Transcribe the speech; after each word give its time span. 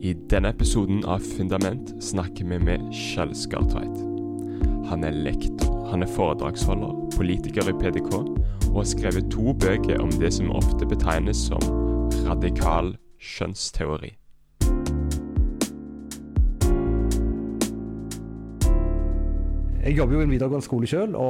I 0.00 0.14
denne 0.32 0.48
episoden 0.48 1.02
av 1.04 1.20
Fundament 1.20 1.90
snakker 2.02 2.46
vi 2.48 2.56
med 2.64 2.86
Kjell 2.96 3.34
Skartveit. 3.36 3.98
Han 4.88 5.04
er 5.04 5.18
lektor, 5.26 5.74
han 5.90 6.00
er 6.00 6.08
foredragsholder, 6.08 6.94
politiker 7.18 7.68
i 7.68 7.74
PDK 7.76 8.14
og 8.14 8.78
har 8.78 8.88
skrevet 8.88 9.28
to 9.28 9.52
bøker 9.52 10.00
om 10.00 10.08
det 10.22 10.30
som 10.32 10.48
ofte 10.56 10.88
betegnes 10.88 11.42
som 11.50 11.60
radikal 12.24 12.94
kjønnsteori. 13.20 14.14
Jeg 19.84 19.96
jobber 20.00 20.16
jo 20.16 20.24
i 20.24 20.30
en 20.30 20.32
videregående 20.32 20.64
skole 20.64 20.88
sjøl, 20.88 21.20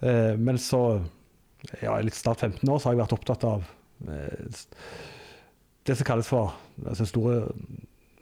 eh, 0.00 0.32
men 0.40 0.56
så 0.56 0.84
ja, 1.84 2.00
litt 2.00 2.16
snart 2.16 2.40
15 2.40 2.64
år 2.64 2.80
så 2.80 2.88
har 2.88 2.96
jeg 2.96 3.04
vært 3.04 3.18
opptatt 3.20 3.48
av 3.52 3.72
eh, 4.08 4.60
det 5.86 5.96
som 5.96 6.06
kalles 6.06 6.28
for 6.28 6.54
altså, 6.84 7.04
den 7.04 7.10
store 7.10 7.36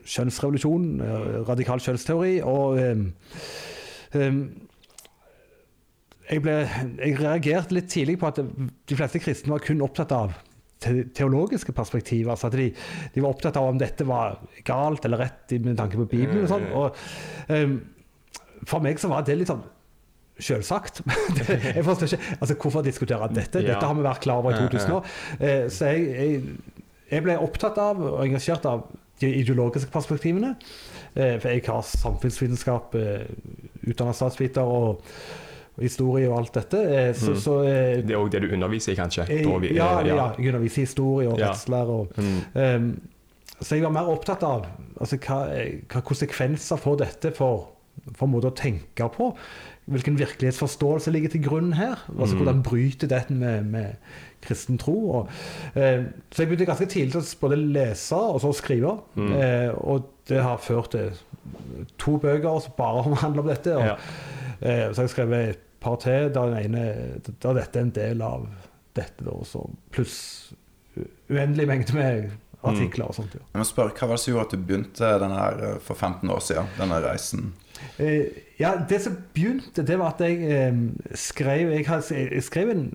kjønnsrevolusjon, 0.09 0.89
eh, 1.05 1.29
radikal 1.49 1.83
kjønnsteori. 1.83 2.39
Og 2.49 2.79
um, 2.81 3.07
um, 4.17 4.43
jeg, 6.29 6.43
ble, 6.45 6.59
jeg 7.01 7.17
reagerte 7.21 7.77
litt 7.77 7.91
tidlig 7.93 8.19
på 8.21 8.31
at 8.31 8.41
de 8.41 8.99
fleste 8.99 9.21
kristne 9.23 9.55
var 9.55 9.65
kun 9.65 9.85
opptatt 9.85 10.15
av 10.17 10.37
te- 10.83 11.09
teologiske 11.17 11.75
perspektiver. 11.77 12.33
Altså 12.35 12.51
at 12.51 12.59
de, 12.61 12.71
de 13.15 13.25
var 13.25 13.35
opptatt 13.35 13.59
av 13.61 13.71
om 13.73 13.81
dette 13.81 14.07
var 14.09 14.39
galt 14.69 15.09
eller 15.09 15.27
rett 15.27 15.59
med 15.65 15.77
tanke 15.81 16.01
på 16.01 16.09
Bibelen. 16.15 16.47
og 16.47 16.53
sånn. 16.55 16.71
Og 16.73 17.53
eh, 17.55 17.75
for 18.69 18.85
meg 18.85 19.01
så 19.01 19.11
var 19.13 19.27
det 19.27 19.41
litt 19.43 19.53
sånn 19.53 19.67
Selvsagt. 20.39 21.01
Jeg 21.75 21.83
forstår 21.83 22.13
ikke, 22.13 22.35
altså 22.37 22.55
Hvorfor 22.63 22.85
diskutere 22.87 23.27
dette? 23.35 23.59
Dette 23.59 23.83
har 23.83 23.97
vi 23.99 24.05
vært 24.05 24.23
klar 24.23 24.39
over 24.39 24.55
i 24.55 24.69
2000 24.71 24.93
år. 24.95 25.09
Så 25.75 25.89
jeg, 25.91 26.05
jeg, 26.15 26.78
jeg 27.11 27.23
ble 27.25 27.37
opptatt 27.39 27.79
av 27.79 28.01
og 28.03 28.21
engasjert 28.27 28.65
av 28.67 28.87
de 29.21 29.33
ideologiske 29.41 29.91
perspektivene. 29.91 30.55
Eh, 31.17 31.39
For 31.41 31.49
jeg 31.49 31.65
har 31.67 31.83
samfunnsvitenskap, 31.83 32.95
eh, 32.95 33.27
utdannet 33.89 34.15
statsviter 34.15 34.63
og, 34.63 35.03
historie 35.79 36.27
og 36.29 36.39
alt 36.41 36.53
dette. 36.55 36.79
Eh, 36.79 37.13
Så, 37.15 37.31
Mm. 37.31 37.37
så 37.39 37.63
Det 37.63 38.11
er 38.11 38.17
òg 38.19 38.31
det 38.31 38.43
du 38.43 38.49
underviser 38.55 38.93
i, 38.93 38.97
kanskje? 38.97 39.27
vi- 39.29 39.75
ja, 39.77 40.01
eh, 40.01 40.07
ja, 40.09 40.35
jeg 40.37 40.47
underviser 40.55 40.79
i 40.79 40.85
historie 40.85 41.29
og 41.29 41.39
Ja. 41.39 41.53
redsler. 41.53 42.09
Mm. 42.17 42.41
Ehm, 42.57 43.01
så 43.63 43.75
jeg 43.77 43.83
var 43.83 43.91
mer 43.91 44.07
opptatt 44.09 44.43
av 44.43 44.67
altså, 45.01 45.17
hva, 45.19 45.47
hva 45.89 46.01
konsekvenser 46.03 46.77
får 46.79 46.99
dette 46.99 47.33
for, 47.37 47.69
for 48.15 48.27
måte 48.27 48.51
å 48.51 48.55
tenke 48.55 49.09
på. 49.13 49.35
Hvilken 49.89 50.19
virkelighetsforståelse 50.19 51.11
ligger 51.13 51.29
til 51.31 51.43
grunn 51.43 51.73
her? 51.75 51.97
Altså, 52.19 52.35
Mm. 52.35 52.43
Hvordan 52.43 52.63
bryter 52.63 53.07
dette 53.09 53.31
med, 53.33 53.65
med 53.67 53.97
kristen 54.45 54.79
tro? 54.79 54.97
Og, 55.21 55.29
eh, 55.75 56.05
så 56.31 56.43
jeg 56.45 56.51
begynte 56.51 56.69
ganske 56.71 56.87
tidlig 56.91 57.17
å 57.21 57.25
både 57.41 57.59
lese 57.61 58.17
og 58.19 58.41
så 58.45 58.53
skrive. 58.57 58.97
Mm. 59.19 59.33
Eh, 59.37 59.71
og 59.79 60.09
det 60.29 60.43
har 60.45 60.59
ført 60.63 60.91
til 60.95 61.11
to 61.99 62.19
bøker 62.23 62.61
som 62.65 62.77
bare 62.79 63.03
handler 63.25 63.45
om 63.47 63.49
dette. 63.53 63.77
Og, 63.77 63.85
Ja. 63.87 63.97
eh, 64.61 64.87
så 64.93 65.01
har 65.03 65.07
jeg 65.09 65.15
skrevet 65.17 65.49
et 65.55 65.65
par 65.81 65.97
til 66.03 66.29
der, 66.35 66.51
den 66.55 66.75
ene, 66.75 67.21
der 67.43 67.55
dette 67.55 67.79
er 67.79 67.87
en 67.87 67.95
del 67.95 68.23
av 68.23 68.49
dette. 68.99 69.25
Da, 69.25 69.37
så 69.47 69.63
pluss 69.95 70.19
uendelig 71.31 71.67
mengde 71.69 71.95
med 71.95 72.31
artikler 72.67 73.07
og 73.07 73.15
sånt. 73.15 73.35
Ja. 73.39 73.45
Jeg 73.55 73.61
må 73.63 73.67
spørre, 73.69 73.93
Hva 73.95 74.09
var 74.11 74.17
det 74.19 74.23
som 74.25 74.33
gjorde 74.35 74.47
at 74.49 74.55
du 74.57 74.65
begynte 74.67 75.11
den 75.23 75.35
her 75.37 75.61
eh, 75.69 75.77
for 75.85 75.95
15 75.95 76.31
år 76.35 76.41
siden? 76.43 76.71
Denne 76.79 76.99
reisen? 77.05 77.53
Eh, 78.03 78.41
ja, 78.59 78.73
det 78.91 78.99
som 79.05 79.15
begynte, 79.37 79.85
det 79.87 79.99
var 80.01 80.17
at 80.17 80.25
jeg 80.27 80.41
eh, 80.51 80.81
skrev 81.15 81.71
Jeg, 81.77 81.87
har, 81.87 82.03
jeg 82.11 82.43
skrev 82.43 82.73
en 82.75 82.89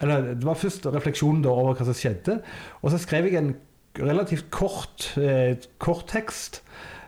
Eller 0.00 0.30
det 0.34 0.46
var 0.48 0.54
først 0.56 0.86
refleksjonen 0.86 1.42
da 1.44 1.50
over 1.52 1.74
hva 1.76 1.84
som 1.90 1.96
skjedde. 1.96 2.38
Og 2.80 2.90
så 2.94 3.00
skrev 3.02 3.26
jeg 3.28 3.36
en 3.42 3.54
relativt 4.00 4.50
kort, 4.54 5.10
eh, 5.20 5.56
kort 5.78 6.06
tekst. 6.08 6.62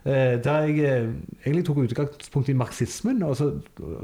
eh, 0.04 0.34
der 0.42 0.64
jeg 0.66 0.78
eh, 0.82 1.10
egentlig 1.46 1.64
tok 1.68 1.76
utgangspunkt 1.84 2.48
i 2.50 2.56
marxismen 2.58 3.22
og 3.22 3.36
så 3.38 3.46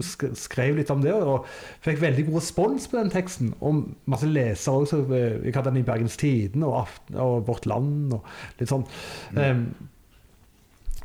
sk 0.01 0.29
skrev 0.39 0.77
litt 0.79 0.91
om 0.95 1.03
det. 1.03 1.13
Og 1.13 1.45
fikk 1.83 2.01
veldig 2.01 2.27
god 2.29 2.39
respons 2.39 2.87
på 2.89 3.01
den 3.01 3.11
teksten. 3.11 3.53
Og 3.61 3.85
masse 4.07 4.27
lesere 4.31 4.75
også. 4.85 5.03
eh, 5.13 5.45
Jeg 5.45 5.55
hadde 5.55 5.71
den 5.73 5.83
i 5.83 5.87
Bergens 5.89 6.17
Tidende 6.17 6.67
og, 6.71 6.87
og 7.15 7.47
Vårt 7.49 7.67
Land 7.67 8.13
og 8.15 8.25
litt 8.61 8.71
sånn. 8.71 8.87
Eh, 9.37 9.65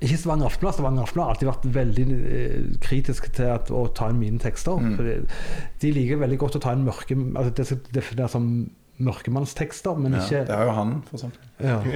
ikke 0.03 0.19
Stavanger 0.21 0.49
Aftenblad. 0.49 0.75
Stavanger 0.77 1.05
Aftenblad 1.07 1.25
har 1.25 1.33
alltid 1.35 1.49
vært 1.49 1.67
veldig 1.77 2.05
eh, 2.13 2.55
kritisk 2.83 3.29
til 3.35 3.49
at, 3.55 3.71
å 3.73 3.85
ta 3.95 4.09
inn 4.11 4.19
mine 4.21 4.41
tekster. 4.43 4.79
Mm. 4.79 4.95
Fordi 4.99 5.17
de 5.83 5.93
liker 5.97 6.21
veldig 6.23 6.39
godt 6.43 6.59
å 6.59 6.63
ta 6.63 6.73
inn 6.75 6.85
mørke 6.87 7.17
altså 7.17 7.53
Det 7.59 7.67
skal 7.69 7.83
defineres 7.99 8.35
som 8.37 8.49
mørkemannstekster, 9.03 9.97
men 9.99 10.13
Ja, 10.19 10.25
ikke 10.25 10.43
det 10.47 10.53
er 10.57 10.67
jo 10.69 10.75
han, 10.77 10.91
for 11.09 11.17
eksempel. 11.17 11.41
ja. 11.63 11.79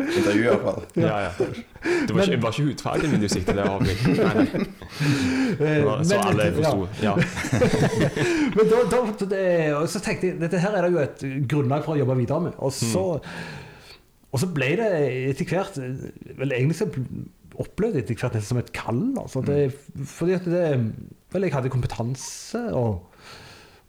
Intervju 0.00 0.44
iallfall. 0.44 0.82
Ja, 0.96 1.16
ja. 1.26 1.30
Det 1.36 2.14
var 2.14 2.22
ikke, 2.22 2.36
det 2.36 2.42
var 2.42 2.54
ikke 2.54 2.66
hudfargen 2.70 3.10
min 3.12 3.20
du 3.20 3.28
siktet 3.28 3.56
nei. 3.60 3.66
Det 5.58 5.84
var, 5.84 6.04
så 6.04 6.16
Men- 6.16 6.26
alle 6.30 6.46
forsto. 6.56 6.88
Ja. 7.04 7.14
Men 8.56 8.70
da, 8.70 8.80
da, 8.94 9.00
det, 9.34 9.42
så 9.92 10.00
tenkte 10.04 10.30
jeg 10.30 10.40
dette 10.40 10.62
her 10.62 10.76
er 10.78 10.86
det 10.86 10.92
jo 10.94 11.02
et 11.04 11.24
grunnlag 11.50 11.84
for 11.84 11.96
å 11.96 12.00
jobbe 12.00 12.16
videre 12.22 12.46
med. 12.48 12.56
Og 12.58 12.72
så, 12.72 13.04
og 14.32 14.38
så 14.40 14.46
ble 14.54 14.76
det 14.78 14.88
etter 15.32 15.44
hvert 15.50 15.76
Vel, 16.38 16.52
egentlig 16.52 16.76
så 16.78 16.86
opplevde 17.60 17.98
jeg 18.00 18.04
etter 18.06 18.14
hvert 18.22 18.34
nesten 18.38 18.54
som 18.54 18.58
et 18.62 18.72
kall. 18.72 19.00
Altså. 19.18 19.42
Det, 19.44 19.72
fordi 20.06 20.32
at 20.38 20.44
det 20.44 20.64
Vel, 21.32 21.42
jeg 21.46 21.52
hadde 21.54 21.70
kompetanse 21.72 22.62
og 22.74 23.06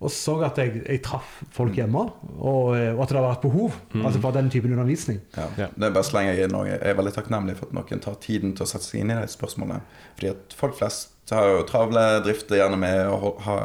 og 0.02 0.10
så 0.10 0.34
at 0.42 0.58
jeg, 0.58 0.80
jeg 0.90 1.02
traff 1.06 1.44
folk 1.54 1.76
hjemme, 1.78 2.02
og, 2.42 2.72
og 2.74 3.02
at 3.04 3.12
det 3.14 3.20
var 3.22 3.36
et 3.36 3.44
behov 3.44 3.76
Mm. 3.94 4.06
altså 4.08 4.20
for 4.24 4.32
den 4.34 4.48
typen 4.50 4.72
undervisning. 4.74 5.20
Ja. 5.38 5.44
Ja. 5.60 5.68
Det 5.78 5.84
er 5.86 5.94
bare 5.94 6.04
slenger 6.08 6.34
jeg 6.34 6.48
inn 6.48 6.56
noe. 6.56 6.66
Jeg 6.72 6.80
er 6.82 6.96
veldig 6.98 7.12
takknemlig 7.14 7.54
for 7.60 7.68
at 7.70 7.76
noen 7.78 8.02
tar 8.02 8.16
tiden 8.24 8.56
til 8.58 8.66
å 8.66 8.70
sette 8.72 8.88
seg 8.88 9.04
inn 9.04 9.12
i 9.14 9.20
de 9.20 9.28
spørsmålene. 9.30 9.78
Fordi 10.18 10.32
at 10.32 10.56
folk 10.58 10.74
flest 10.80 11.30
har 11.30 11.46
jo 11.52 11.62
travle 11.70 12.02
drifter 12.26 12.58
gjerne 12.58 12.80
med 12.82 12.98
å 13.14 13.20
har, 13.22 13.38
ha, 13.46 13.58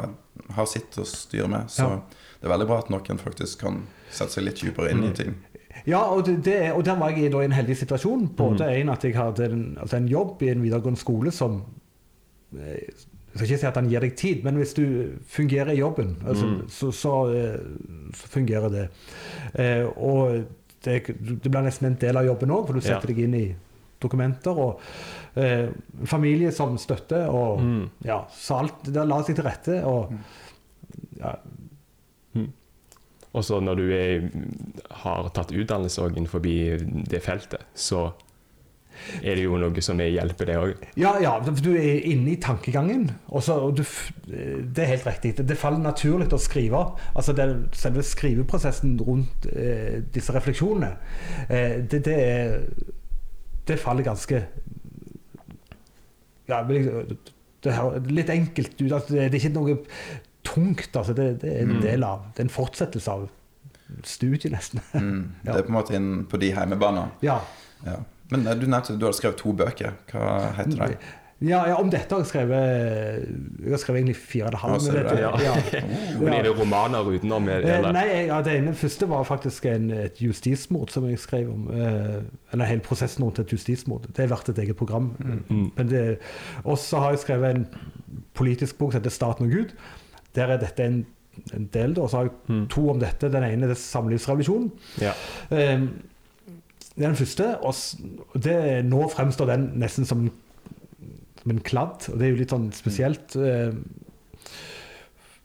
ha 0.59 0.65
sitt 0.69 0.93
å 1.01 1.07
styre 1.09 1.49
med. 1.49 1.73
Så 1.73 1.89
Ja. 1.89 1.97
det 2.37 2.45
er 2.45 2.53
veldig 2.53 2.67
bra 2.69 2.77
at 2.85 2.93
noen 2.93 3.17
faktisk 3.25 3.63
kan 3.65 3.87
sette 4.13 4.37
seg 4.37 4.43
litt 4.45 4.61
dypere 4.61 4.91
inn 4.93 5.03
i 5.07 5.07
Mm. 5.09 5.15
ting. 5.17 5.35
Ja, 5.87 6.01
og, 6.11 6.25
det, 6.27 6.41
det, 6.45 6.71
og 6.75 6.83
der 6.85 6.97
var 6.99 7.09
jeg 7.09 7.25
i 7.25 7.29
da 7.31 7.39
i 7.41 7.45
en 7.47 7.51
heldig 7.55 7.77
situasjon. 7.79 8.25
Både 8.35 8.65
en 8.75 8.89
at 8.89 9.03
jeg 9.07 9.15
hadde 9.15 9.45
en, 9.45 9.61
altså 9.79 9.97
en 10.01 10.07
jobb 10.11 10.41
i 10.43 10.49
en 10.51 10.61
videregående 10.65 10.99
skole 10.99 11.31
som 11.31 11.61
eh, 12.57 12.81
Jeg 13.31 13.39
skal 13.39 13.45
ikke 13.47 13.59
si 13.61 13.67
at 13.69 13.75
han 13.77 13.89
gir 13.91 13.99
deg 14.01 14.15
tid, 14.17 14.43
men 14.43 14.55
hvis 14.57 14.73
du 14.73 14.83
fungerer 15.29 15.69
i 15.75 15.79
jobben, 15.79 16.15
altså, 16.25 16.45
Mm. 16.47 16.61
så, 16.69 16.91
så, 16.91 17.11
eh, 17.29 17.59
så 18.17 18.27
fungerer 18.33 18.69
det. 18.73 18.85
Eh, 19.53 19.85
og 19.97 20.43
det, 20.83 20.95
det 21.43 21.51
blir 21.51 21.61
nesten 21.67 21.85
en 21.91 21.97
del 22.01 22.17
av 22.17 22.25
jobben 22.25 22.49
òg, 22.55 22.65
for 22.67 22.73
du 22.73 22.79
Ja. 22.79 22.95
setter 22.95 23.07
deg 23.13 23.19
inn 23.27 23.35
i 23.35 23.55
dokumenter. 24.01 24.57
Og 24.57 24.79
eh, 25.35 25.69
familie 26.05 26.51
som 26.51 26.77
støtte, 26.77 27.27
og 27.29 27.61
Mm. 27.61 27.89
ja, 28.05 28.23
så 28.33 28.57
alt 28.63 28.83
det 28.85 29.05
la 29.07 29.21
seg 29.23 29.35
til 29.35 29.45
rette. 29.45 29.83
Og 29.85 30.11
ja, 31.19 31.35
Og 33.37 33.45
så 33.45 33.59
når 33.61 33.81
du 33.81 33.89
er, 33.93 34.29
har 35.03 35.27
tatt 35.35 35.53
utdannelse 35.53 36.01
òg 36.01 36.17
innenfor 36.17 36.41
det 36.41 37.21
feltet, 37.25 37.67
så 37.77 38.09
er 39.21 39.37
det 39.37 39.43
jo 39.45 39.57
noe 39.59 39.83
som 39.83 39.99
hjelper 40.01 40.49
deg 40.49 40.59
òg. 40.61 40.85
Ja, 40.99 41.13
ja, 41.21 41.35
du 41.45 41.69
er 41.75 42.05
inne 42.09 42.33
i 42.33 42.39
tankegangen. 42.41 43.07
Og 43.29 43.43
så, 43.45 43.57
og 43.67 43.77
du, 43.77 43.83
det 44.25 44.83
er 44.83 44.93
helt 44.95 45.07
riktig. 45.07 45.35
Det, 45.37 45.47
det 45.51 45.59
faller 45.59 45.81
naturlig 45.83 46.29
å 46.33 46.41
skrive. 46.41 46.83
Altså 47.13 47.35
den, 47.37 47.67
Selve 47.77 48.03
skriveprosessen 48.05 48.97
rundt 49.05 49.47
eh, 49.53 49.99
disse 50.13 50.33
refleksjonene, 50.35 50.93
eh, 51.47 51.77
det, 51.85 52.01
det, 52.07 52.19
det 53.67 53.79
faller 53.81 54.07
ganske 54.07 54.43
Ja, 56.47 56.61
det 56.63 56.77
litt 58.07 58.29
enkelt 58.31 58.77
ut. 58.79 58.91
Altså, 58.91 59.13
det, 59.13 59.29
det 59.33 59.39
er 59.39 59.41
ikke 59.41 59.55
noe 59.57 59.77
tungt. 60.47 60.95
Altså, 60.95 61.13
det, 61.17 61.27
det 61.43 61.51
er 61.57 61.61
en 61.65 61.75
Mm. 61.77 61.81
del 61.83 62.03
av 62.07 62.25
Det 62.33 62.39
er 62.43 62.47
en 62.49 62.55
fortsettelse 62.57 63.11
av 63.11 63.27
studiet, 64.03 64.51
nesten. 64.51 64.81
Mm. 64.93 65.21
Det 65.45 65.53
er 65.55 65.61
på 65.67 65.71
en 65.73 65.79
måte 65.79 65.95
inn 65.99 66.09
på 66.29 66.39
de 66.41 66.51
heimebanene. 66.55 67.09
Ja. 67.23 67.39
Ja. 67.85 67.99
Men 68.31 68.47
eh, 68.47 68.55
du 68.59 68.67
nevnte 68.67 68.97
du 68.99 69.05
hadde 69.07 69.15
skrevet 69.21 69.37
to 69.39 69.53
bøker. 69.55 69.95
Hva 70.11 70.51
heter 70.57 70.77
de? 70.91 70.97
Ja, 71.45 71.59
ja, 71.69 71.75
om 71.77 71.89
dette 71.93 72.09
har 72.15 72.23
jeg 72.23 72.31
skrevet 72.31 73.27
Jeg 73.61 73.69
har 73.69 73.77
skrevet 73.77 73.99
egentlig 73.99 74.15
fire 74.17 74.47
og 74.49 74.55
en 74.55 74.61
halv. 74.63 74.87
Men 74.87 74.95
det- 74.95 75.11
det? 75.11 75.19
Ja. 75.21 75.31
ja. 75.77 75.81
Men 76.19 76.33
er 76.33 76.47
det 76.47 76.53
romaner 76.57 77.05
utenom? 77.13 77.47
Eh, 77.53 77.59
Eller? 77.75 77.91
nei, 77.93 78.05
ja, 78.25 78.39
det 78.41 78.55
ene 78.57 78.73
første 78.73 79.05
var 79.11 79.23
faktisk 79.29 79.65
en, 79.69 79.91
et 79.91 80.17
justismord 80.21 80.89
som 80.89 81.05
jeg 81.07 81.19
skrev 81.21 81.51
om. 81.53 81.67
Eh, 81.69 82.23
eller 82.51 82.65
hele 82.71 82.81
prosessen 82.81 83.23
rundt 83.23 83.39
et 83.43 83.53
justismord. 83.53 84.09
Det 84.17 84.25
er 84.25 84.31
verdt 84.33 84.49
et 84.49 84.63
eget 84.65 84.75
program. 84.81 85.11
Mm. 85.47 85.69
Og 86.65 86.77
så 86.81 86.99
har 87.05 87.13
jeg 87.13 87.19
skrevet 87.27 87.55
en 87.55 87.67
politisk 88.33 88.77
bok 88.81 88.91
som 88.91 89.01
heter 89.01 89.13
'Staten 89.13 89.45
og 89.45 89.51
Gud'. 89.53 89.77
Der 90.37 90.53
er 90.53 90.61
dette 90.61 90.85
en, 90.85 90.99
en 91.53 91.67
del. 91.73 91.93
Da. 91.97 92.01
Og 92.05 92.09
så 92.13 92.21
har 92.21 92.29
jeg 92.29 92.35
Mm. 92.47 92.65
to 92.71 92.85
om 92.93 92.99
dette. 93.01 93.31
Den 93.33 93.43
ene 93.43 93.67
er 93.71 93.79
samlivsrevolusjonen. 93.81 94.71
Ja. 95.01 95.11
Eh, 95.51 95.87
det 96.97 97.03
er 97.05 97.09
den 97.11 97.15
første. 97.19 97.51
Og 97.61 98.41
det, 98.43 98.57
nå 98.85 99.03
fremstår 99.13 99.51
den 99.55 99.71
nesten 99.81 100.05
som 100.05 100.29
som 101.37 101.51
en 101.53 101.59
kladd. 101.63 102.09
Og 102.11 102.17
det 102.19 102.25
er 102.27 102.31
jo 102.33 102.39
litt 102.41 102.51
sånn 102.51 102.71
spesielt. 102.75 103.35
Eh, 103.39 103.71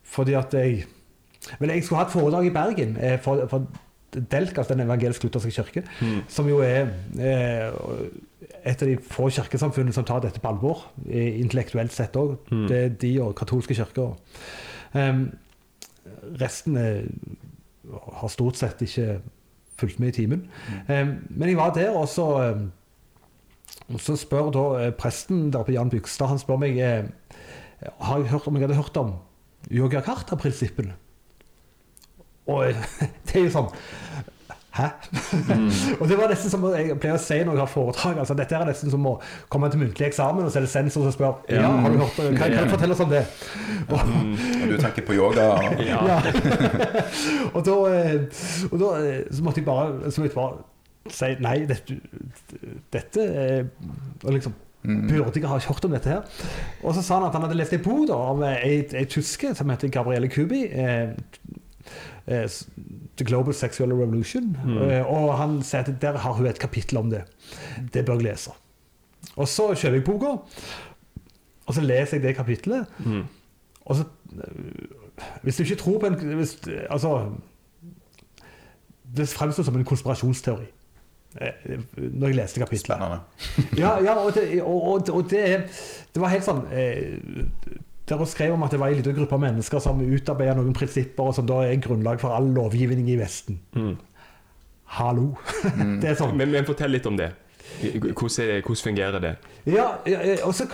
fordi 0.03 0.35
at 0.39 0.53
jeg 0.55 0.85
Vel, 1.59 1.71
jeg 1.75 1.83
skulle 1.85 1.99
ha 1.99 2.07
et 2.07 2.13
foredrag 2.15 2.47
i 2.47 2.51
Bergen. 2.55 2.93
Eh, 3.03 3.17
for, 3.23 3.47
for 3.51 3.67
Delk, 4.13 4.59
altså 4.61 4.75
Den 4.77 4.85
evangelisk-lutherske 4.87 5.51
kirke, 5.57 5.83
Mm. 6.01 6.21
som 6.29 6.47
jo 6.49 6.59
er 6.63 6.87
eh, 7.19 7.73
et 8.65 8.83
av 8.83 8.89
de 8.89 8.97
få 9.03 9.27
kirkesamfunnene 9.33 9.93
som 9.97 10.05
tar 10.05 10.21
dette 10.23 10.39
på 10.41 10.49
alvor, 10.53 10.85
intellektuelt 11.09 11.91
sett 11.93 12.15
òg. 12.21 12.37
Mm. 12.53 12.67
Det 12.69 12.79
er 12.85 12.89
de 13.03 13.13
og 13.25 13.35
katolske 13.35 13.75
kirker. 13.75 14.13
Um, 14.13 14.62
resten 16.41 16.77
er, 16.77 17.07
har 18.21 18.31
stort 18.33 18.59
sett 18.61 18.83
ikke 18.85 19.21
fulgt 19.83 20.01
med 20.01 20.13
i 20.13 20.17
timen. 20.23 20.47
Um, 20.89 21.17
men 21.31 21.49
jeg 21.49 21.59
var 21.59 21.75
der, 21.75 21.91
og 21.91 22.09
så, 22.09 22.27
um, 22.53 23.99
så 23.99 24.17
spør 24.17 24.51
da 24.55 24.65
eh, 24.81 24.93
presten 24.95 25.51
der 25.53 25.65
på 25.65 25.73
Jan 25.75 25.91
Bygstad 25.91 26.31
Han 26.31 26.41
spør 26.41 26.61
meg 26.61 26.79
eh, 26.79 27.09
har 27.99 28.21
jeg 28.21 28.31
hørt, 28.31 28.47
om 28.47 28.57
jeg 28.57 28.67
hadde 28.67 28.79
hørt 28.79 28.97
om 29.01 29.15
Yogyakarta-prinsippene. 29.71 30.95
Og 32.47 32.69
eh, 32.69 32.87
det 33.27 33.41
er 33.41 33.49
jo 33.49 33.55
sånn 33.57 33.73
Hæ? 34.73 34.87
og 36.01 36.09
det 36.09 36.17
var 36.17 36.31
nesten 36.33 36.49
som 36.53 36.63
jeg 36.73 36.95
pleier 37.01 37.19
å 37.19 37.21
si 37.21 37.37
når 37.45 37.59
jeg 37.59 37.61
har 37.61 37.69
foredrag. 37.69 38.19
altså 38.23 38.37
Dette 38.39 38.57
er 38.57 38.65
nesten 38.71 38.93
som 38.93 39.05
å 39.11 39.15
komme 39.53 39.69
til 39.73 39.83
muntlig 39.83 40.07
eksamen, 40.09 40.47
og 40.47 40.53
så 40.55 40.63
er 40.63 40.67
det 40.67 40.73
sensor 40.73 41.05
som 41.05 41.13
spør 41.13 41.43
ja, 41.53 41.67
har 41.69 41.93
du 41.93 42.01
hørt, 42.01 42.17
kan, 42.17 42.55
kan 42.57 42.65
du 42.69 42.73
fortelle 42.73 42.97
oss 42.97 43.05
om 43.05 43.13
det. 43.13 43.23
Og, 43.91 43.99
Og 44.01 44.73
du 44.73 44.77
tenker 44.81 45.05
på 45.09 45.17
yoga 45.19 45.51
og 45.59 45.83
Ja. 45.91 46.01
ja. 46.09 46.19
og 47.55 47.61
da, 47.69 47.79
eh, 47.93 48.43
og 48.71 48.77
da 48.81 48.93
eh, 49.03 49.23
så 49.29 49.45
måtte 49.45 49.61
jeg 49.61 49.69
bare, 49.69 50.11
så 50.11 50.25
måtte 50.25 50.33
jeg 50.33 50.37
bare 50.41 51.13
si 51.13 51.33
nei, 51.43 51.57
dette, 51.69 51.99
dette 52.95 53.31
liksom, 54.33 54.61
Mm. 54.83 55.05
burde 55.07 55.39
jeg 55.39 55.47
ha 55.47 55.59
hørt 55.63 55.85
om 55.87 55.93
dette 55.95 56.11
her. 56.11 56.25
Og 56.83 56.95
så 56.97 57.05
sa 57.07 57.21
han 57.21 57.29
at 57.29 57.37
han 57.37 57.45
hadde 57.45 57.55
lest 57.55 57.75
en 57.77 57.85
bok 57.85 58.09
da, 58.11 58.17
av 58.33 58.41
ei, 58.49 58.81
tyske 59.07 59.53
som 59.55 59.71
heter 59.71 59.93
Gabrielle 59.95 60.27
Kubi. 60.27 60.65
Eh, 60.67 61.13
The 62.27 63.25
Global 63.25 63.55
Sexual 63.55 63.93
Revolution. 63.93 64.57
Mm. 64.65 64.77
Eh, 64.83 65.07
og 65.07 65.39
han 65.39 65.63
sier 65.63 65.81
at 65.83 66.03
der 66.03 66.17
har 66.19 66.33
hun 66.33 66.47
et 66.47 66.59
kapittel 66.59 66.99
om 66.99 67.11
det. 67.11 67.25
Det 67.95 68.05
bør 68.07 68.15
jeg 68.21 68.23
lese. 68.23 68.51
Og 69.37 69.49
så 69.49 69.75
kjøper 69.75 69.97
jeg 69.97 70.05
boka, 70.05 70.27
og 71.67 71.75
så 71.75 71.81
leser 71.81 72.17
jeg 72.17 72.23
det 72.23 72.37
kapittelet. 72.37 72.87
Mm. 73.05 73.23
Og 73.85 73.97
så 73.97 74.05
øh, 74.35 74.73
Hvis 75.43 75.57
du 75.57 75.63
ikke 75.63 75.77
tror 75.77 75.99
på 75.99 76.07
en 76.07 76.15
hvis, 76.15 76.59
Altså 76.91 77.31
Det 79.17 79.29
fremstår 79.29 79.63
som 79.63 79.77
en 79.77 79.85
konspirasjonsteori. 79.85 80.65
eh, 81.41 81.79
Når 81.97 82.27
jeg 82.27 82.37
leste 82.37 82.61
kapittelet. 82.61 82.97
Spennende. 82.99 83.19
Ja, 83.79 84.03
ja 84.03 84.15
og, 84.15 84.35
det, 84.35 84.63
og, 84.63 85.09
og, 85.11 85.31
det, 85.31 85.63
det 86.15 86.23
var 86.23 86.29
helt 86.29 86.45
sånn 86.45 86.63
eh, 86.73 87.19
Der 88.13 88.21
hun 88.21 88.29
skrev 88.29 88.53
om 88.53 88.63
at 88.67 88.71
det 88.75 88.81
var 88.81 88.93
en 88.93 88.99
liten 89.01 89.15
gruppe 89.17 89.39
mennesker 89.41 89.81
som 89.81 90.01
utarbeidet 90.05 90.59
noen 90.59 90.75
prinsipper 90.77 91.31
og 91.31 91.37
som 91.39 91.47
da 91.49 91.63
er 91.65 91.79
grunnlag 91.81 92.21
for 92.21 92.35
all 92.37 92.51
lovgivning 92.53 93.09
i 93.09 93.17
Vesten. 93.17 93.57
Mm. 93.73 93.95
Hallo! 94.99 95.31
det 96.03 96.11
er 96.11 96.19
sånn. 96.19 96.37
Men, 96.37 96.53
men 96.53 96.69
fortell 96.69 96.93
litt 96.93 97.09
om 97.09 97.17
det. 97.17 97.31
Hvordan, 97.81 98.61
hvordan 98.67 98.83
fungerer 98.85 99.23
det? 99.23 99.31
Ja, 99.65 99.87
ja, 100.07 100.19
ja, 100.27 100.35
og 100.45 100.53
så 100.55 100.67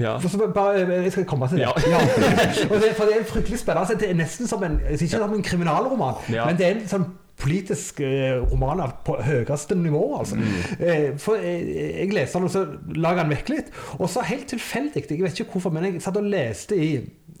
Ja. 0.00 0.16
bare, 0.54 0.82
jeg 0.90 1.12
skal 1.12 1.24
komme 1.30 1.48
til 1.48 1.58
det. 1.62 1.68
Ja. 1.86 2.00
og 2.72 2.80
det, 2.82 2.90
for 2.96 3.04
det 3.06 3.20
er 3.20 3.24
fryktelig 3.28 3.58
spennende. 3.62 3.80
Altså, 3.86 3.94
Det 4.00 4.10
er 4.10 4.14
nesten 4.18 4.50
som 4.50 4.64
en, 4.64 4.80
ikke 4.90 5.08
som 5.08 5.32
en 5.34 5.42
kriminalroman, 5.42 6.14
Ja. 6.32 6.46
men 6.46 6.58
det 6.58 6.66
er 6.66 6.74
en 6.80 6.88
sånn 6.88 7.06
politisk 7.40 8.00
eh, 8.04 8.36
roman 8.52 8.80
på 9.04 9.12
høyeste 9.22 9.74
nivå. 9.78 10.18
Altså. 10.20 10.36
Eh, 10.78 11.16
for 11.20 11.34
jeg, 11.40 11.58
jeg 12.00 12.08
leste 12.14 12.38
den, 12.38 12.44
og 12.48 12.52
så 12.54 12.60
la 13.00 13.10
den 13.18 13.32
vekk 13.34 13.48
litt. 13.52 13.68
Og 13.98 14.06
så 14.10 14.20
helt 14.26 14.46
tilfeldig, 14.52 15.00
jeg 15.10 15.22
vet 15.24 15.40
ikke 15.44 15.52
hvorfor, 15.58 15.72
men 15.74 15.82
jeg 15.88 15.92
satt 16.04 16.18
og 16.20 16.26
leste 16.30 16.74
i 16.78 16.90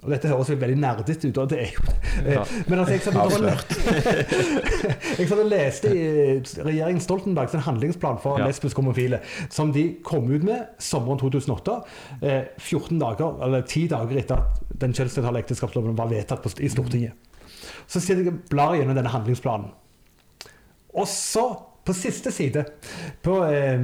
og 0.04 0.10
dette 0.12 0.28
høres 0.28 0.50
jo 0.52 0.56
veldig 0.60 0.76
nerdete 0.76 1.28
ut, 1.30 1.38
og 1.40 1.46
det 1.48 1.58
er 1.64 1.70
jo. 1.72 1.80
Ja. 2.28 2.42
Men 2.68 2.78
altså, 2.82 2.92
jeg 2.92 3.00
satt 3.06 3.14
jeg 5.18 5.28
satt 5.30 5.40
og 5.40 5.48
leste 5.48 5.88
i 5.96 6.02
regjeringen 6.66 7.00
Stoltenberg 7.00 7.48
sin 7.52 7.62
handlingsplan 7.64 8.18
for 8.20 8.36
Ja. 8.38 8.44
lesbiske 8.50 8.76
homofile, 8.82 9.18
som 9.48 9.72
de 9.72 9.86
kom 10.04 10.28
ut 10.28 10.44
med 10.44 10.66
sommeren 10.78 11.18
2008, 11.22 11.78
eh, 12.20 12.42
14 12.58 12.98
dager, 13.00 13.40
eller 13.46 13.60
10 13.64 13.88
dager 13.94 14.16
etter 14.20 14.36
at 14.42 14.60
den 14.82 14.92
kjønnsnøytrale 14.92 15.38
ekteskapsloven 15.40 15.96
var 15.96 16.08
vedtatt 16.12 16.42
på, 16.44 16.48
i 16.60 16.68
Stortinget. 16.68 17.12
Så 17.88 17.96
sitter 18.00 18.24
jeg 18.28 18.34
blar 18.52 18.76
gjennom 18.76 18.96
denne 18.98 19.08
handlingsplanen. 19.12 19.70
Og 20.94 21.08
så, 21.10 21.44
på 21.84 21.92
siste 21.96 22.30
side, 22.32 22.64
på 23.22 23.38
eh, 23.48 23.82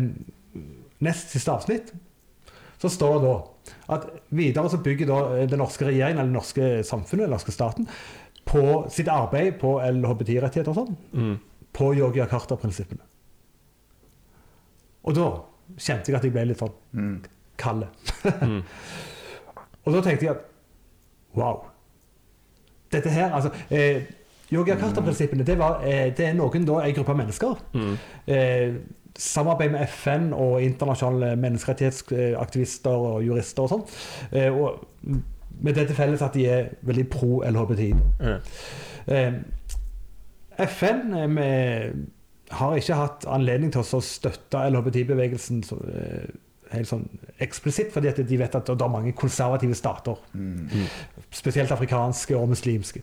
nest 1.04 1.32
siste 1.34 1.52
avsnitt, 1.52 1.92
så 2.80 2.88
står 2.88 3.18
det 3.20 3.28
da 3.28 3.36
at 3.94 4.06
videre 4.34 4.70
så 4.72 4.78
bygger 4.82 5.06
da 5.10 5.18
eh, 5.40 5.46
den 5.50 5.58
norske 5.60 5.84
regjeringen, 5.88 6.18
eller 6.22 6.30
det 6.32 6.38
norske 6.38 6.70
samfunnet, 6.86 7.26
den 7.26 7.34
norske 7.34 7.52
staten, 7.54 7.88
på 8.46 8.62
sitt 8.90 9.08
arbeid 9.12 9.58
på 9.60 9.76
LHBT-rettigheter 9.84 10.70
og 10.72 10.78
sånn, 10.80 10.96
Mm. 11.12 11.34
på 11.76 11.90
Yogyakarta-prinsippene. 11.94 13.04
Og 15.06 15.14
da 15.16 15.26
kjente 15.80 16.10
jeg 16.10 16.16
at 16.18 16.24
jeg 16.26 16.32
ble 16.34 16.44
litt 16.50 16.58
sånn 16.62 16.72
Mm. 16.92 17.20
kald. 17.56 17.84
Mm. 18.42 18.62
Og 19.86 19.92
da 19.94 20.00
tenkte 20.04 20.26
jeg 20.26 20.34
at 20.34 20.42
wow. 21.36 21.62
Dette 22.92 23.08
her, 23.14 23.30
altså 23.32 23.50
eh, 23.70 24.02
Yogyakarta-prinsippene, 24.50 25.44
det, 25.46 25.58
var, 25.58 25.82
eh, 25.86 26.08
det 26.16 26.26
er 26.26 26.34
noen 26.34 26.64
da, 26.66 26.80
en 26.82 26.94
gruppe 26.94 27.14
mennesker. 27.14 27.60
Mm. 27.74 27.92
Eh, 28.26 28.74
samarbeid 29.18 29.70
med 29.70 29.86
FN 29.88 30.32
og 30.32 30.62
internasjonale 30.62 31.36
menneskerettighetsaktivister 31.36 32.90
og 33.10 33.24
jurister 33.26 33.66
og 33.66 33.72
sånn. 33.74 33.84
Eh, 34.32 34.50
og 34.50 34.84
med 35.60 35.74
det 35.76 35.86
til 35.88 35.96
felles 35.98 36.22
at 36.24 36.34
de 36.34 36.46
er 36.48 36.70
veldig 36.86 37.06
pro 37.12 37.42
LHBTI. 37.46 37.90
Mm. 38.20 38.38
Eh, 39.14 39.32
FN 40.66 41.14
eh, 41.14 41.28
med, 41.30 42.06
har 42.50 42.76
ikke 42.76 42.98
hatt 42.98 43.26
anledning 43.30 43.72
til 43.74 43.84
å 43.84 44.02
støtte 44.04 44.66
LHBTI-bevegelsen. 44.70 45.64
eh, 45.94 46.30
helt 46.72 46.88
sånn 46.88 47.06
eksplisitt, 47.40 47.92
fordi 47.92 48.08
at 48.10 48.20
de 48.28 48.38
vet 48.38 48.54
at 48.54 48.66
det 48.66 48.84
er 48.84 48.92
mange 48.92 49.12
konservative 49.16 49.74
stater. 49.74 50.18
Mm. 50.34 50.86
Spesielt 51.34 51.72
afrikanske 51.74 52.36
og 52.36 52.48
muslimske. 52.52 53.02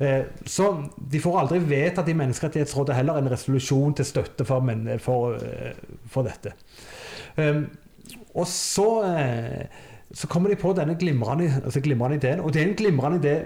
Eh, 0.00 0.24
så 0.46 0.68
de 0.96 1.20
får 1.20 1.38
aldri 1.40 1.58
vedtatt 1.58 2.08
i 2.08 2.16
Menneskerettighetsrådet 2.18 2.96
heller 2.96 3.20
en 3.20 3.30
resolusjon 3.32 3.94
til 3.94 4.04
støtte 4.04 4.44
for, 4.48 4.60
men, 4.60 4.86
for, 5.02 5.34
eh, 5.34 5.72
for 6.06 6.22
dette. 6.28 6.52
Um, 7.36 7.66
og 8.34 8.46
så, 8.46 9.04
eh, 9.08 9.66
så 10.12 10.28
kommer 10.28 10.52
de 10.52 10.56
på 10.60 10.72
denne 10.76 10.94
glimrende, 11.00 11.62
altså 11.64 11.80
glimrende 11.80 12.16
ideen, 12.16 12.40
og 12.40 12.52
det 12.52 12.62
er 12.62 12.68
en 12.68 12.76
glimrende 12.76 13.20
idé 13.20 13.36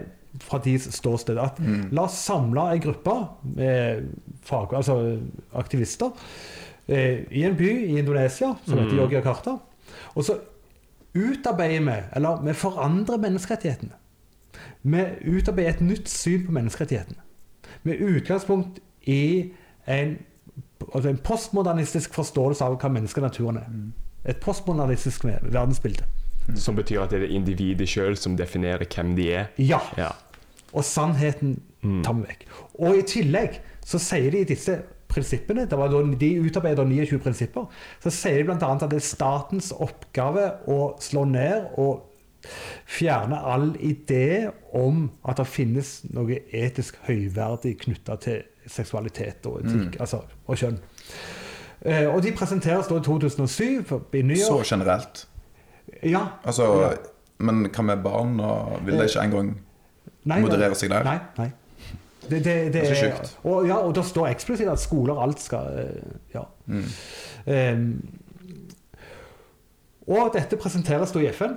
fra 0.40 0.58
deres 0.58 0.82
ståsted. 0.92 1.38
At 1.38 1.58
Mm. 1.58 1.88
la 1.92 2.02
oss 2.02 2.12
samle 2.12 2.72
en 2.72 2.80
gruppe 2.80 3.28
med 3.42 4.02
fag, 4.42 4.74
altså 4.74 5.18
aktivister 5.54 6.06
eh, 6.06 6.65
i 6.88 7.42
en 7.44 7.56
by 7.56 7.70
i 7.86 7.98
Indonesia 7.98 8.54
som 8.66 8.78
heter 8.78 8.92
Mm. 8.92 8.98
Yogyakarta. 8.98 9.56
Og 10.14 10.24
så 10.24 10.36
utarbeider 11.14 11.80
vi, 11.84 12.02
eller 12.16 12.42
vi 12.44 12.52
forandrer 12.52 13.16
menneskerettighetene. 13.18 13.92
Vi 14.82 15.04
utarbeider 15.38 15.70
et 15.70 15.80
nytt 15.80 16.08
syn 16.08 16.46
på 16.46 16.52
menneskerettighetene. 16.52 17.18
Med 17.82 18.00
utgangspunkt 18.00 18.78
i 19.02 19.52
en, 19.86 20.18
altså 20.94 21.08
en 21.08 21.16
postmodernistisk 21.24 22.14
forståelse 22.14 22.64
av 22.64 22.76
hva 22.80 22.88
menneskenaturen 22.88 23.56
er. 23.56 23.68
Mm. 23.70 23.92
Et 24.24 24.36
postmodernistisk 24.42 25.24
verdensbilde. 25.24 26.04
Som 26.54 26.76
betyr 26.76 27.00
at 27.02 27.10
det 27.10 27.22
er 27.22 27.34
individet 27.34 27.88
sjøl 27.88 28.16
som 28.16 28.36
definerer 28.38 28.84
hvem 28.94 29.16
de 29.16 29.32
er. 29.34 29.46
Ja. 29.58 29.80
Ja. 29.98 30.12
Og 30.72 30.84
sannheten 30.84 31.60
Mm. 31.82 32.02
tar 32.02 32.12
vi 32.12 32.22
vekk. 32.22 32.46
Og 32.78 32.96
i 32.98 33.02
tillegg 33.02 33.60
så 33.84 33.98
sier 33.98 34.30
de 34.30 34.38
i 34.40 34.44
disse 34.44 34.78
prinsippene, 35.16 35.64
det 35.68 35.78
var 35.80 35.88
da 35.92 36.02
de 36.20 36.28
utarbeider 36.44 36.84
29 36.88 37.18
prinsipper, 37.24 37.66
så 38.04 38.12
sier 38.14 38.42
de 38.44 38.50
bl.a. 38.52 38.68
at 38.76 38.84
det 38.92 39.00
er 39.00 39.06
statens 39.08 39.72
oppgave 39.72 40.50
å 40.70 40.78
slå 41.02 41.24
ned 41.28 41.72
og 41.80 42.04
fjerne 42.86 43.40
all 43.42 43.72
idé 43.82 44.50
om 44.76 45.08
at 45.26 45.40
det 45.40 45.48
finnes 45.50 45.96
noe 46.14 46.36
etisk 46.54 47.00
høyverdig 47.08 47.72
knytta 47.82 48.14
til 48.22 48.44
seksualitet 48.70 49.46
og 49.50 49.60
etikk, 49.64 49.96
Mm. 49.96 50.00
altså, 50.04 50.20
og 50.46 50.56
kjønn. 50.60 50.78
Eh, 51.86 52.06
og 52.14 52.22
de 52.22 52.32
presenteres 52.32 52.86
da 52.90 52.96
i 52.98 53.02
2007 53.04 54.14
i 54.14 54.22
New 54.22 54.36
Så 54.36 54.62
generelt. 54.64 55.26
Ja. 56.02 56.24
Altså, 56.44 56.70
Ja. 56.82 56.94
Men 57.38 57.66
hva 57.68 57.82
med 57.84 58.02
barn? 58.02 58.40
og 58.40 58.78
Vil 58.86 58.94
det 58.96 59.10
ikke 59.10 59.22
engang 59.26 59.50
moderere 60.24 60.74
seg 60.74 60.88
der? 60.90 61.04
Nei. 61.04 61.18
nei. 61.38 61.50
Det, 62.30 62.44
det, 62.44 62.44
det 62.44 62.72
Det 62.72 62.82
er 62.82 62.94
så 62.94 63.00
sjukt. 63.00 63.38
og, 63.44 63.66
ja, 63.68 63.76
og 63.76 63.94
det 63.94 64.04
står 64.04 64.28
eksplisitt 64.28 64.68
at 64.68 64.80
skoler 64.80 65.22
alt 65.22 65.40
skal 65.40 65.78
eh, 65.78 66.12
Ja. 66.34 66.42
Mm. 66.66 66.84
Um, 67.46 68.08
og 70.06 70.30
dette 70.34 70.56
presenteres 70.56 71.12
da 71.14 71.20
i 71.22 71.30
FN 71.34 71.56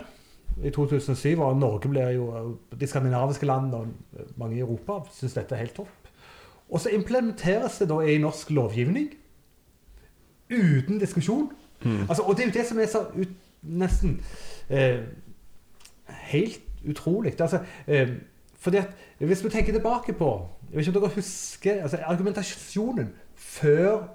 i 0.64 0.70
2007, 0.70 1.40
og 1.40 1.58
Norge 1.58 1.90
blir 1.90 2.10
jo 2.10 2.58
De 2.80 2.88
skandinaviske 2.88 3.46
land 3.46 3.74
og 3.74 3.88
mange 4.38 4.58
i 4.58 4.60
Europa 4.60 5.00
syns 5.14 5.34
dette 5.34 5.56
er 5.56 5.60
helt 5.60 5.76
topp. 5.76 6.10
Og 6.70 6.80
så 6.80 6.90
implementeres 6.90 7.78
det 7.78 7.90
da 7.90 8.00
i 8.00 8.18
norsk 8.18 8.50
lovgivning 8.50 9.10
uten 10.50 11.00
diskusjon. 11.00 11.52
Mm. 11.84 12.02
Altså, 12.10 12.24
og 12.24 12.38
det 12.38 12.44
er 12.44 12.48
jo 12.48 12.54
det 12.60 12.66
som 12.68 12.80
er 12.80 12.86
så 12.86 13.00
ut, 13.22 13.34
nesten 13.62 14.22
eh, 14.70 15.00
helt 16.08 16.62
utrolig. 16.90 17.42
Altså, 17.42 17.60
eh, 17.88 18.10
fordi 18.60 18.78
at 18.78 18.90
Hvis 19.18 19.44
vi 19.44 19.50
tenker 19.50 19.74
tilbake 19.74 20.14
på 20.14 20.48
jeg 20.70 20.78
vet 20.78 20.88
ikke 20.88 20.98
om 21.00 21.04
dere 21.04 21.16
husker, 21.16 21.82
altså 21.82 21.98
Argumentasjonen 22.06 23.14
før 23.36 24.08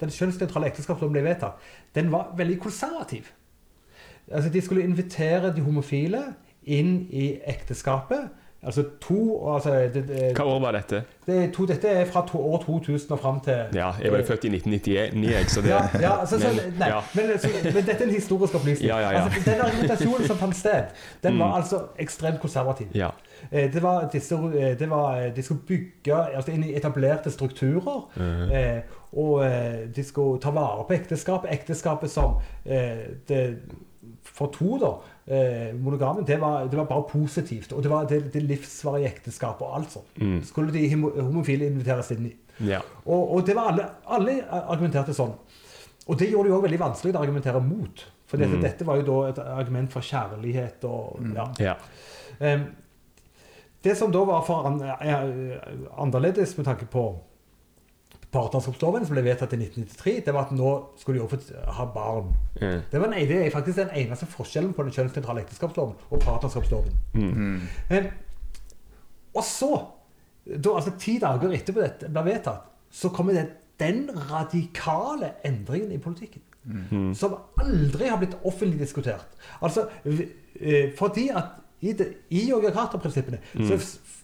den 0.00 0.10
kjønnsnøytrale 0.10 0.66
ekteskapsloven 0.66 1.12
ble 1.12 1.22
vedtatt, 1.24 1.60
den 1.94 2.08
var 2.12 2.32
veldig 2.36 2.56
konservativ. 2.60 3.28
Altså 4.30 4.50
De 4.50 4.60
skulle 4.60 4.82
invitere 4.82 5.52
de 5.54 5.60
homofile 5.60 6.22
inn 6.64 7.06
i 7.10 7.36
ekteskapet. 7.46 8.30
Altså 8.64 8.82
to 9.00 9.48
altså, 9.54 9.70
det, 9.94 10.04
det, 10.08 10.36
Hva 10.38 10.44
år 10.46 10.60
var 10.62 10.72
dette? 10.76 11.00
det 11.26 11.52
to, 11.54 11.64
Dette 11.66 11.88
er 11.88 12.04
fra 12.06 12.20
to, 12.28 12.38
år 12.38 12.60
2000 12.62 13.10
og 13.12 13.18
fram 13.18 13.40
til 13.42 13.52
Ja, 13.74 13.88
jeg 14.02 14.12
var 14.12 14.18
jo 14.22 14.24
født 14.28 14.44
i 14.44 14.50
1999, 14.54 15.50
så 15.50 15.60
det 15.64 15.68
ja, 15.72 15.80
ja, 16.00 16.12
altså, 16.20 16.38
så, 16.38 16.48
men, 16.54 16.74
nei, 16.78 16.88
ja. 16.92 17.00
men, 17.14 17.32
så, 17.42 17.48
men 17.64 17.74
dette 17.86 17.96
er 18.04 18.06
en 18.06 18.14
historisk 18.14 18.54
opplysning. 18.54 18.86
Ja. 18.88 18.98
Altså, 19.24 19.50
den 19.50 19.60
argumentasjonen 19.66 20.26
som 20.30 20.36
fant 20.36 20.56
sted, 20.56 20.94
den 21.22 21.38
var 21.38 21.48
Mm. 21.48 21.56
altså 21.58 21.80
ekstremt 21.98 22.40
konservativ. 22.40 22.86
Ja. 22.94 23.08
Eh, 23.50 23.72
Det 23.74 23.82
var, 23.82 24.08
disse, 24.12 24.34
eh, 24.34 24.78
det 24.78 24.90
var, 24.90 25.16
eh, 25.18 25.32
de 25.36 25.42
skulle 25.42 25.60
bygge 25.68 26.22
altså, 26.36 26.52
inn 26.52 26.64
i 26.64 26.74
etablerte 26.76 27.30
strukturer. 27.30 28.08
Mm. 28.16 28.52
Eh, 28.52 28.82
og 29.12 29.42
de 29.96 30.04
skulle 30.04 30.40
ta 30.40 30.50
vare 30.50 30.84
på 30.88 30.94
ekteskapet. 30.94 31.50
Ekteskapet 31.52 32.10
som 32.10 32.38
eh, 32.66 33.10
det, 33.28 33.58
For 34.24 34.46
to, 34.54 34.78
da, 34.78 34.86
eh, 35.26 35.72
monogamen, 35.78 36.24
det 36.26 36.40
var, 36.40 36.66
det 36.68 36.76
var 36.78 36.86
bare 36.90 37.06
positivt. 37.10 37.72
Og 37.72 37.82
det 37.82 37.90
var 37.90 38.04
det, 38.10 38.32
det 38.34 38.42
livsvarige 38.42 39.10
ekteskapet 39.12 39.62
og 39.66 39.76
alt 39.78 39.90
sånt. 39.98 40.16
Mm. 40.18 40.40
Skulle 40.44 40.72
de 40.74 40.86
homofile 40.94 41.66
inviteres 41.70 42.10
inn 42.16 42.26
i. 42.30 42.36
ja. 42.68 42.80
Og, 43.06 43.34
og 43.36 43.46
det 43.46 43.54
var 43.56 43.70
alle, 43.72 43.88
alle 44.06 44.36
argumenterte 44.62 45.14
sånn. 45.14 45.34
Og 46.08 46.18
det 46.18 46.30
gjorde 46.32 46.48
det 46.48 46.50
jo 46.50 46.56
også 46.58 46.66
veldig 46.66 46.80
vanskelig 46.82 47.14
å 47.14 47.20
argumentere 47.22 47.60
mot. 47.62 48.06
For 48.26 48.40
dette, 48.40 48.56
Mm. 48.56 48.62
dette 48.64 48.84
var 48.88 48.96
jo 48.96 49.02
da 49.06 49.16
et 49.28 49.38
argument 49.38 49.92
for 49.92 50.00
kjærlighet 50.00 50.84
og 50.88 51.20
ja. 51.36 51.44
ja. 51.60 51.74
Em, 52.40 52.62
det 53.84 53.96
som 53.98 54.10
da 54.14 54.22
var 54.24 54.40
for 54.46 54.64
an, 54.66 54.78
annerledes 55.98 56.56
med 56.56 56.66
tanke 56.66 56.86
på 56.90 57.02
partnerskapsloven, 58.32 59.04
som 59.06 59.14
ble 59.16 59.22
vedtatt 59.26 59.52
i 59.52 59.58
1993, 59.60 60.14
det 60.26 60.32
var 60.34 60.46
at 60.48 60.52
nå 60.56 60.70
skulle 61.00 61.20
de 61.20 61.28
få 61.28 61.64
ha 61.76 61.84
barn. 61.94 62.30
Mm. 62.60 62.78
Det, 62.90 63.00
var 63.00 63.06
en, 63.10 63.16
det 63.28 63.38
er 63.46 63.50
faktisk 63.52 63.76
den 63.82 63.90
eneste 64.02 64.26
forskjellen 64.32 64.72
på 64.76 64.86
den 64.86 64.94
kjønnsnøytrale 64.96 65.42
ekteskapsloven 65.44 65.94
og 66.10 66.22
partnerskapsloven. 66.24 66.94
Mm. 67.14 67.58
Em, 67.92 68.06
og 69.34 69.44
så, 69.44 69.68
da, 70.46 70.72
altså 70.78 70.94
ti 71.00 71.18
dager 71.22 71.52
etterpå 71.56 71.84
dette 71.84 72.08
ble 72.12 72.24
vedtatt, 72.30 72.70
så 72.92 73.08
kommer 73.14 73.36
det, 73.36 73.46
den 73.80 74.04
radikale 74.30 75.32
endringen 75.48 75.92
i 75.92 75.98
politikken. 75.98 76.42
Mm. 76.64 77.08
Som 77.18 77.32
aldri 77.58 78.06
har 78.12 78.20
blitt 78.20 78.36
offentlig 78.46 78.78
diskutert. 78.84 79.32
Altså, 79.64 79.88
eh, 80.06 80.92
fordi 80.98 81.28
at 81.34 81.56
i, 81.82 81.92
det, 81.98 82.06
i 82.30 82.44
Yoga 82.50 82.70
Carter-prinsippene 82.70 83.40
Mm. 83.58 83.64
så 83.66 83.74
f- 83.74 84.20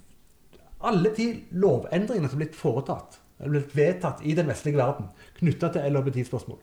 alle 0.87 1.11
de 1.17 1.25
lovendringene 1.59 2.29
som 2.31 2.39
er 2.39 2.45
blitt 2.45 2.55
foretatt, 2.61 3.17
blitt 3.47 3.77
vedtatt 3.77 4.21
i 4.27 4.35
den 4.35 4.47
vestlige 4.51 4.77
verden 4.81 5.07
knytta 5.39 5.69
til 5.73 5.93
LHBT-spørsmål, 5.93 6.59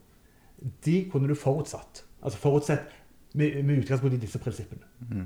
de 0.86 1.05
kunne 1.12 1.27
du 1.27 1.36
forutsatt. 1.36 2.03
Altså 2.24 2.39
forutsett 2.39 2.91
med, 3.34 3.63
med 3.63 3.77
utgangspunkt 3.84 4.15
i 4.15 4.17
disse 4.25 4.39
prinsippene. 4.39 5.25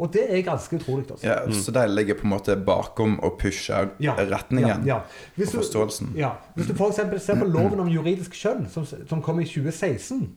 Og 0.00 0.12
det 0.12 0.22
er 0.32 0.40
ganske 0.42 0.76
utrolig. 0.76 1.04
Altså. 1.10 1.26
Ja, 1.26 1.52
Så 1.52 1.72
de 1.76 1.82
ligger 1.94 2.14
på 2.14 2.24
en 2.24 2.30
måte 2.32 2.54
bakom 2.56 3.18
og 3.20 3.34
pusher 3.38 3.90
Ja, 4.00 4.14
retningen 4.16 4.86
ja, 4.86 4.94
og 4.96 5.36
du- 5.36 5.46
forståelsen. 5.46 6.14
Ja. 6.16 6.30
Hvis 6.54 6.66
du 6.66 6.72
f.eks. 6.74 7.22
ser 7.22 7.34
på 7.38 7.44
loven 7.44 7.80
om 7.80 7.88
juridisk 7.88 8.32
kjønn, 8.32 8.68
som, 8.70 8.86
som 8.86 9.22
kom 9.22 9.40
i 9.40 9.44
2016, 9.44 10.28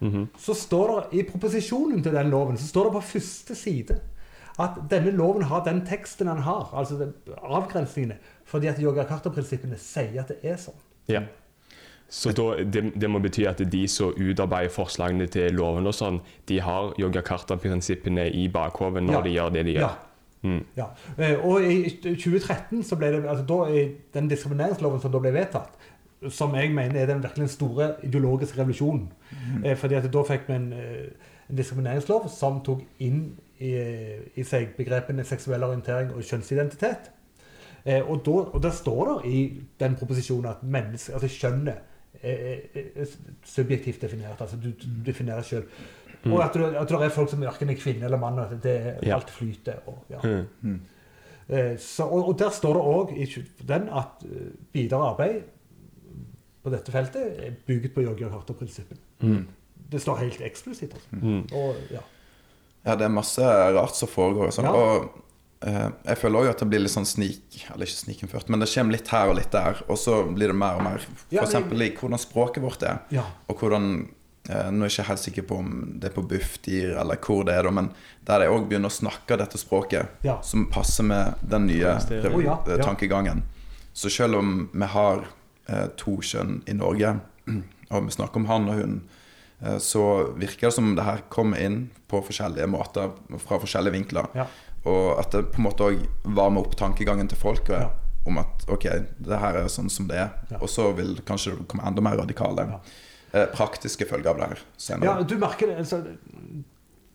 Mhm. 0.00 0.28
så 0.38 0.54
står 0.54 1.00
det 1.10 1.18
i 1.18 1.22
proposisjonen 1.22 2.02
til 2.02 2.12
den 2.12 2.28
loven 2.30 2.56
så 2.58 2.66
står 2.66 2.84
det 2.84 2.92
på 2.92 3.00
første 3.00 3.54
side 3.54 4.00
at 4.58 4.76
denne 4.90 5.10
loven 5.10 5.42
har 5.42 5.64
den 5.64 5.80
teksten 5.86 6.26
den 6.28 6.38
har, 6.46 6.70
altså 6.74 6.98
den, 6.98 7.14
avgrensningene, 7.42 8.16
fordi 8.44 8.66
at 8.70 8.78
yogakarta-prinsippene 8.78 9.78
sier 9.78 10.20
at 10.20 10.28
det 10.28 10.38
er 10.42 10.56
sånn. 10.56 10.74
ja. 11.08 11.22
Så 12.14 12.30
da, 12.36 12.62
det, 12.62 12.92
det 13.00 13.08
må 13.10 13.18
bety 13.18 13.46
at 13.48 13.58
de 13.72 13.88
som 13.88 14.12
utarbeider 14.14 14.70
forslagene 14.70 15.26
til 15.26 15.54
loven 15.56 15.86
og 15.88 15.94
sånn, 15.96 16.20
de 16.46 16.60
har 16.62 16.92
yogakarta-prinsippene 17.00 18.28
i 18.30 18.44
bakhodet 18.52 19.02
når 19.02 19.14
Ja. 19.16 19.22
de 19.22 19.30
gjør 19.30 19.52
det 19.52 19.64
de 19.66 19.72
Ja. 19.72 19.80
gjør. 19.80 19.96
Mm. 20.44 20.64
ja. 20.76 20.86
Eh, 21.18 21.44
Og 21.44 21.62
i 21.64 21.90
2013 22.02 22.82
så 22.84 22.96
ble 22.96 23.10
det 23.10 23.24
altså 23.24 23.46
da 23.46 23.64
i 23.72 23.96
den 24.14 24.28
diskrimineringsloven 24.28 25.00
som 25.00 25.10
da 25.12 25.18
ble 25.18 25.32
vedtatt, 25.32 25.70
som 26.30 26.54
jeg 26.54 26.70
mener 26.74 27.00
er 27.02 27.06
den 27.06 27.22
virkelig 27.22 27.48
store 27.50 27.94
ideologiske 28.04 28.58
revolusjonen. 28.58 29.08
Mm. 29.64 29.76
Fordi 29.76 29.94
at 29.94 30.12
da 30.12 30.22
fikk 30.22 30.46
vi 30.48 30.54
en, 30.54 30.72
eh, 30.72 31.08
en 31.50 31.56
diskrimineringslov 31.56 32.28
som 32.30 32.60
tok 32.60 32.82
inn 33.00 33.36
i, 33.60 33.72
i 34.34 34.42
seg 34.44 34.74
begrepene 34.76 35.24
seksuell 35.24 35.62
orientering 35.62 36.12
og 36.14 36.22
kjønnsidentitet. 36.22 37.10
Eh, 37.84 38.00
og, 38.10 38.22
da, 38.26 38.30
og 38.56 38.62
der 38.62 38.70
står 38.70 39.10
det 39.10 39.32
i 39.32 39.42
den 39.80 39.94
proposisjonen 40.00 40.50
at 40.50 40.62
menneske, 40.62 41.12
altså 41.12 41.28
kjønnet 41.28 41.74
er, 42.22 42.38
er, 42.74 42.88
er 42.96 43.06
subjektivt 43.44 44.00
definert. 44.02 44.40
Altså 44.40 44.56
du, 44.56 44.70
du 44.70 44.88
definerer 45.06 45.42
sjøl. 45.42 45.64
Og 46.24 46.40
at, 46.44 46.54
du, 46.54 46.64
at 46.64 46.88
det 46.88 47.00
er 47.04 47.12
folk 47.12 47.28
som 47.30 47.42
verken 47.44 47.68
er 47.70 47.76
kvinne 47.76 48.06
eller 48.08 48.16
mann. 48.18 48.38
At 48.40 48.54
det 48.64 48.76
Ja. 49.04 49.16
alt 49.18 49.30
flyter. 49.30 49.82
Og, 49.86 50.04
ja. 50.10 50.22
Mm. 50.62 50.80
Eh, 51.48 51.74
så, 51.78 52.06
og, 52.08 52.28
og 52.28 52.38
der 52.38 52.50
står 52.50 52.78
det 52.78 52.82
òg 52.82 53.12
i 53.20 53.26
den 53.68 53.88
at 53.92 54.24
eh, 54.24 54.46
videre 54.72 55.10
arbeid 55.10 55.42
på 56.64 56.72
dette 56.72 56.92
feltet 56.92 57.44
er 57.44 57.52
bygget 57.66 57.92
på 57.92 58.00
Jørgen 58.00 58.32
Harter-prinsippene. 58.32 59.00
Mm. 59.20 59.46
Det 59.92 60.00
står 60.00 60.16
helt 60.22 60.40
eksplisitt. 60.40 60.94
Altså. 60.94 61.08
Mm. 61.20 61.42
Og, 61.52 61.74
ja. 61.92 62.00
Ja, 62.84 62.94
det 63.00 63.06
er 63.06 63.12
masse 63.12 63.44
rart 63.74 63.96
som 63.96 64.10
foregår. 64.10 64.50
Sånn. 64.52 64.66
Ja. 64.68 64.72
Og 64.76 65.68
eh, 65.68 65.86
jeg 66.10 66.18
føler 66.20 66.44
òg 66.44 66.50
at 66.50 66.60
det 66.60 66.68
blir 66.68 66.82
litt 66.84 66.92
sånn 66.92 67.06
snik 67.08 67.62
Eller 67.72 67.88
ikke 67.88 68.02
snikinnført, 68.02 68.50
men 68.52 68.60
det 68.60 68.68
kommer 68.74 68.92
litt 68.98 69.08
her 69.08 69.30
og 69.32 69.38
litt 69.38 69.52
der. 69.54 69.80
Og 69.88 69.96
så 70.00 70.18
blir 70.28 70.52
det 70.52 70.58
mer 70.60 70.76
og 70.80 70.84
mer. 70.84 71.06
F.eks. 71.32 71.56
i 71.56 71.88
hvordan 71.96 72.20
språket 72.20 72.62
vårt 72.64 72.84
er. 72.84 73.00
ja. 73.14 73.24
Og 73.48 73.62
hvordan 73.62 73.88
eh, 74.50 74.68
Nå 74.70 74.84
er 74.84 74.90
jeg 74.90 74.98
ikke 74.98 75.08
helt 75.08 75.24
sikker 75.24 75.46
på 75.48 75.58
om 75.62 75.72
det 76.02 76.10
er 76.10 76.16
på 76.18 76.26
Bufdir 76.28 76.92
eller 77.00 77.16
hvor 77.24 77.46
det 77.48 77.56
er, 77.56 77.64
da, 77.64 77.72
men 77.72 77.88
der 78.28 78.44
de 78.44 78.50
òg 78.52 78.68
begynner 78.68 78.92
å 78.92 78.98
snakke 78.98 79.38
dette 79.40 79.56
språket 79.60 80.20
Ja. 80.26 80.36
som 80.44 80.66
passer 80.72 81.08
med 81.08 81.40
den 81.40 81.66
nye 81.70 81.96
oh, 81.96 82.40
ja, 82.44 82.58
ja. 82.68 82.78
tankegangen. 82.84 83.42
Så 83.96 84.10
selv 84.12 84.36
om 84.42 84.68
vi 84.72 84.86
har 84.92 85.24
eh, 85.68 85.86
to 85.96 86.18
kjønn 86.20 86.60
i 86.68 86.76
Norge, 86.76 87.16
og 87.94 88.08
vi 88.08 88.16
snakker 88.18 88.42
om 88.42 88.48
han 88.52 88.68
og 88.68 88.80
hun, 88.82 88.96
så 89.80 90.04
virker 90.36 90.68
det 90.68 90.74
som 90.76 90.94
det 90.96 91.04
her 91.06 91.22
kommer 91.32 91.60
inn 91.62 91.78
på 92.10 92.20
forskjellige 92.26 92.66
måter 92.70 93.12
fra 93.42 93.58
forskjellige 93.62 93.96
vinkler. 93.96 94.28
Ja. 94.36 94.46
Og 94.84 95.14
at 95.18 95.32
det 95.32 95.46
på 95.54 95.62
en 95.62 95.68
måte 95.68 95.86
òg 95.88 96.02
varmer 96.36 96.66
opp 96.66 96.76
tankegangen 96.76 97.28
til 97.30 97.40
folk 97.40 97.70
Ja. 97.72 97.90
om 98.26 98.38
at 98.40 98.66
ok, 98.68 98.84
det 99.24 99.38
her 99.40 99.56
er 99.62 99.68
sånn 99.72 99.90
som 99.92 100.08
det 100.08 100.16
er. 100.20 100.30
Ja. 100.50 100.60
Og 100.60 100.68
så 100.68 100.90
vil 100.96 101.16
kanskje 101.24 101.56
det 101.58 101.68
komme 101.68 101.86
enda 101.88 102.04
mer 102.04 102.16
radikale 102.20 102.66
eh, 103.32 103.46
praktiske 103.54 104.06
følger 104.08 104.30
av 104.30 104.38
det 104.42 104.48
her 104.52 104.62
senere. 104.76 105.04
ja, 105.04 105.22
du 105.22 105.36
merker 105.40 105.72
det. 105.72 105.78
Altså, 105.84 106.02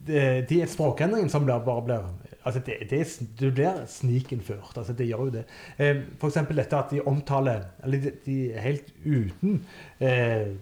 det, 0.09 0.47
de 0.49 0.59
språkendringene 0.69 1.29
som 1.29 1.45
bare 1.45 1.81
blir 1.85 2.05
altså 2.43 2.61
det, 2.65 2.77
det, 2.89 3.03
Du 3.37 3.51
blir 3.51 3.83
snikinnført. 3.85 4.77
Altså 4.77 4.93
det 4.93 5.05
gjør 5.09 5.27
jo 5.27 5.33
det. 5.37 5.45
Eh, 5.77 6.01
eksempel 6.25 6.61
dette 6.61 6.77
at 6.77 6.89
de 6.93 7.01
omtaler 7.05 7.65
Eller 7.83 7.97
de, 7.99 8.13
de 8.25 8.37
er 8.53 8.63
helt 8.63 8.93
uten 9.05 9.65
eh, 9.99 10.55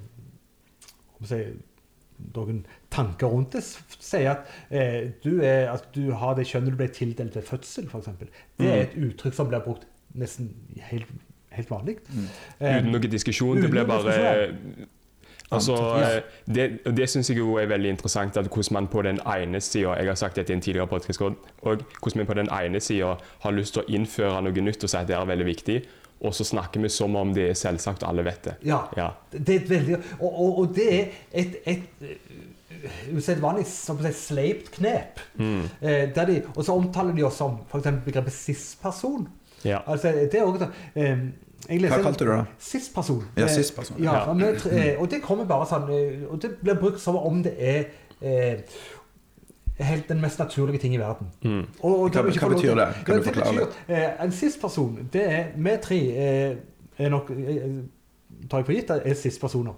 jeg 1.17 1.29
si, 1.29 1.39
noen 2.36 2.66
tanker 2.94 3.28
rundt 3.32 3.54
det. 3.58 3.64
Si 3.64 4.24
at 4.30 4.48
eh, 4.70 5.14
du, 5.24 5.40
er, 5.42 5.72
at 5.74 5.88
du 5.96 6.12
har 6.18 6.38
det 6.38 6.48
kjønnet 6.50 6.74
du 6.74 6.80
ble 6.80 6.90
tildelt 6.94 7.36
ved 7.36 7.48
fødsel, 7.48 7.88
f.eks. 7.92 8.12
Det 8.60 8.70
er 8.72 8.84
et 8.88 8.98
uttrykk 8.98 9.38
som 9.38 9.50
blir 9.52 9.64
brukt 9.66 9.88
nesten 10.18 10.52
helt, 10.90 11.10
helt 11.54 11.72
vanlig. 11.72 11.98
Mm. 12.10 12.30
Uten 12.62 12.94
noe 12.94 13.12
diskusjon. 13.12 13.58
Det 13.58 13.68
uten 13.68 13.76
blir 13.76 13.88
noe 13.88 14.06
bare 14.06 14.88
Altså, 15.52 15.76
eh, 15.96 16.56
det, 16.56 16.80
det 16.98 17.06
syns 17.10 17.30
jeg 17.30 17.38
jo 17.40 17.56
er 17.56 17.70
veldig 17.72 17.90
interessant, 17.90 18.38
at 18.38 18.48
hvordan 18.52 18.74
man 18.74 18.88
på 18.92 19.02
den 19.02 19.20
ene 19.24 19.62
sida 19.62 19.94
Jeg 19.96 20.08
har 20.08 20.16
sagt 20.16 20.36
dette 20.36 20.52
i 20.52 20.56
en 20.56 20.62
tidligere 20.62 20.88
podkast, 20.88 21.22
og 21.22 21.38
hvordan 22.02 22.20
vi 22.20 22.26
på 22.26 22.34
den 22.34 22.50
ene 22.52 22.80
sida 22.80 23.14
har 23.40 23.52
lyst 23.52 23.74
til 23.74 23.84
å 23.84 23.88
innføre 23.88 24.42
noe 24.44 24.62
nytt 24.62 24.84
og 24.84 24.92
si 24.92 24.98
at 24.98 25.08
det 25.08 25.16
er 25.16 25.26
veldig 25.26 25.46
viktig, 25.46 25.78
og 26.22 26.34
så 26.34 26.44
snakker 26.48 26.82
vi 26.82 26.90
som 26.90 27.16
om 27.16 27.34
det 27.36 27.50
er 27.52 27.58
selvsagt, 27.58 28.04
alle 28.04 28.24
vet 28.26 28.44
det. 28.44 28.56
Ja. 28.66 28.84
Ja. 28.98 29.12
Det 29.32 29.50
er 29.56 29.60
et 29.62 29.70
veldig, 29.70 29.98
og, 30.20 30.30
og, 30.32 30.60
og 30.64 30.76
det 30.76 30.88
er 30.94 31.12
et, 31.32 31.58
et 31.66 31.84
eh, 32.02 33.16
usedvanlig 33.16 33.66
sleipt 34.18 34.72
knep. 34.78 35.20
Mm. 35.38 35.66
Eh, 35.82 36.06
de, 36.16 36.40
og 36.56 36.64
så 36.66 36.76
omtaler 36.78 37.14
de 37.18 37.26
oss 37.28 37.38
som 37.42 37.60
f.eks. 37.70 37.92
begrepet 38.06 38.34
cis-person. 38.34 39.28
Ja. 39.66 39.82
Altså, 39.90 40.12
det 40.32 40.36
er 40.40 40.46
også, 40.46 40.70
eh, 40.96 41.28
jeg 41.68 41.82
Hva 41.90 42.02
kalte 42.04 42.26
du 42.26 42.32
det? 42.32 42.44
Cis-person. 42.62 43.24
Ja, 43.36 43.44
Eh, 43.48 43.50
cis-person. 43.50 43.98
Ja, 44.04 44.14
Ja. 44.30 44.52
eh, 44.72 45.00
og 45.02 45.10
det 45.10 45.22
kommer 45.24 45.46
bare 45.46 45.66
sånn 45.66 45.90
eh, 45.90 46.22
Og 46.32 46.40
det 46.42 46.52
blir 46.62 46.76
brukt 46.80 47.02
som 47.02 47.18
om 47.18 47.42
det 47.44 47.56
er 47.60 47.88
eh, 48.22 48.62
helt 49.86 50.08
den 50.10 50.22
mest 50.22 50.40
naturlige 50.40 50.78
ting 50.80 50.94
i 50.94 50.98
verden. 50.98 51.28
Mm. 51.44 51.66
Og, 51.82 52.00
og 52.00 52.10
Hva- 52.10 52.22
hva 52.40 52.50
betyr 52.50 52.76
det? 52.76 52.88
Kan 53.06 53.14
Ja, 53.16 53.20
du 53.20 53.24
forklare 53.24 53.54
betyr, 53.54 53.96
eh, 53.96 54.24
en 54.26 54.32
sist 54.32 54.62
person, 54.62 55.10
det 55.14 55.24
er 55.32 55.46
Vi 55.56 55.78
tre 55.84 56.00
eh, 56.18 56.56
er 56.98 57.10
nok 57.10 57.30
eh, 57.32 57.84
tar 58.50 58.58
jeg 58.60 58.66
for 58.66 58.74
gitt, 58.74 58.90
er 58.90 59.14
cis-personer. 59.14 59.74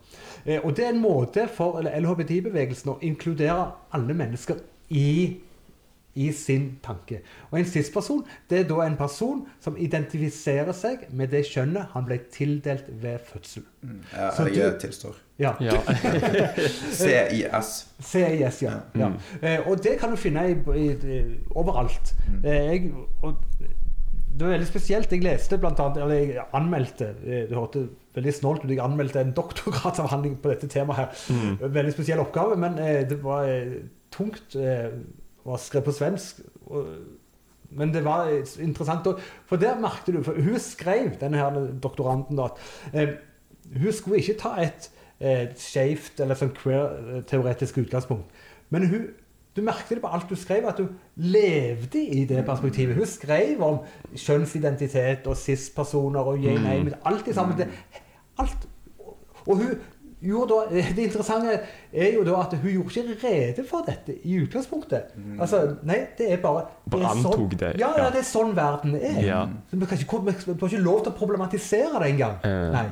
Eh, 0.45 0.59
og 0.63 0.75
det 0.77 0.85
er 0.85 0.89
en 0.89 1.01
måte 1.01 1.47
for 1.53 1.77
eller 1.79 1.99
LHBT-bevegelsen 1.99 2.89
å 2.91 2.97
inkludere 3.01 3.71
alle 3.93 4.13
mennesker 4.13 4.55
i 4.89 5.37
i 6.15 6.31
sin 6.33 6.79
tanke. 6.83 7.21
Og 7.51 7.59
en 7.59 7.65
cis-person 7.65 8.23
det 8.49 8.59
er 8.59 8.63
da 8.69 8.81
en 8.87 8.95
person 8.97 9.43
som 9.61 9.77
identifiserer 9.77 10.71
seg 10.75 11.05
med 11.15 11.29
det 11.31 11.43
kjønnet 11.47 11.91
han 11.93 12.05
ble 12.07 12.17
tildelt 12.33 12.89
ved 13.01 13.19
fødsel. 13.29 13.63
Mm. 13.81 13.99
Ja, 14.13 14.31
Så 14.35 14.47
jeg 14.49 14.73
du- 14.73 14.79
tilstår. 14.87 15.15
Ja. 15.39 15.53
Ja. 15.63 15.77
CIS. 16.99 17.87
CIS, 17.99 18.61
ja. 18.61 18.71
ja. 18.97 19.11
Eh, 19.41 19.67
og 19.69 19.83
det 19.83 19.97
kan 20.01 20.11
du 20.11 20.17
finne 20.19 20.47
i, 20.51 20.55
i, 20.75 21.21
overalt. 21.55 22.13
Eh, 22.43 22.65
jeg, 22.73 22.91
og 23.23 23.37
det 23.59 24.45
var 24.47 24.53
veldig 24.55 24.67
spesielt. 24.67 25.11
Jeg 25.11 25.23
leste 25.23 25.57
blant 25.61 25.79
annet, 25.83 26.01
eller 26.03 26.15
jeg 26.33 26.43
anmeldte 26.55 27.09
eh, 27.23 27.45
Det 27.49 27.55
hørtes 27.57 27.87
veldig 28.15 28.33
snålt 28.35 28.65
ut. 28.65 28.71
Jeg 28.73 28.83
anmeldte 28.83 29.21
en 29.23 29.31
doktorgradsavhandling 29.37 30.37
på 30.43 30.51
dette 30.53 30.67
temaet 30.71 30.99
her. 31.05 31.69
Veldig 31.79 31.95
spesiell 31.95 32.19
oppgave, 32.23 32.57
men 32.59 32.77
eh, 32.83 33.01
det 33.09 33.21
var 33.23 33.47
eh, 33.47 33.79
tungt. 34.11 34.55
Eh, 35.49 35.51
var 35.51 35.57
skrevet 35.57 35.85
på 35.85 35.91
svensk. 35.91 36.41
Og, 36.65 36.85
men 37.71 37.93
det 37.93 38.05
var 38.05 38.29
eh, 38.29 38.45
interessant. 38.63 39.07
Og, 39.07 39.19
for 39.45 39.55
der 39.55 39.79
merket 39.79 40.15
du 40.15 40.23
For 40.23 40.33
hun 40.33 40.59
skrev, 40.59 41.11
denne 41.21 41.37
her 41.37 41.67
doktoranten, 41.83 42.37
da, 42.37 42.43
at 42.43 43.01
eh, 43.01 43.09
hun 43.81 43.91
skulle 43.91 44.17
ikke 44.17 44.37
ta 44.39 44.55
et 44.61 44.91
eh, 45.19 45.47
skeivt 45.57 46.19
eller 46.19 46.37
sånn 46.37 46.53
queer-teoretisk 46.57 47.77
utgangspunkt. 47.83 48.29
Men 48.69 48.87
hun, 48.89 49.07
du 49.55 49.61
merket 49.65 49.97
det 49.97 50.01
på 50.01 50.13
alt 50.13 50.29
du 50.29 50.35
skrev, 50.37 50.67
at 50.69 50.79
hun 50.79 50.89
levde 51.15 52.01
i 52.01 52.25
det 52.25 52.45
perspektivet. 52.45 52.95
Hun 52.95 53.09
skrev 53.09 53.61
om 53.65 53.79
kjønnsidentitet 54.15 55.27
og 55.27 55.37
cis-personer 55.37 56.19
og 56.19 56.37
you 56.37 56.57
name. 56.61 56.93
Alt 57.05 57.27
i 57.27 57.33
sammen. 57.33 57.57
Det, 57.57 57.67
alt. 58.39 58.67
Og 59.45 59.57
hun 59.57 59.73
da, 60.19 60.55
Det 60.71 61.03
interessante 61.05 61.59
er 61.93 62.13
jo 62.13 62.23
da 62.27 62.41
at 62.41 62.55
hun 62.59 62.71
gjorde 62.73 63.03
ikke 63.13 63.27
rede 63.27 63.63
for 63.67 63.85
dette 63.87 64.17
i 64.27 64.39
utgangspunktet. 64.43 65.13
Altså, 65.39 65.61
Nei, 65.87 66.01
det 66.17 66.31
er 66.33 66.41
bare 66.43 66.65
det 66.85 66.99
er 66.99 67.05
antok 67.13 67.55
det, 67.59 67.69
Ja, 67.79 67.93
ja, 67.95 68.05
ja. 68.05 68.09
det 68.11 68.19
er 68.23 68.27
sånn 68.27 68.51
verden 68.57 68.97
er. 68.99 69.21
Ja. 69.23 69.45
Så 69.69 69.79
vi, 69.79 69.85
kan 69.85 70.01
ikke, 70.01 70.19
vi 70.25 70.35
vi 70.53 70.57
får 70.59 70.73
ikke 70.73 70.83
lov 70.83 71.05
til 71.05 71.13
å 71.13 71.15
problematisere 71.21 72.03
det 72.03 72.11
engang. 72.15 72.35
Eh. 72.43 72.67
Nei. 72.75 72.85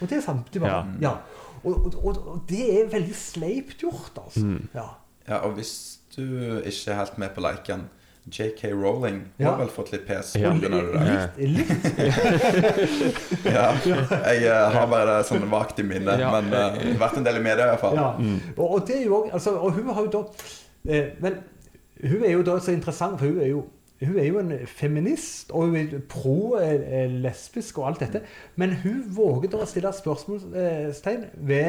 Og 0.00 0.10
det 0.10 0.18
er 0.18 0.26
sant. 0.26 0.50
Det 0.52 0.62
bare, 0.64 0.82
ja. 1.02 1.16
Og, 1.62 1.76
og, 1.86 1.94
og, 2.02 2.22
og 2.26 2.44
det 2.50 2.64
er 2.80 2.90
veldig 2.90 3.14
sleipt 3.14 3.84
gjort, 3.84 4.16
altså. 4.18 4.42
Mm. 4.42 4.68
Ja. 4.74 4.88
Ja, 5.28 5.36
og 5.46 5.54
hvis 5.54 6.00
du 6.16 6.22
ikke 6.66 6.90
er 6.90 6.98
helt 6.98 7.18
med 7.22 7.30
på 7.36 7.44
leiken 7.44 7.86
JK 8.30 8.70
Rowling 8.72 9.22
Ja. 9.38 9.50
har 9.50 9.58
vel 9.58 9.68
fått 9.74 9.92
litt 9.92 10.06
pes 10.06 10.34
Ja. 10.36 10.52
på 10.52 10.60
det. 10.60 10.70
Litt, 11.40 11.58
litt 11.58 11.70
Ja, 13.56 13.72
jeg 13.82 14.46
uh, 14.46 14.70
har 14.76 14.86
bare 14.86 15.18
det 15.18 15.26
sånn 15.26 15.48
vagt 15.50 15.78
i 15.82 15.82
minnet, 15.86 16.20
Ja. 16.22 16.30
men 16.40 16.52
uh, 16.54 16.98
vært 17.00 17.18
en 17.18 17.24
del 17.26 17.36
i 17.40 17.42
media 17.42 17.66
i 17.66 17.70
hvert 17.72 17.80
fall. 17.82 17.96
Ja. 17.98 18.10
Og, 18.56 18.66
og 18.68 18.86
det 18.86 18.96
er 19.00 19.04
jo 19.08 19.14
også, 19.24 19.32
altså, 19.32 19.50
Og 19.58 19.72
hun 19.72 19.90
har 19.94 20.02
jo 20.06 20.10
da 20.12 20.22
eh, 20.94 21.08
Men 21.20 21.40
hun 22.02 22.24
er 22.24 22.32
jo 22.36 22.42
da 22.46 22.58
så 22.62 22.72
interessant, 22.74 23.18
for 23.18 23.26
hun 23.26 23.40
er 23.40 23.46
jo 23.56 23.64
hun 24.02 24.16
er 24.18 24.24
jo 24.26 24.38
en 24.40 24.48
feminist 24.66 25.52
og 25.54 25.68
hun 25.68 25.76
er 25.78 26.00
pro-lesbisk 26.10 27.76
og 27.78 27.86
alt 27.86 28.00
dette. 28.02 28.20
Men 28.58 28.72
hun 28.82 29.04
våger 29.14 29.52
da 29.52 29.60
å 29.62 29.66
stille 29.70 29.92
spørsmålstegn 29.94 31.28
ved 31.46 31.68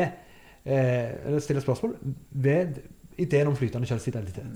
eh, 0.66 1.12
Eller 1.28 1.44
stille 1.46 1.62
spørsmål 1.62 1.94
ved 2.32 2.80
ideen 3.22 3.48
om 3.52 3.56
flytende 3.56 3.86
kjønnsidentitet. 3.86 4.50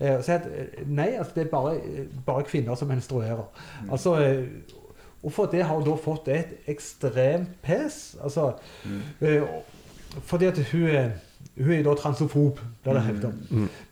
Eh, 0.00 0.16
og 0.16 0.24
si 0.24 0.32
at 0.34 0.46
eh, 0.52 0.82
nei, 0.86 1.08
altså 1.16 1.32
det 1.34 1.46
er 1.46 1.52
bare, 1.52 1.76
bare 2.26 2.44
kvinner 2.44 2.74
som 2.76 2.88
menstruerer. 2.88 3.46
Altså, 3.90 4.16
eh, 4.20 4.44
og 5.22 5.32
for 5.32 5.46
det 5.50 5.64
har 5.64 5.74
hun 5.74 5.86
da 5.86 5.94
fått 5.98 6.28
et 6.28 6.52
ekstremt 6.70 7.54
pes. 7.64 8.16
Altså, 8.22 8.52
eh, 9.20 9.42
fordi 10.22 10.46
at 10.46 10.60
hun 10.72 10.84
er, 10.90 11.08
hun 11.56 11.72
er 11.72 11.82
da 11.82 11.94
transofob, 11.98 12.60
blir 12.84 12.94
det 12.98 13.02
hevdet. 13.02 13.34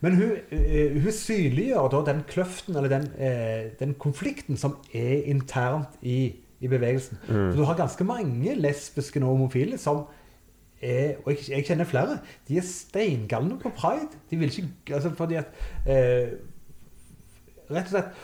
Men 0.01 0.15
hun, 0.15 0.31
eh, 0.51 0.93
hun 1.01 1.11
synliggjør 1.11 1.89
da 1.91 2.03
den 2.11 2.21
kløften, 2.29 2.75
eller 2.75 2.89
den, 2.89 3.09
eh, 3.17 3.71
den 3.79 3.93
konflikten 3.99 4.57
som 4.57 4.77
er 4.93 5.25
internt 5.25 5.97
i, 6.01 6.35
i 6.61 6.67
bevegelsen. 6.67 7.17
For 7.27 7.57
du 7.57 7.65
har 7.65 7.75
ganske 7.81 8.03
mange 8.03 8.55
lesbiske 8.55 9.19
og 9.23 9.33
homofile 9.33 9.77
som 9.77 10.05
er, 10.81 11.15
og 11.23 11.31
jeg, 11.31 11.49
jeg 11.49 11.65
kjenner 11.65 11.87
flere, 11.89 12.17
de 12.47 12.57
er 12.59 12.65
steingalne 12.67 13.57
på 13.61 13.71
pride. 13.75 14.19
De 14.29 14.37
vil 14.37 14.51
ikke 14.51 14.95
altså 14.95 15.11
Fordi 15.15 15.35
at 15.39 15.45
eh, 15.85 16.35
Rett 17.69 17.87
og 17.87 17.93
slett 17.95 18.23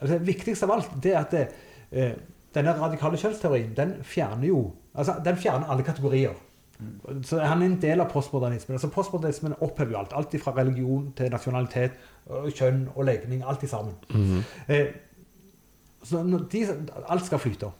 altså 0.00 0.16
Det 0.16 0.26
viktigste 0.26 0.66
av 0.66 0.72
alt 0.78 0.94
det 1.04 1.12
er 1.12 1.18
at 1.20 1.34
det, 1.34 1.48
eh, 1.92 2.14
denne 2.54 2.72
radikale 2.80 3.18
kjønnsteorien 3.20 3.74
den 3.76 3.98
fjerner 4.02 4.48
jo 4.48 4.62
altså 4.94 5.20
Den 5.24 5.36
fjerner 5.36 5.70
alle 5.70 5.84
kategorier. 5.86 6.32
Så 7.22 7.38
Han 7.38 7.62
er 7.62 7.66
en 7.66 7.80
del 7.82 8.00
av 8.00 8.08
postmodernismen. 8.10 8.74
altså 8.74 8.88
Postmodernismen 8.88 9.54
opphever 9.60 9.92
jo 9.92 9.98
alt. 9.98 10.12
Alt 10.16 10.34
fra 10.42 10.54
religion 10.56 11.12
til 11.16 11.30
nasjonalitet, 11.30 11.92
kjønn 12.56 12.88
og 12.94 13.04
legning. 13.04 13.44
Alt 13.46 13.62
i 13.62 13.66
sammen. 13.66 13.94
Eh, 14.68 14.86
så 16.02 16.22
de, 16.52 16.66
alt 17.08 17.26
skal 17.26 17.38
flyte. 17.38 17.70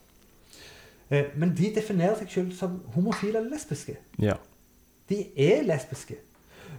Eh, 1.10 1.24
men 1.36 1.54
de 1.56 1.72
definerer 1.74 2.18
seg 2.18 2.30
selv 2.30 2.52
som 2.56 2.80
homofile 2.94 3.38
eller 3.38 3.50
lesbiske. 3.50 3.96
Ja. 4.22 4.36
De 5.10 5.24
er 5.36 5.64
lesbiske. 5.66 6.20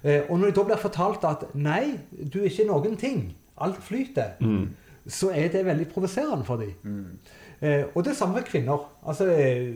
Eh, 0.03 0.21
og 0.29 0.39
når 0.39 0.51
de 0.51 0.55
da 0.55 0.63
blir 0.69 0.81
fortalt 0.81 1.27
at 1.27 1.49
nei, 1.53 1.97
du 2.11 2.39
er 2.41 2.49
ikke 2.49 2.69
noen 2.69 2.97
ting, 2.97 3.35
alt 3.61 3.83
flyter, 3.83 4.39
så 5.07 5.29
er 5.33 5.51
det 5.53 5.65
veldig 5.65 5.87
provoserende 5.91 6.45
for 6.45 6.61
dem. 6.61 6.73
Mm. 6.83 7.05
og 7.93 8.05
det 8.05 8.15
samme 8.17 8.33
med 8.33 8.43
kvinner. 8.43 8.89
Altså, 9.05 9.25
eh, 9.25 9.75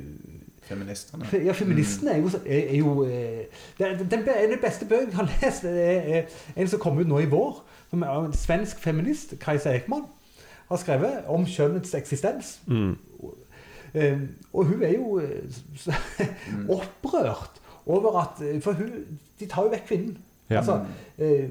Feministene. 0.65 1.25
ja, 1.45 1.51
feministene 1.51 2.11
er 2.11 2.17
jo, 2.17 2.29
er, 2.45 2.75
jo 2.75 3.03
eh, 3.03 3.45
den, 3.77 4.03
En 4.11 4.29
av 4.29 4.51
de 4.51 4.57
beste 4.61 4.85
bøken 4.85 5.11
jeg 5.11 5.15
har 5.15 5.29
lest, 5.41 5.63
er, 5.63 5.71
er 5.75 6.23
en 6.55 6.67
som 6.67 6.79
kom 6.79 6.97
ut 6.97 7.07
nå 7.07 7.19
i 7.21 7.29
vår. 7.29 7.59
Som 7.89 8.01
er 8.01 8.25
en 8.25 8.33
svensk 8.33 8.79
feminist, 8.81 9.35
Kajsa 9.39 9.75
Ekman, 9.75 10.07
har 10.69 10.81
skrevet 10.81 11.29
om 11.29 11.45
kjønnets 11.45 11.93
eksistens. 11.93 12.59
Mm. 12.65 12.95
Eh, 13.95 14.17
og 14.53 14.65
hun 14.65 14.84
er 14.84 14.93
jo 14.93 15.19
eh, 15.19 16.25
opprørt 16.77 17.62
over 17.86 18.19
at 18.19 18.41
eh, 18.47 18.62
For 18.62 18.73
hun, 18.73 18.89
de 19.39 19.45
tar 19.45 19.63
jo 19.63 19.71
vekk 19.71 19.88
kvinnen. 19.88 20.17
Ja. 20.49 20.58
Altså, 20.58 20.86
eh, 21.17 21.49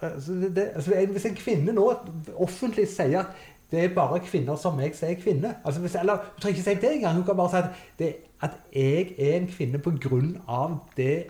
altså, 0.00 0.32
det, 0.32 0.70
altså, 0.74 1.06
hvis 1.12 1.24
en 1.24 1.34
kvinne 1.34 1.72
nå 1.72 1.92
offentlig 2.34 2.88
sier 2.88 3.20
at 3.20 3.46
det 3.70 3.84
er 3.84 3.94
bare 3.94 4.20
kvinner 4.24 4.56
som 4.56 4.78
meg 4.80 4.94
som 4.96 5.10
er 5.10 5.18
kvinne 5.20 5.54
altså, 5.64 5.80
hvis, 5.80 5.94
Eller 5.94 6.16
hun 6.16 6.40
trenger 6.40 6.58
ikke 6.58 6.70
si 6.70 6.86
det 6.86 6.94
engang. 6.94 7.14
Hun 7.14 7.24
kan 7.24 7.36
bare 7.36 7.50
si 7.50 7.56
at, 7.56 7.64
det, 7.98 8.14
at 8.40 8.50
jeg 8.74 9.14
er 9.18 9.36
en 9.36 9.46
kvinne 9.46 10.40
av 10.48 10.78
det 10.96 11.26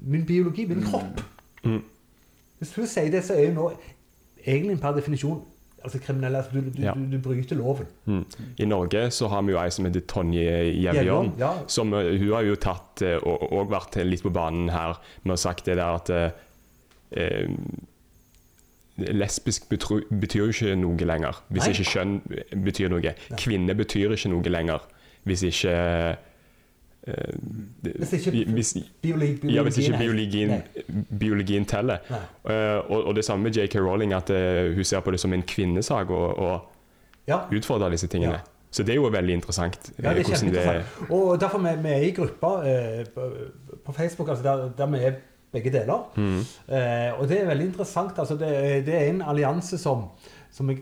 min 0.00 0.26
biologi, 0.26 0.64
min 0.64 0.82
kropp. 0.82 1.20
Mm. 1.64 1.82
Hvis 2.58 2.74
hun 2.74 2.86
sier 2.86 3.10
det, 3.10 3.24
så 3.24 3.34
er 3.34 3.46
hun 3.46 3.54
nå 3.54 3.70
egentlig 4.46 4.80
per 4.80 4.92
definisjon 4.92 5.42
altså 5.84 5.98
kriminelle, 6.02 6.38
Altså, 6.38 6.50
du, 6.54 6.70
du, 6.70 6.82
Ja. 6.82 6.92
du, 6.94 7.04
du 7.12 7.18
bryter 7.22 7.56
loven. 7.56 7.86
Mm. 8.06 8.24
I 8.58 8.64
Norge 8.64 9.10
så 9.10 9.28
har 9.28 9.42
vi 9.42 9.52
jo 9.52 9.58
ei 9.60 9.70
som 9.70 9.84
heter 9.86 10.00
Tonje. 10.10 10.46
Gjevjørn, 10.82 11.32
ja. 11.38 11.52
Som 11.68 11.92
eh, 11.94 12.16
Hun 12.18 12.32
har 12.34 12.42
jo 12.48 12.56
tatt 12.56 13.02
eh, 13.06 13.16
og, 13.22 13.44
og 13.52 13.70
vært 13.70 13.96
litt 14.04 14.22
på 14.26 14.32
banen 14.34 14.68
her 14.74 14.96
med 15.24 15.36
å 15.36 15.40
sagt 15.40 15.66
det 15.68 15.76
der 15.78 15.94
at 16.00 16.10
eh, 16.10 16.30
eh, 17.16 17.48
Lesbisk 18.96 19.68
betro, 19.68 19.98
betyr 20.08 20.46
jo 20.46 20.52
ikke 20.54 20.76
noe 20.80 21.04
lenger 21.04 21.36
hvis 21.52 21.66
Nei. 21.66 21.72
ikke 21.74 21.90
kjønn 21.92 22.14
betyr 22.64 22.88
noe. 22.88 23.10
Kvinne 23.36 23.74
betyr 23.76 24.14
ikke 24.16 24.30
noe 24.32 24.52
lenger 24.54 24.86
hvis 25.28 25.42
ikke 25.50 25.74
det- 27.06 27.92
Hvis 27.96 28.12
ikke 28.12 28.52
hvis, 28.52 28.76
Biologi, 29.02 29.54
ja, 29.54 29.62
hvis 29.62 29.78
ikke 29.78 29.98
biologien 31.18 31.62
er- 31.62 31.64
teller. 31.64 31.98
Eh, 32.50 32.90
og, 32.90 33.04
og 33.06 33.14
det 33.14 33.24
samme 33.24 33.42
med 33.42 33.52
JK 33.56 33.74
Rowling, 33.76 34.12
at 34.12 34.30
eh, 34.30 34.74
hun 34.74 34.84
ser 34.84 35.00
på 35.00 35.10
det 35.10 35.20
som 35.20 35.32
en 35.32 35.42
kvinnesak 35.42 36.10
og, 36.10 36.38
og 36.38 36.60
Ja. 37.28 37.38
utfordrer 37.52 37.90
disse 37.90 38.06
tingene. 38.06 38.32
Ja. 38.32 38.38
Så 38.70 38.82
det 38.82 38.92
er 38.92 38.94
jo 38.96 39.08
veldig 39.08 39.32
interessant. 39.34 39.90
Ja, 40.02 40.08
det 40.14 40.18
eh, 40.18 40.20
er 40.20 40.24
kjempeinteressant. 40.36 40.84
Det... 41.00 41.10
Og 41.10 41.40
derfor 41.40 41.58
vi, 41.58 41.82
vi 41.82 41.88
er 41.88 42.02
i 42.06 42.10
gruppa 42.10 42.50
eh, 42.68 43.04
på, 43.14 43.92
Facebook, 43.92 44.28
altså 44.28 44.44
der, 44.44 44.70
der 44.78 44.86
vi 44.86 44.98
er 45.04 45.12
begge 45.52 45.70
deler. 45.72 46.12
Mm. 46.16 46.38
Eh, 46.74 47.20
og 47.20 47.28
det 47.28 47.40
er 47.40 47.46
veldig 47.46 47.66
interessant. 47.66 48.18
Altså 48.18 48.34
det, 48.36 48.48
er- 48.48 48.82
det 48.84 48.94
er 48.94 49.08
en 49.10 49.22
allianse 49.22 49.78
som, 49.78 50.04
som 50.52 50.70
jeg, 50.70 50.78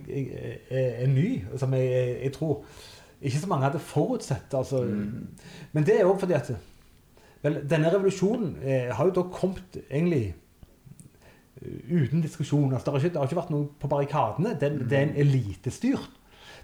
er, 0.70 0.88
er 1.04 1.06
ny, 1.06 1.44
som 1.56 1.74
jeg, 1.74 2.16
jeg 2.24 2.32
tror 2.32 2.64
ikke 3.24 3.40
så 3.40 3.48
mange 3.50 3.64
hadde 3.68 3.80
forutsett. 3.82 4.54
Altså. 4.54 4.82
Men 5.72 5.84
det 5.88 5.98
er 6.00 6.08
òg 6.08 6.18
fordi 6.20 6.36
at 6.36 6.50
vel, 7.44 7.60
denne 7.68 7.90
revolusjonen 7.92 8.56
eh, 8.62 8.90
har 8.94 9.08
jo 9.08 9.14
da 9.16 9.24
kommet 9.32 9.78
egentlig 9.88 10.34
eh, 11.62 11.80
uten 12.02 12.22
diskusjon. 12.24 12.72
Altså, 12.72 12.90
det, 12.90 12.92
har 12.92 13.00
ikke, 13.00 13.12
det 13.14 13.22
har 13.22 13.30
ikke 13.30 13.40
vært 13.42 13.54
noe 13.54 13.70
på 13.80 13.90
barrikadene. 13.92 14.54
Den, 14.60 14.82
Det 14.90 14.98
er 14.98 15.08
en 15.08 15.16
elitestyrt. 15.24 16.10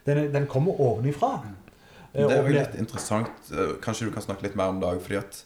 Den, 0.06 0.26
den 0.32 0.46
kommer 0.48 0.78
ovenifra. 0.80 1.32
Eh, 2.12 2.26
Det 2.26 2.36
er 2.36 2.44
jo 2.46 2.54
litt 2.58 2.78
interessant. 2.80 3.50
eh, 3.52 3.74
Kanskje 3.84 4.08
du 4.08 4.14
kan 4.14 4.24
snakke 4.24 4.46
litt 4.48 4.56
mer 4.56 4.72
om 4.74 4.80
det 4.80 4.88
òg, 4.88 5.00
fordi 5.04 5.20
at 5.20 5.42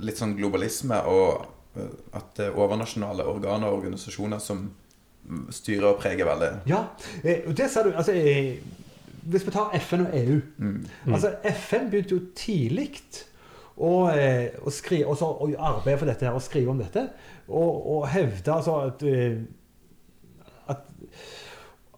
litt 0.00 0.18
sånn 0.20 0.36
globalisme 0.38 1.00
og 1.10 1.48
at 2.14 2.30
det 2.36 2.48
er 2.48 2.56
overnasjonale 2.58 3.22
organer 3.30 3.70
og 3.70 3.76
organisasjoner 3.78 4.40
som 4.42 4.64
mm, 4.66 5.44
styrer 5.54 5.86
og 5.92 6.00
preger 6.02 6.26
veldig. 6.26 6.48
Ja, 6.66 6.80
og 7.46 7.52
det 7.58 7.68
ser 7.70 7.86
du 7.86 7.92
altså, 7.94 8.14
Hvis 9.22 9.46
vi 9.46 9.52
tar 9.54 9.74
FN 9.80 10.06
og 10.06 10.14
EU 10.18 10.40
Mm. 10.58 10.84
altså 11.12 11.34
FN 11.44 11.90
begynte 11.90 12.14
jo 12.14 12.20
tidlig 12.36 12.90
å, 13.76 14.08
eh, 14.12 14.50
å, 14.62 14.70
skrive, 14.70 15.08
også, 15.08 15.26
å 15.26 15.50
arbeide 15.56 15.98
for 15.98 16.06
dette 16.06 16.26
her 16.26 16.36
og 16.36 16.44
skrive 16.44 16.70
om 16.70 16.78
dette. 16.78 17.08
Og, 17.48 17.86
og 17.96 18.08
hevde 18.08 18.52
altså 18.52 18.76
at, 18.86 19.02
eh, 19.02 19.40
at 20.68 20.84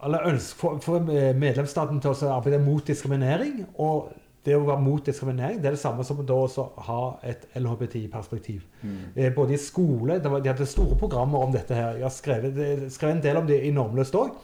eller 0.03 0.39
for, 0.59 0.79
for 0.83 1.01
medlemsstaten 1.39 2.01
til 2.03 2.11
å 2.11 2.35
arbeide 2.37 2.63
mot 2.63 2.87
diskriminering. 2.87 3.67
Og 3.79 4.13
det 4.43 4.57
å 4.59 4.65
være 4.67 4.83
mot 4.83 5.07
diskriminering 5.07 5.61
det 5.63 5.71
er 5.71 5.77
det 5.77 5.83
samme 5.83 6.03
som 6.07 6.19
da 6.27 6.35
også 6.35 6.65
ha 6.89 7.03
et 7.31 7.45
LHBTI-perspektiv. 7.59 8.65
Mm. 8.83 8.97
Eh, 9.15 9.35
både 9.35 9.55
i 9.55 9.61
skole 9.63 10.19
De 10.23 10.33
hadde 10.33 10.67
store 10.67 10.99
programmer 10.99 11.39
om 11.39 11.53
dette. 11.55 11.75
her. 11.75 12.01
Jeg 12.01 12.03
har 12.03 12.15
skrevet, 12.15 12.93
skrevet 12.93 13.17
en 13.17 13.23
del 13.23 13.37
om 13.37 13.47
det 13.47 13.61
i 13.63 13.71
Normløst 13.71 14.19
òg. 14.19 14.35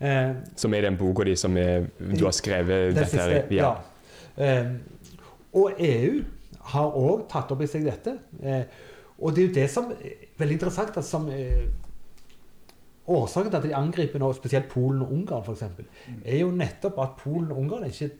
Eh, 0.00 0.30
som 0.56 0.74
er 0.74 0.86
den 0.86 0.98
boka 0.98 1.24
di 1.26 1.34
som 1.36 1.56
er, 1.58 1.88
du 1.98 2.24
har 2.24 2.34
skrevet 2.36 2.94
dette 2.94 3.10
siste, 3.10 3.24
her? 3.26 3.50
Ja. 3.50 3.72
ja. 4.38 4.44
Eh, 4.44 4.70
og 5.58 5.80
EU 5.82 6.22
har 6.72 6.96
òg 7.00 7.26
tatt 7.32 7.50
opp 7.54 7.64
i 7.64 7.70
seg 7.70 7.86
dette. 7.88 8.14
Eh, 8.42 8.64
og 9.18 9.34
det 9.34 9.42
er 9.42 9.48
jo 9.48 9.54
det 9.56 9.68
som 9.72 9.90
er 9.96 10.26
veldig 10.38 10.58
interessant. 10.58 10.96
at 10.96 11.04
som 11.04 11.28
eh, 11.32 11.66
Årsaken 13.08 13.50
til 13.50 13.56
at 13.56 13.64
de 13.64 13.74
angriper 13.74 14.20
nå, 14.20 14.32
spesielt 14.36 14.68
Polen 14.68 15.00
og 15.02 15.12
Ungarn, 15.12 15.42
f.eks., 15.46 15.62
mm. 15.80 16.22
er 16.24 16.42
jo 16.42 16.50
nettopp 16.52 16.98
at 17.00 17.14
Polen 17.16 17.52
og 17.54 17.62
Ungarn 17.62 17.86
ikke 17.88 18.10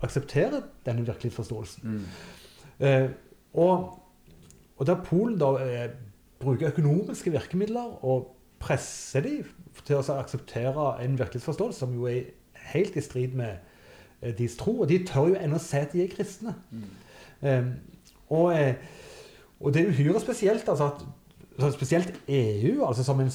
aksepterer 0.00 0.62
denne 0.86 1.04
virkelighetsforståelsen. 1.04 1.82
Mm. 1.84 2.86
Eh, 2.86 3.10
og, 3.60 3.98
og 4.76 4.86
der 4.88 5.02
Polen 5.04 5.36
da 5.38 5.50
eh, 5.60 5.90
bruker 6.40 6.72
økonomiske 6.72 7.34
virkemidler 7.34 7.98
og 8.04 8.30
presser 8.60 9.20
de 9.20 9.34
til 9.86 9.98
å 9.98 10.04
akseptere 10.18 10.86
en 11.04 11.18
virkelighetsforståelse 11.18 11.84
som 11.84 11.94
jo 11.94 12.08
er 12.10 12.30
helt 12.72 12.96
i 12.96 13.04
strid 13.04 13.36
med 13.38 13.56
eh, 14.22 14.34
deres 14.36 14.56
tro. 14.60 14.80
Og 14.80 14.88
de 14.88 15.00
tør 15.06 15.32
jo 15.32 15.40
ennå 15.40 15.60
si 15.62 15.80
at 15.80 15.94
de 15.94 16.04
er 16.04 16.12
kristne. 16.12 16.54
Mm. 16.70 16.90
Um, 17.40 17.70
og, 18.28 18.52
eh, 18.54 18.74
og, 19.60 19.72
det 19.74 19.82
er 19.82 19.90
uhyre 19.94 20.20
spesielt 20.20 20.68
altså 20.68 20.90
at 21.60 21.72
spesielt 21.74 22.12
EU, 22.28 22.84
altså 22.86 23.04
som 23.04 23.20
en 23.20 23.30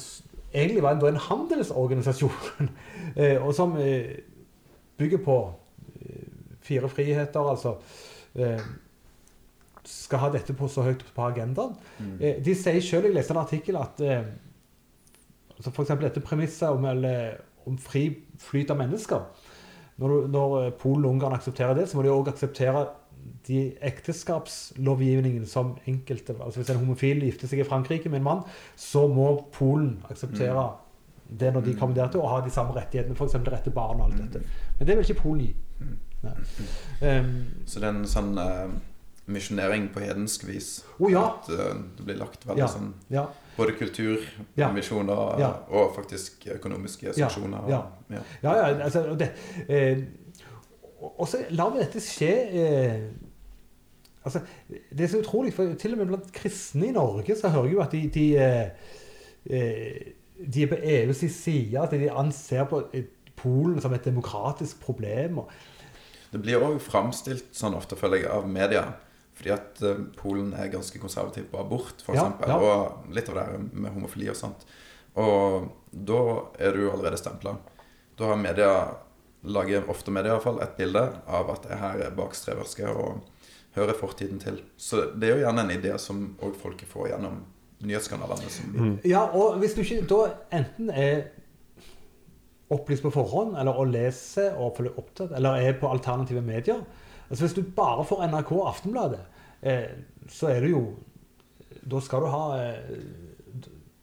egentlig 0.54 0.82
var 0.82 0.96
en, 0.96 1.04
en 1.06 1.20
handelsorganisasjon, 1.20 2.70
eh, 3.20 3.42
og 3.42 3.54
som 3.54 3.76
bygger 4.98 5.18
på 5.24 5.36
fire 6.62 6.88
friheter, 6.88 7.40
altså 7.40 7.76
skal 9.86 10.18
ha 10.18 10.30
dette 10.34 10.54
på 10.56 10.66
så 10.68 10.82
høyt 10.82 11.04
på 11.14 11.22
agendaen. 11.22 11.76
Mm. 11.98 12.42
de 12.44 12.54
sier 12.54 12.80
selv, 12.82 13.06
jeg 13.06 13.14
leste 13.14 13.34
en 13.34 13.42
artikkel, 13.42 13.76
at 13.78 14.02
altså 15.56 15.72
f.eks. 15.72 15.92
dette 16.02 16.22
premisset 16.24 16.68
om, 16.68 16.86
om, 17.66 17.78
fri 17.80 18.08
flyt 18.40 18.70
av 18.70 18.80
mennesker 18.80 19.24
Når, 19.96 20.26
når 20.28 20.56
Polen 20.80 21.04
og 21.04 21.16
Ungarn 21.16 21.36
aksepterer 21.38 21.74
det, 21.78 21.88
så 21.88 21.96
må 21.96 22.04
de 22.04 22.12
òg 22.12 22.28
akseptere 22.32 22.86
de 23.46 23.60
ekteskapslovgivningen 23.80 25.46
som 25.46 25.76
enkelte 25.86 26.34
altså 26.40 26.60
Hvis 26.60 26.70
en 26.70 26.82
homofil 26.82 27.22
gifter 27.26 27.50
seg 27.50 27.62
i 27.62 27.68
Frankrike 27.68 28.10
med 28.10 28.20
en 28.20 28.26
mann, 28.26 28.42
så 28.76 29.06
må 29.10 29.28
Polen 29.54 29.96
akseptere 30.10 30.66
mm. 30.66 31.38
det 31.40 31.52
når 31.54 31.66
de 31.66 31.76
kommer 31.78 31.94
der 31.94 32.10
til, 32.10 32.20
og 32.20 32.30
ha 32.30 32.42
de 32.44 32.52
samme 32.54 32.74
rettighetene, 32.76 33.16
f.eks. 33.16 33.38
rett 33.46 33.64
til 33.66 33.74
barn 33.74 34.00
og 34.00 34.10
alt 34.10 34.20
dette. 34.20 34.42
Men 34.78 34.88
det 34.88 34.98
vil 34.98 35.08
ikke 35.08 35.22
Polen 35.22 35.46
gi. 35.46 35.54
Um, 36.26 37.32
så 37.66 37.80
det 37.80 37.86
er 37.86 37.92
en 37.92 38.06
sånn 38.10 38.32
uh, 38.40 38.70
misjonering 39.30 39.90
på 39.94 40.02
hedensk 40.02 40.46
vis? 40.48 40.70
Oh, 40.98 41.10
ja. 41.12 41.26
At 41.36 41.50
uh, 41.52 41.74
det 41.98 42.06
blir 42.06 42.18
lagt 42.18 42.46
veldig 42.48 42.64
ja. 42.64 42.70
sånn 42.72 42.94
ja. 43.12 43.28
Både 43.56 43.72
kulturmisjoner 43.78 45.40
ja. 45.40 45.50
og 45.72 45.94
faktisk 45.96 46.46
økonomiske 46.54 47.14
sanksjoner. 47.16 47.70
Ja, 47.72 47.80
ja. 48.12 48.22
ja. 48.42 48.54
altså, 48.84 49.06
det, 49.18 49.30
eh, 49.68 50.02
og 51.16 51.28
så 51.28 51.40
lar 51.56 51.72
vi 51.72 51.80
dette 51.80 52.02
skje 52.04 52.32
eh, 52.60 53.00
altså, 54.24 54.42
Det 54.68 55.06
er 55.06 55.12
så 55.12 55.22
utrolig, 55.24 55.54
for 55.56 55.74
til 55.80 55.96
og 55.96 56.02
med 56.02 56.12
blant 56.12 56.30
kristne 56.36 56.90
i 56.90 56.94
Norge 56.96 57.36
så 57.36 57.52
hører 57.54 57.70
jeg 57.70 57.76
jo 57.78 57.82
at 57.84 57.96
de, 57.96 58.04
de, 58.14 58.28
eh, 58.36 58.92
eh 59.50 60.12
de 60.36 60.62
er 60.62 60.68
på 60.68 60.76
EUs 60.82 61.22
side. 61.32 61.80
At 61.80 61.94
de 61.96 62.10
anser 62.12 62.66
på 62.68 62.82
Polen 63.36 63.80
som 63.80 63.92
et 63.92 64.04
demokratisk 64.04 64.80
problem. 64.80 65.40
Det 66.32 66.40
blir 66.42 66.60
òg 66.60 66.78
framstilt 66.82 67.54
sånn 67.56 67.76
ofte, 67.76 67.96
føler 67.96 68.24
jeg, 68.24 68.30
av 68.32 68.48
media. 68.48 68.84
Fordi 69.36 69.52
at 69.52 69.80
uh, 69.84 70.02
Polen 70.16 70.52
er 70.56 70.72
ganske 70.72 71.00
konservativ 71.00 71.50
på 71.52 71.60
abort, 71.60 72.00
f.eks. 72.00 72.18
Ja, 72.18 72.30
ja. 72.48 72.56
Og 72.56 73.12
litt 73.14 73.28
av 73.30 73.38
det 73.38 73.46
her 73.48 73.64
med 73.72 73.92
homofili 73.94 74.30
og 74.32 74.38
sånt. 74.38 74.64
Og 75.20 75.68
da 75.90 76.22
er 76.60 76.76
du 76.76 76.86
allerede 76.90 77.20
stempla. 77.20 77.56
Da 78.16 78.32
har 78.32 78.40
media 78.40 78.70
lager 79.46 79.90
ofte 79.90 80.10
media 80.10 80.32
i 80.32 80.36
hvert 80.36 80.46
fall, 80.46 80.60
et 80.64 80.76
bilde 80.78 81.02
av 81.26 81.50
at 81.52 81.66
det 81.68 81.78
her 81.80 82.00
er 82.08 82.14
bakstreverske 82.16 82.88
og 82.90 83.20
hører 83.76 83.98
fortiden 83.98 84.40
til. 84.42 84.58
Så 84.76 85.10
det 85.14 85.28
er 85.28 85.36
jo 85.36 85.44
gjerne 85.44 85.66
en 85.66 85.74
idé 85.76 85.92
som 86.02 86.24
òg 86.42 86.56
folket 86.58 86.88
får 86.90 87.12
gjennom 87.12 87.42
nyhetskanalene. 87.86 88.52
Mm. 88.72 88.94
Ja, 89.04 89.26
og 89.36 89.58
hvis 89.60 89.76
du 89.76 89.82
ikke 89.84 90.06
da 90.08 90.20
enten 90.56 90.90
er 90.90 91.28
opplyst 92.72 93.04
på 93.04 93.12
forhånd, 93.14 93.54
eller 93.60 93.78
å 93.78 93.84
lese 93.86 94.48
og 94.56 94.78
følge 94.78 94.96
opptatt, 94.98 95.34
eller 95.36 95.60
er 95.62 95.76
på 95.78 95.90
alternative 95.90 96.42
medier 96.42 96.80
altså 97.28 97.44
Hvis 97.44 97.56
du 97.58 97.62
bare 97.76 98.04
får 98.04 98.26
NRK 98.26 98.52
og 98.52 98.68
Aftenbladet, 98.68 99.22
eh, 99.62 99.96
så 100.28 100.50
er 100.52 100.60
du 100.60 100.70
jo 100.70 100.82
Da 101.86 102.00
skal 102.00 102.24
du 102.24 102.30
ha 102.32 102.44
eh, 102.58 102.80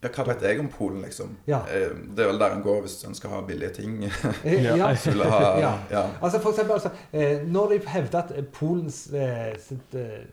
ja, 0.03 0.09
hva 0.11 0.25
vet 0.27 0.43
jeg 0.43 0.59
om 0.59 0.67
Polen, 0.67 0.99
liksom? 1.05 1.37
Ja. 1.47 1.61
Eh, 1.71 1.93
det 2.15 2.25
er 2.25 2.31
vel 2.33 2.39
der 2.41 2.57
en 2.57 2.63
går 2.63 2.81
hvis 2.83 2.97
en 3.07 3.15
skal 3.15 3.37
ha 3.37 3.41
billige 3.47 3.71
ting. 3.77 4.01
Eh, 4.03 4.63
ja. 4.65 4.75
ha, 4.75 5.41
ja. 5.63 5.71
ja. 5.91 6.03
Altså 6.19 6.41
for 6.43 6.51
eksempel, 6.51 6.75
altså, 6.75 6.91
eh, 7.13 7.45
når 7.47 7.71
de 7.71 7.79
hevder 7.87 8.19
at 8.19 8.33
Polens 8.51 9.05
eh, 9.15 9.53
sitt, 9.63 9.95
eh, 9.95 10.25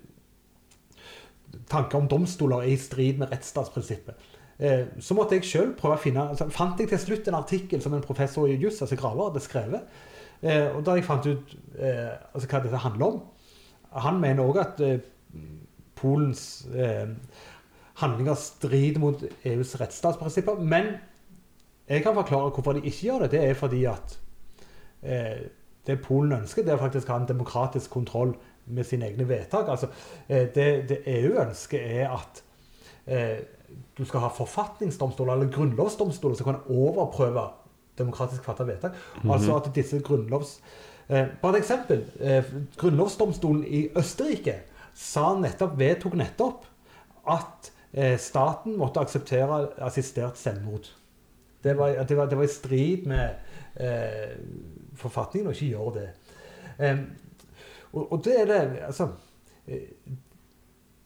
tanker 1.70 2.00
om 2.00 2.10
domstoler 2.10 2.64
er 2.64 2.74
i 2.74 2.80
strid 2.82 3.22
med 3.22 3.30
rettsstatsprinsippet, 3.30 4.28
eh, 4.58 4.88
så 4.98 5.14
måtte 5.14 5.38
jeg 5.38 5.46
sjøl 5.46 5.72
prøve 5.78 6.00
å 6.00 6.02
finne 6.02 6.26
altså, 6.32 6.50
Fant 6.54 6.80
jeg 6.82 6.90
til 6.90 7.02
slutt 7.04 7.30
en 7.30 7.38
artikkel 7.38 7.82
som 7.82 7.94
en 7.94 8.02
professor 8.02 8.50
i 8.50 8.58
juss, 8.58 8.82
altså 8.82 8.98
Graver, 8.98 9.30
hadde 9.30 9.44
skrevet. 9.46 10.00
Og 10.40 10.78
da 10.86 10.94
jeg 10.96 11.04
fant 11.04 11.26
ut 11.28 11.50
altså, 11.76 12.46
hva 12.48 12.60
dette 12.64 12.78
handler 12.80 13.10
om 13.10 13.18
Han 14.06 14.20
mener 14.22 14.46
òg 14.48 14.56
at 14.62 14.78
Polens 16.00 16.62
handlinger 18.00 18.38
strider 18.40 19.00
mot 19.02 19.22
EUs 19.44 19.74
rettsstatsprinsipper. 19.80 20.60
Men 20.60 20.94
jeg 21.90 22.02
kan 22.02 22.14
forklare 22.14 22.50
hvorfor 22.54 22.72
de 22.72 22.84
ikke 22.84 23.06
gjør 23.06 23.24
det. 23.24 23.30
Det 23.30 23.44
er 23.44 23.54
fordi 23.58 23.84
at 23.90 24.18
eh, 25.02 25.40
det 25.86 26.02
Polen 26.04 26.32
ønsker, 26.32 26.64
det 26.64 26.72
er 26.72 26.82
faktisk 26.82 27.08
å 27.08 27.16
ha 27.16 27.22
en 27.22 27.28
demokratisk 27.28 27.90
kontroll 27.90 28.34
med 28.70 28.86
sine 28.86 29.08
egne 29.08 29.26
vedtak. 29.28 29.68
Altså, 29.68 29.88
eh, 30.28 30.46
det, 30.54 30.68
det, 30.88 31.00
EU 31.06 31.34
ønsker, 31.42 31.80
er 31.80 32.14
at 32.14 32.42
eh, 33.06 33.40
du 33.98 34.04
skal 34.04 34.24
ha 34.24 34.30
forfatningsdomstoler 34.34 35.34
eller 35.34 35.52
grunnlovsdomstoler 35.52 36.38
som 36.38 36.52
kan 36.52 36.62
overprøve 36.70 37.48
demokratisk 38.00 38.44
fatta 38.44 38.64
vedtak. 38.64 38.92
Mm 38.92 39.22
-hmm. 39.22 39.32
Altså 39.32 39.56
at 39.56 39.74
disse 39.74 40.00
grunnlovs... 40.00 40.60
Eh, 41.08 41.26
bare 41.42 41.56
et 41.56 41.62
eksempel. 41.62 42.04
Eh, 42.20 42.44
grunnlovsdomstolen 42.76 43.64
i 43.66 43.88
Østerrike 43.96 44.54
sa 44.94 45.34
nettopp, 45.38 45.78
vedtok 45.78 46.14
nettopp 46.14 46.64
at 47.26 47.72
Eh, 47.92 48.18
staten 48.18 48.76
måtte 48.78 49.00
akseptere 49.00 49.68
assistert 49.82 50.38
selvmord. 50.38 50.86
Det 51.62 51.78
var, 51.78 51.88
det 51.88 52.16
var, 52.16 52.26
det 52.26 52.38
var 52.38 52.44
i 52.44 52.48
strid 52.48 53.06
med 53.10 53.34
eh, 53.76 54.36
forfatningen 54.94 55.50
å 55.50 55.54
ikke 55.54 55.72
gjøre 55.72 55.94
det. 55.96 56.06
Eh, 56.78 57.00
og, 57.90 58.04
og, 58.12 58.20
det 58.24 58.36
er 58.40 58.46
det 58.46 58.60
Altså 58.86 59.08
eh, 59.66 59.90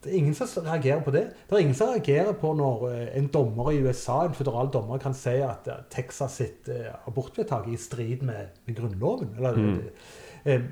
Det 0.04 0.12
er 0.12 0.18
ingen 0.20 0.36
som 0.36 0.66
reagerer 0.66 1.00
på 1.04 1.12
det. 1.14 1.24
Det 1.48 1.56
er 1.56 1.64
ingen 1.64 1.76
som 1.76 1.92
reagerer 1.94 2.32
på 2.38 2.52
når 2.56 2.86
eh, 2.90 3.06
en 3.18 3.30
dommer 3.32 3.70
i 3.72 3.80
USA, 3.84 4.20
en 4.24 4.36
føderal 4.36 4.68
dommer, 4.72 5.00
kan 5.02 5.16
si 5.16 5.38
at 5.44 5.68
Texas 5.92 6.38
sitt 6.40 6.68
abortvedtak 7.06 7.68
er 7.68 7.74
i 7.74 7.80
strid 7.80 8.24
med, 8.26 8.52
med 8.66 8.76
Grunnloven. 8.76 9.34
Eller, 9.38 9.56
mm. 9.56 10.68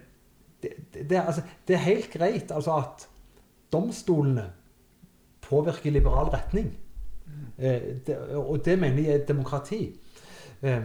det, 0.63 0.75
det, 0.95 1.19
altså, 1.19 1.43
det, 1.69 1.77
er 1.77 1.87
helt 1.89 2.11
greit 2.13 2.53
altså, 2.53 2.77
at 2.77 3.09
domstolene 3.73 4.51
påvirker 5.43 5.91
i 5.91 5.97
liberal 5.97 6.31
retning. 6.35 6.71
Mm. 7.27 8.01
det, 8.07 8.19
og 8.37 8.65
det 8.65 8.79
mener 8.79 9.03
jeg 9.03 9.21
er 9.21 9.27
demokrati. 9.27 9.83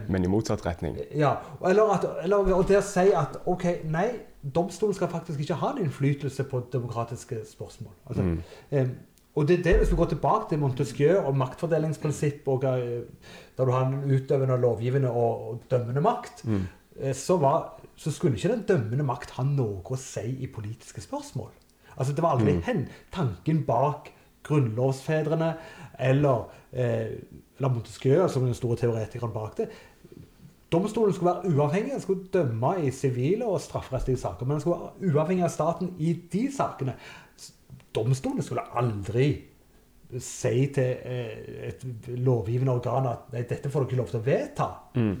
Men 0.08 0.24
i 0.24 0.30
motsatt 0.30 0.64
retning? 0.66 0.96
Ja. 1.14 1.36
Eller, 1.62 1.92
at, 1.94 2.06
eller 2.24 2.50
og 2.56 2.64
det 2.68 2.80
å 2.80 2.84
si 2.84 3.06
at 3.14 3.38
ok, 3.46 3.66
nei, 3.86 4.08
domstolen 4.42 4.96
skal 4.96 5.10
faktisk 5.12 5.42
ikke 5.44 5.58
ha 5.60 5.74
en 5.74 5.84
innflytelse 5.84 6.46
på 6.50 6.64
demokratiske 6.72 7.44
spørsmål. 7.46 7.94
Altså, 8.06 8.24
mm. 8.26 8.40
eh, 8.70 8.88
og 9.38 9.46
det 9.48 9.58
er 9.58 9.62
det, 9.62 9.76
Hvis 9.78 9.90
vi 9.90 9.96
går 9.96 10.10
tilbake 10.10 10.48
til 10.48 10.58
Montesquieu 10.58 11.18
og 11.20 11.36
maktfordelingsprinsipp, 11.36 12.48
og, 12.48 12.64
eh, 12.64 13.02
der 13.58 13.64
du 13.64 13.70
har 13.70 13.86
en 13.86 14.10
utøvende, 14.10 14.60
lovgivende 14.60 15.10
og, 15.10 15.48
og 15.48 15.62
dømmende 15.70 16.00
makt, 16.00 16.44
mm. 16.44 16.66
eh, 17.00 17.14
så, 17.14 17.36
var, 17.36 17.80
så, 17.96 18.10
skulle 18.10 18.36
ikke 18.36 18.48
den 18.48 18.66
dømmende 18.68 19.04
makt 19.04 19.36
ha 19.38 19.46
noe 19.46 19.82
å 19.84 19.96
si 20.00 20.26
i 20.42 20.50
politiske 20.50 21.00
spørsmål. 21.00 21.50
Altså 21.96 22.12
Det 22.12 22.22
var 22.22 22.34
aldri 22.34 22.56
mm. 22.56 22.62
hen, 22.66 22.88
tanken 23.14 23.62
bak 23.66 24.10
grunnlovsfedrene 24.48 25.52
eller, 25.98 26.48
eh, 26.72 27.18
eller 27.58 27.74
Montesquieu, 27.74 28.28
som 28.28 28.46
den 28.46 28.54
store 28.54 28.76
teoretikeren 28.76 29.34
bak 29.34 29.56
det. 29.58 29.68
Domstolen 30.72 31.14
skulle 31.14 31.32
være 31.32 31.54
uavhengig, 31.54 31.92
den 31.92 32.00
skulle 32.00 32.28
dømme 32.32 32.74
i 32.84 32.90
sivile 32.90 33.46
og 33.46 33.60
strafferettslige 33.60 34.20
saker. 34.20 34.46
Men 34.46 34.58
den 34.58 34.60
skulle 34.60 34.80
være 34.80 35.12
uavhengig 35.14 35.44
av 35.44 35.52
staten 35.52 35.94
i 35.98 36.12
de 36.32 36.48
sakene. 36.52 36.94
Domstolen 37.94 38.42
skulle 38.44 38.66
aldri 38.76 39.30
si 40.20 40.66
til 40.74 40.96
eh, 41.04 41.68
et 41.68 41.84
lovgivende 42.16 42.72
organ 42.72 43.08
at 43.10 43.32
nei, 43.32 43.42
dette 43.48 43.70
får 43.70 43.84
du 43.84 43.88
ikke 43.88 44.00
lov 44.00 44.12
til 44.12 44.20
å 44.20 44.24
vedta. 44.24 44.68
Mm. 44.96 45.16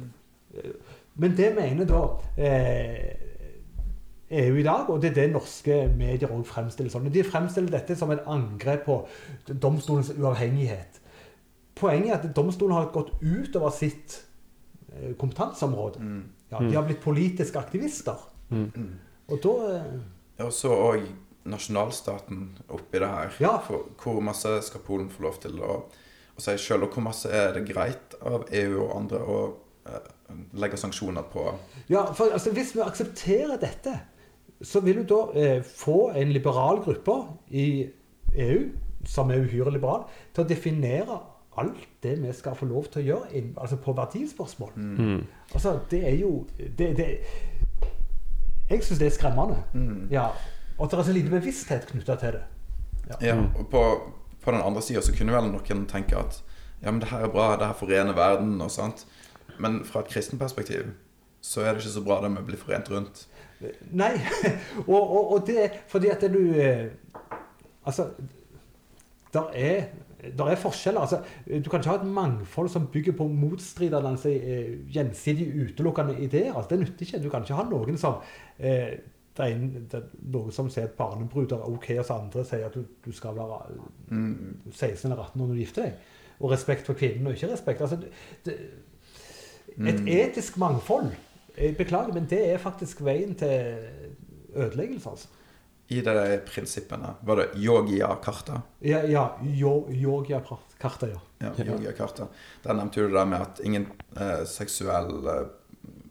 Men 1.20 1.34
det 1.36 1.48
mener 1.56 1.88
da 1.88 2.04
eh, 2.36 3.10
EU 4.30 4.54
i 4.60 4.64
dag, 4.64 4.88
og 4.88 5.02
det 5.02 5.10
er 5.10 5.18
det 5.22 5.26
norske 5.32 5.76
medier 5.96 6.32
òg 6.32 6.44
fremstiller 6.48 6.92
sånn. 6.92 7.08
De 7.12 7.24
fremstiller 7.24 7.72
dette 7.72 7.96
som 7.96 8.12
et 8.12 8.24
angrep 8.28 8.84
på 8.84 9.00
domstolens 9.48 10.12
uavhengighet. 10.16 11.00
Poenget 11.78 12.10
er 12.10 12.18
at 12.18 12.34
domstolen 12.36 12.76
har 12.76 12.90
gått 12.94 13.14
utover 13.22 13.70
sitt 13.74 14.18
eh, 14.92 15.14
kompetanseområde. 15.18 16.02
Mm. 16.02 16.24
Ja, 16.50 16.60
de 16.64 16.74
har 16.74 16.86
blitt 16.88 17.04
politiske 17.04 17.60
aktivister. 17.60 18.20
Mm. 18.50 18.98
Og 19.28 19.40
da 19.44 19.54
eh, 19.76 20.46
Og 20.46 20.52
så 20.54 20.72
òg 20.72 21.08
nasjonalstaten 21.48 22.42
oppi 22.68 23.00
det 23.00 23.08
her. 23.08 23.32
Ja. 23.42 23.54
For 23.64 23.88
hvor 24.02 24.20
masse 24.24 24.58
skal 24.66 24.84
Polen 24.84 25.10
få 25.12 25.28
lov 25.28 25.40
til 25.42 25.58
å, 25.64 25.80
å 26.36 26.44
si 26.44 26.56
sjøl, 26.60 26.86
og 26.86 26.94
hvor 26.94 27.06
masse 27.08 27.30
er 27.32 27.54
det 27.56 27.66
greit 27.70 28.16
av 28.20 28.48
EU 28.52 28.82
og 28.84 28.94
andre 28.96 29.22
å 29.22 29.38
eh, 29.88 30.12
legge 30.60 30.80
sanksjoner 30.80 31.28
på? 31.32 31.46
Ja, 31.92 32.08
for 32.12 32.34
altså, 32.34 32.52
Hvis 32.56 32.74
vi 32.76 32.84
aksepterer 32.84 33.60
dette, 33.60 33.96
så 34.60 34.82
vil 34.84 35.02
du 35.02 35.08
da 35.14 35.22
eh, 35.38 35.62
få 35.62 36.10
en 36.18 36.34
liberal 36.34 36.82
gruppe 36.84 37.16
i 37.50 37.68
EU, 38.34 38.60
som 39.08 39.30
er 39.30 39.44
uhyre 39.44 39.72
liberal, 39.72 40.08
til 40.34 40.44
å 40.44 40.48
definere 40.48 41.18
alt 41.58 41.88
det 42.02 42.14
vi 42.22 42.32
skal 42.32 42.56
få 42.56 42.66
lov 42.66 42.88
til 42.92 43.02
å 43.02 43.06
gjøre 43.06 43.32
inn, 43.38 43.52
altså 43.56 43.78
på 43.82 43.94
verdispørsmål. 43.96 44.72
Mm. 44.76 45.24
Altså, 45.54 45.78
det 45.90 46.02
er 46.08 46.14
jo 46.20 46.46
det, 46.58 46.92
det, 46.96 47.08
Jeg 48.70 48.84
syns 48.84 48.98
det 48.98 49.06
er 49.06 49.16
skremmende. 49.16 49.62
Mm. 49.72 50.08
Ja, 50.12 50.28
Og 50.78 50.84
at 50.84 50.90
det 50.90 50.98
er 50.98 51.02
så 51.02 51.12
lite 51.12 51.30
bevissthet 51.30 51.86
knytta 51.90 52.14
til 52.16 52.38
det. 52.38 52.44
Ja, 53.08 53.16
ja 53.26 53.36
og 53.58 53.68
på, 53.70 53.82
på 54.44 54.50
den 54.50 54.60
andre 54.60 54.82
sida 54.82 55.00
så 55.02 55.14
kunne 55.16 55.34
vel 55.34 55.50
noen 55.50 55.86
tenke 55.90 56.18
at 56.18 56.42
ja, 56.82 56.90
men 56.90 57.00
det 57.00 57.08
her 57.10 57.24
er 57.26 57.32
bra, 57.32 57.56
det 57.58 57.66
her 57.66 57.74
forener 57.74 58.14
verden 58.14 58.60
og 58.60 58.70
sånt. 58.70 59.06
Men 59.58 59.84
fra 59.84 60.04
et 60.04 60.12
kristent 60.12 60.40
perspektiv 60.40 60.92
så 61.40 61.60
er 61.60 61.72
det 61.72 61.82
ikke 61.82 61.96
så 61.96 62.04
bra 62.04 62.20
det 62.22 62.30
med 62.30 62.42
å 62.42 62.46
bli 62.46 62.58
forent 62.60 62.90
rundt. 62.92 63.24
Nei, 63.90 64.12
og, 64.86 65.00
og, 65.02 65.32
og 65.32 65.46
det 65.46 65.58
er 65.64 65.78
fordi 65.90 66.10
at 66.14 66.22
du 66.30 66.42
eh, 66.54 66.88
Altså, 67.88 68.10
der 69.32 69.46
er, 69.54 69.84
der 70.38 70.44
er 70.50 70.56
forskjeller. 70.58 71.00
Altså, 71.00 71.20
du 71.64 71.70
kan 71.70 71.80
ikke 71.80 71.88
ha 71.92 71.96
et 72.00 72.06
mangfold 72.06 72.68
som 72.68 72.86
bygger 72.92 73.12
på 73.12 73.28
motstridende, 73.28 74.08
altså, 74.08 74.28
eh, 74.28 74.72
gjensidig 74.90 75.46
utelukkende 75.62 76.16
ideer. 76.20 76.54
Altså, 76.54 76.68
det 76.70 76.78
nytter 76.80 77.06
ikke. 77.06 77.22
Du 77.24 77.30
kan 77.30 77.42
ikke 77.46 77.54
ha 77.54 77.64
noen 77.70 77.98
som 77.98 78.14
eh, 78.58 78.98
det 79.38 79.44
er, 79.46 79.54
en, 79.54 79.68
det 79.90 79.94
er 79.94 80.06
noen 80.34 80.50
som 80.52 80.66
sier 80.70 80.88
at 80.88 80.96
barnebrud 80.98 81.52
er 81.54 81.68
ok, 81.70 81.90
og 82.00 82.04
så 82.08 82.16
andre 82.18 82.42
sier 82.44 82.64
at 82.66 82.74
du, 82.74 82.82
du 83.06 83.12
skal 83.14 83.36
være 83.38 83.60
Mm. 84.10 84.56
16 84.72 85.10
eller 85.12 85.22
18 85.22 85.38
når 85.40 85.46
du 85.52 85.54
gifter 85.60 85.82
deg. 85.82 85.92
Og 86.40 86.50
respekt 86.50 86.86
for 86.86 86.94
kvinnen 86.98 87.26
og 87.26 87.32
ikke 87.36 87.52
respekt. 87.52 87.80
Altså, 87.80 87.96
det, 87.96 88.10
det, 88.44 88.58
et 89.88 90.00
Mm. 90.00 90.08
etisk 90.08 90.56
mangfold 90.58 91.12
Jeg 91.58 91.76
beklager, 91.76 92.12
men 92.14 92.26
det 92.30 92.40
er 92.52 92.58
faktisk 92.58 93.04
veien 93.04 93.34
til 93.34 93.76
ødeleggelse. 94.54 95.10
Altså. 95.10 95.28
I 95.90 96.00
de 96.04 96.38
prinsippene 96.44 97.14
var 97.24 97.36
det 97.40 97.46
yogia-karta. 97.56 98.62
Ja, 98.84 98.98
ja 99.08 99.22
yogia-karta, 99.42 101.08
ja. 101.08 101.20
Ja, 101.38 101.52
Ja. 101.56 101.64
yoga-karta. 101.64 102.26
Der 102.64 102.74
nevnte 102.74 103.00
du 103.00 103.06
det 103.08 103.14
der 103.14 103.24
med 103.24 103.40
at 103.40 103.60
ingen 103.64 103.86
eh, 104.16 104.44
seksuell 104.44 105.26
eh, 105.26 105.46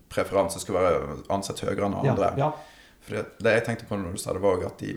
preferanse 0.09 0.59
skal 0.63 0.75
være 0.79 1.17
ansett 1.29 1.59
høyere 1.61 1.85
enn 1.85 1.93
andre. 2.01 2.33
ja. 2.37 2.51
For 3.01 3.15
det, 3.15 3.25
det 3.39 3.53
jeg 3.53 3.65
tenkte 3.65 3.85
på 3.87 3.95
når 4.01 4.11
du 4.17 4.17
sa 4.19 4.33
det, 4.33 4.41
var 4.41 4.65
at 4.65 4.81
i 4.83 4.95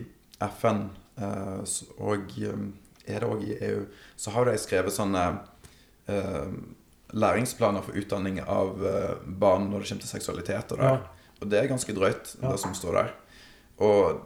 FN 0.57 0.81
eh, 1.17 1.61
og 1.99 2.33
eh, 2.41 2.67
er 3.07 3.19
det 3.23 3.29
òg 3.29 3.43
i 3.47 3.57
EU, 3.69 3.85
så 4.17 4.31
har 4.31 4.45
de 4.49 4.57
skrevet 4.57 4.91
sånne 4.93 5.23
eh, 6.07 6.51
læringsplaner 7.13 7.81
for 7.85 7.93
utdanning 7.97 8.41
av 8.43 8.81
eh, 8.85 9.15
barn 9.25 9.69
når 9.69 9.83
det 9.83 9.89
kommer 9.91 10.01
til 10.05 10.09
seksualitet 10.15 10.71
og 10.73 10.79
det. 10.81 10.89
Ja. 10.91 11.27
Og 11.41 11.49
det 11.49 11.59
er 11.59 11.67
ganske 11.71 11.93
drøyt, 11.97 12.35
Ja. 12.41 12.51
det 12.51 12.59
som 12.59 12.73
står 12.77 12.93
der. 12.99 13.13
Og 13.81 14.21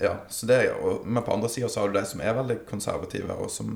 ja, 0.00 0.14
så 0.28 0.46
det 0.46 0.60
og, 0.72 1.06
Men 1.06 1.22
på 1.22 1.32
andre 1.32 1.48
sida 1.48 1.68
så 1.68 1.82
har 1.82 1.90
du 1.90 1.98
de 1.98 2.04
som 2.08 2.22
er 2.24 2.36
veldig 2.38 2.60
konservative, 2.68 3.34
og 3.36 3.50
som 3.52 3.74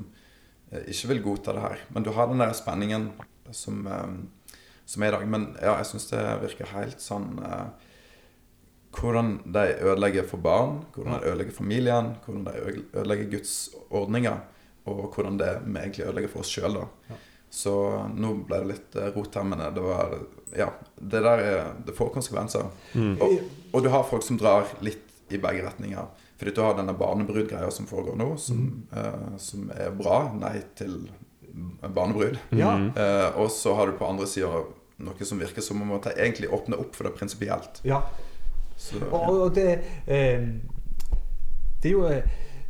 eh, 0.71 0.87
ikke 0.93 1.11
vil 1.13 1.25
godta 1.27 1.57
det 1.57 1.65
her. 1.65 1.83
Men 1.97 2.07
du 2.07 2.13
har 2.17 2.31
den 2.31 2.41
der 2.41 2.55
spenningen 2.57 3.11
som, 3.51 3.87
eh, 3.87 4.55
som 4.87 5.03
er 5.03 5.13
i 5.13 5.17
dag. 5.19 5.27
Men 5.29 5.51
ja, 5.61 5.77
jeg 5.81 5.91
syns 5.91 6.09
det 6.13 6.23
virker 6.47 6.73
helt 6.73 7.05
sånn 7.05 7.37
eh, 7.45 7.91
hvordan 8.95 9.37
de 9.51 9.67
ødelegger 9.83 10.27
for 10.31 10.39
barn, 10.43 10.85
hvordan 10.95 11.19
de 11.19 11.31
ødelegger 11.33 11.57
familien, 11.57 12.15
hvordan 12.25 12.45
de 12.47 12.85
ødelegger 12.95 13.31
Guds 13.33 13.57
ordninger, 13.91 14.39
og 14.87 15.07
hvordan 15.17 15.39
det 15.41 15.51
vi 15.65 15.81
egentlig 15.81 16.07
ødelegger 16.07 16.31
for 16.31 16.45
oss 16.45 16.53
sjøl. 16.55 16.79
Ja. 17.11 17.19
Så 17.55 17.73
nå 18.19 18.33
ble 18.49 18.59
det 18.65 18.71
litt 18.73 18.97
eh, 18.99 19.13
rot 19.15 19.37
her, 19.39 19.47
men 19.47 19.63
det 19.75 19.85
var 19.85 20.19
Ja, 20.55 20.73
det 20.99 21.23
der 21.23 21.43
er, 21.43 21.73
det 21.87 21.95
får 21.95 22.13
konsekvenser. 22.15 22.67
Mm. 22.95 23.17
Og, 23.23 23.41
og 23.73 23.83
du 23.85 23.91
har 23.95 24.07
folk 24.07 24.27
som 24.27 24.39
drar 24.39 24.67
litt 24.83 25.03
i 25.31 25.39
begge 25.39 25.65
retninger. 25.67 26.11
Fordi 26.39 26.55
du 26.55 26.61
har 26.63 26.75
denne 26.79 26.95
barnebrudgreia 26.99 27.71
som 27.75 27.87
foregår 27.87 28.19
nå, 28.19 28.33
som, 28.43 28.65
eh, 28.95 29.37
som 29.39 29.71
er 29.75 29.95
bra. 29.95 30.25
Nei 30.35 30.57
til 30.79 31.05
barnebrud. 31.95 32.39
Mm. 32.51 32.91
Uh, 32.99 33.39
og 33.39 33.51
så 33.51 33.75
har 33.79 33.87
du 33.87 33.99
på 33.99 34.07
andre 34.09 34.27
sida 34.27 34.65
noe 35.05 35.27
som 35.27 35.39
virker 35.39 35.63
som 35.63 35.83
om 35.83 35.93
at 35.97 36.09
de 36.09 36.15
egentlig 36.19 36.51
åpner 36.55 36.81
opp 36.83 36.95
for 36.99 37.07
det 37.07 37.15
prinsipielt. 37.19 37.83
ja. 37.87 38.03
Så, 38.77 38.99
Og, 38.99 39.13
og 39.15 39.41
og 39.41 39.55
det 39.55 39.69
eh, 40.11 40.43
Det 41.83 41.91
er 41.91 41.93
jo 41.93 42.09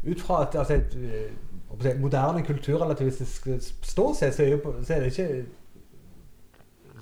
ut 0.04 0.20
fra 0.20 0.42
et, 0.42 0.56
altså 0.60 0.76
moderne 2.00 2.42
kulturrelativistisk 2.46 3.48
ståsted, 3.82 4.32
så 4.34 4.42
er, 4.42 4.48
jo, 4.54 4.74
så 4.84 4.94
er 4.96 5.04
det 5.04 5.12
ikke 5.12 5.28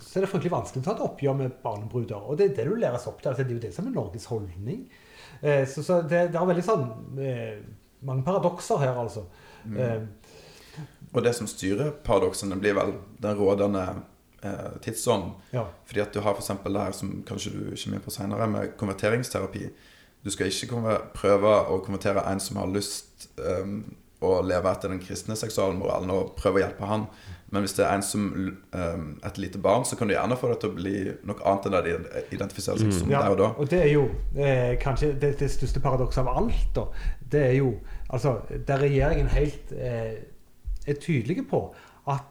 så 0.03 0.19
er 0.19 0.25
det 0.25 0.31
fryktelig 0.33 0.53
vanskelig 0.53 0.83
å 0.83 0.85
ta 0.85 0.93
et 0.97 1.05
oppgjør 1.07 1.37
med 1.39 1.53
barnebruder. 1.63 2.25
Og 2.29 2.37
det 2.39 2.51
er 2.51 2.57
det 2.57 2.65
du 2.69 2.75
læres 2.77 3.07
opp 3.09 3.23
til. 3.23 3.31
Altså, 3.31 3.45
det 3.47 3.55
er 3.55 3.59
jo 3.59 3.63
det 3.63 3.71
som 3.77 3.87
er 3.89 3.95
Norges 3.95 4.27
holdning. 4.29 4.81
Eh, 5.41 5.63
så 5.69 5.85
så 5.87 6.01
det, 6.03 6.27
det 6.35 6.41
er 6.41 6.49
veldig 6.51 6.65
sånn 6.67 6.83
eh, 7.23 7.61
mange 8.09 8.25
paradokser 8.27 8.83
her, 8.83 8.99
altså. 8.99 9.25
Mm. 9.65 9.79
Eh, 9.79 10.83
Og 11.13 11.23
det 11.25 11.35
som 11.37 11.47
styrer 11.49 11.95
paradoksene, 12.05 12.59
blir 12.61 12.75
vel 12.77 12.93
den 13.23 13.39
rådende 13.39 13.87
eh, 14.43 14.75
tidsånden. 14.85 15.33
ja. 15.55 15.65
Fordi 15.87 16.01
at 16.05 16.13
du 16.15 16.21
har 16.21 16.35
f.eks. 16.35 16.53
det 16.65 16.85
her 16.85 16.99
som 16.99 17.15
kanskje 17.29 17.55
du 17.55 17.63
kommer 17.71 17.97
inn 17.99 18.05
på 18.05 18.15
senere, 18.15 18.51
med 18.51 18.77
konverteringsterapi. 18.81 19.67
Du 20.23 20.31
skal 20.31 20.51
ikke 20.51 20.99
prøve 21.15 21.57
å 21.73 21.81
konvertere 21.83 22.23
en 22.31 22.41
som 22.41 22.61
har 22.61 22.69
lyst 22.71 23.31
um, 23.39 23.81
å 24.25 24.41
leve 24.47 24.71
etter 24.71 24.93
den 24.93 25.03
kristne 25.03 25.37
seksualmoralen, 25.39 26.11
og 26.15 26.35
prøve 26.39 26.61
å 26.61 26.65
hjelpe 26.65 26.89
han. 26.89 27.07
Men 27.53 27.67
hvis 27.67 27.75
det 27.77 27.85
er 27.85 27.99
en 27.99 28.05
som 28.07 28.29
um, 28.33 29.09
et 29.29 29.39
lite 29.39 29.61
barn, 29.61 29.85
så 29.85 29.97
kan 29.99 30.09
du 30.09 30.15
gjerne 30.15 30.39
få 30.41 30.49
det 30.49 30.59
til 30.63 30.71
å 30.73 30.77
bli 30.79 30.95
noe 31.29 31.43
annet 31.45 31.69
enn 31.69 31.75
det 31.77 31.83
de 31.85 32.23
identifiserer 32.33 32.81
seg 32.81 32.95
som 32.97 33.11
mm. 33.11 33.13
der 33.13 33.35
og 33.35 33.41
da. 33.43 33.49
og 33.61 33.69
det 33.69 33.81
er 33.83 33.91
jo 33.93 34.07
eh, 34.41 34.73
kanskje 34.81 35.13
det, 35.21 35.35
det 35.43 35.51
største 35.53 35.83
paradokset 35.85 36.23
av 36.25 36.31
alt. 36.41 36.71
Da. 36.79 36.87
Det 37.35 37.43
er 37.51 37.57
jo 37.59 37.75
altså, 38.09 38.39
der 38.69 38.81
regjeringen 38.87 39.29
helt 39.35 39.75
eh, 39.77 40.15
er 40.89 41.01
tydelige 41.01 41.45
på 41.51 41.67
at 42.09 42.25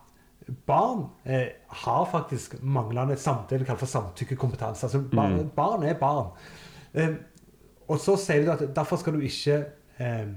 barn 0.66 1.06
eh, 1.24 1.48
har 1.86 2.06
faktisk 2.10 2.58
manglende 2.62 3.16
det 3.50 3.60
vi 3.60 3.66
kaller 3.66 3.80
for 3.80 3.86
samtykkekompetanse. 3.86 4.86
Altså, 4.86 5.04
barn, 5.16 5.38
Mm. 5.38 5.50
barn 5.56 5.84
er 5.84 5.94
barn. 5.94 6.34
Eh, 6.94 7.14
og 7.88 8.00
så 8.00 8.16
sier 8.18 8.46
du 8.46 8.52
at 8.52 8.76
derfor 8.76 8.98
skal 8.98 9.14
du 9.14 9.20
ikke 9.20 9.66
eh, 10.00 10.28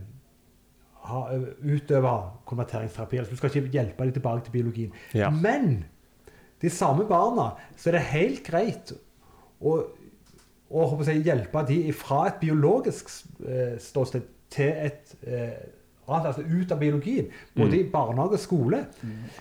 ha, 1.05 1.21
utøve 1.63 2.13
konverteringsterapi. 2.49 3.21
Altså, 3.21 3.35
du 3.35 3.41
skal 3.41 3.51
ikke 3.53 3.75
hjelpe 3.75 4.07
dem 4.07 4.15
tilbake 4.17 4.45
til 4.47 4.57
biologien. 4.57 4.93
Ja. 5.15 5.31
Men 5.31 5.85
de 6.63 6.71
samme 6.71 7.07
barna, 7.09 7.51
så 7.77 7.91
er 7.91 7.99
det 7.99 8.05
helt 8.13 8.45
greit 8.47 8.95
å, 9.61 9.79
å 10.71 10.87
håper 10.91 11.13
jeg, 11.13 11.25
hjelpe 11.29 11.65
dem 11.69 11.93
fra 11.97 12.25
et 12.31 12.41
biologisk 12.41 13.11
eh, 13.45 13.77
ståsted 13.83 14.31
til 14.55 14.85
et 14.87 15.17
eh, 15.27 15.65
altså 16.07 16.43
ut 16.43 16.73
av 16.73 16.81
biologien. 16.81 17.29
Både 17.57 17.81
i 17.81 17.91
barnehage 17.91 18.39
og 18.39 18.43
skole. 18.43 18.85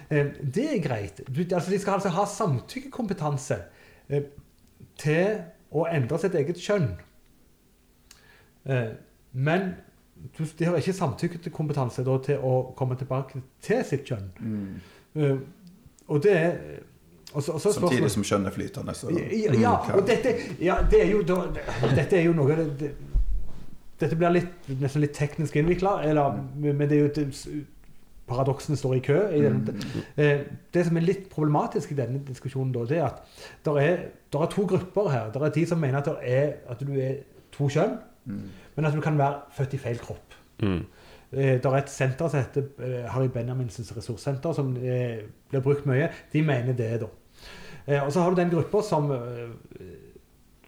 Eh, 0.10 0.36
det 0.56 0.68
er 0.78 0.84
greit. 0.84 1.24
Du, 1.28 1.42
altså, 1.44 1.72
de 1.72 1.80
skal 1.80 2.00
altså 2.00 2.14
ha 2.16 2.26
samtykkekompetanse 2.30 3.60
eh, 4.10 4.30
til 5.00 5.42
å 5.74 5.88
endre 5.90 6.20
sitt 6.22 6.36
eget 6.40 6.62
kjønn. 6.62 6.92
Eh, 8.70 8.94
men 9.34 9.74
de 10.60 10.66
har 10.66 10.78
ikke 10.80 10.94
samtykkekompetanse 10.94 12.04
til 12.26 12.38
å 12.44 12.74
komme 12.78 12.96
tilbake 13.00 13.42
til 13.62 13.84
sitt 13.84 14.06
kjønn. 14.08 14.30
Eh, 15.16 15.38
og 16.08 16.24
det 16.24 16.34
er 16.38 16.58
og 17.34 17.42
så, 17.42 17.52
og 17.56 17.62
så 17.62 17.70
er 17.70 17.74
Samtidig 17.74 18.12
som 18.14 18.24
kjønnet 18.24 18.48
er 18.52 18.54
flytende. 18.54 18.94
Så, 18.94 19.10
ja, 19.10 19.54
ja, 19.58 19.72
Mm, 19.88 19.96
og 19.98 20.08
dette, 20.08 20.34
ja, 20.62 20.76
det 20.92 21.00
er 21.02 21.10
jo 21.12 21.24
da, 21.26 21.40
dette 21.96 22.18
er 22.20 22.28
jo 22.28 22.34
noe 22.38 22.56
det, 22.56 22.68
det, 22.80 22.92
Dette 24.00 24.16
blir 24.20 24.30
litt, 24.36 24.68
nesten 24.82 25.02
litt 25.02 25.14
teknisk 25.16 25.56
innvikla, 25.56 25.94
men 26.56 26.78
det 26.90 26.92
er 26.98 27.02
jo 27.02 27.12
det, 27.16 27.26
paradoksene 28.28 28.78
står 28.78 28.96
i 28.98 29.00
kø. 29.06 29.18
I 29.32 29.42
den, 29.42 29.60
Mm. 29.64 30.02
eh, 30.18 30.42
det 30.74 30.86
som 30.86 30.98
er 30.98 31.02
litt 31.02 31.30
problematisk 31.30 31.92
i 31.92 31.96
denne 31.96 32.20
diskusjonen, 32.28 32.72
da, 32.74 32.86
det 32.86 32.98
er 32.98 33.06
at 33.06 33.22
det 33.66 33.74
er, 33.84 33.98
er 34.34 34.46
to 34.52 34.66
grupper 34.66 35.10
her. 35.10 35.32
Det 35.32 35.42
er 35.42 35.50
de 35.50 35.66
som 35.66 35.80
mener 35.80 35.98
at, 36.00 36.08
er, 36.22 36.54
at 36.70 36.80
du 36.80 36.94
er 37.00 37.16
to 37.52 37.68
kjønn, 37.70 37.98
Mm. 38.26 38.40
Men 38.76 38.86
at 38.86 38.94
du 38.96 39.02
kan 39.02 39.18
være 39.18 39.42
født 39.58 39.74
i 39.74 39.78
feil 39.78 40.00
kropp. 40.00 40.34
Mm. 40.64 40.80
Eh, 41.34 41.56
det 41.62 41.66
er 41.66 41.76
et 41.80 41.90
senter 41.90 42.30
som 42.30 42.40
heter 42.40 42.64
eh, 42.86 43.06
Harry 43.12 43.28
Benjaminsens 43.34 43.92
ressurssenter, 43.98 44.54
som 44.54 44.76
eh, 44.78 45.24
blir 45.50 45.62
brukt 45.66 45.86
mye. 45.90 46.10
De 46.34 46.42
mener 46.46 46.74
det, 46.78 46.92
da. 47.02 47.10
Eh, 47.88 48.00
og 48.04 48.12
så 48.14 48.22
har 48.22 48.30
du 48.32 48.40
den 48.42 48.52
gruppa 48.54 48.82
som, 48.86 49.10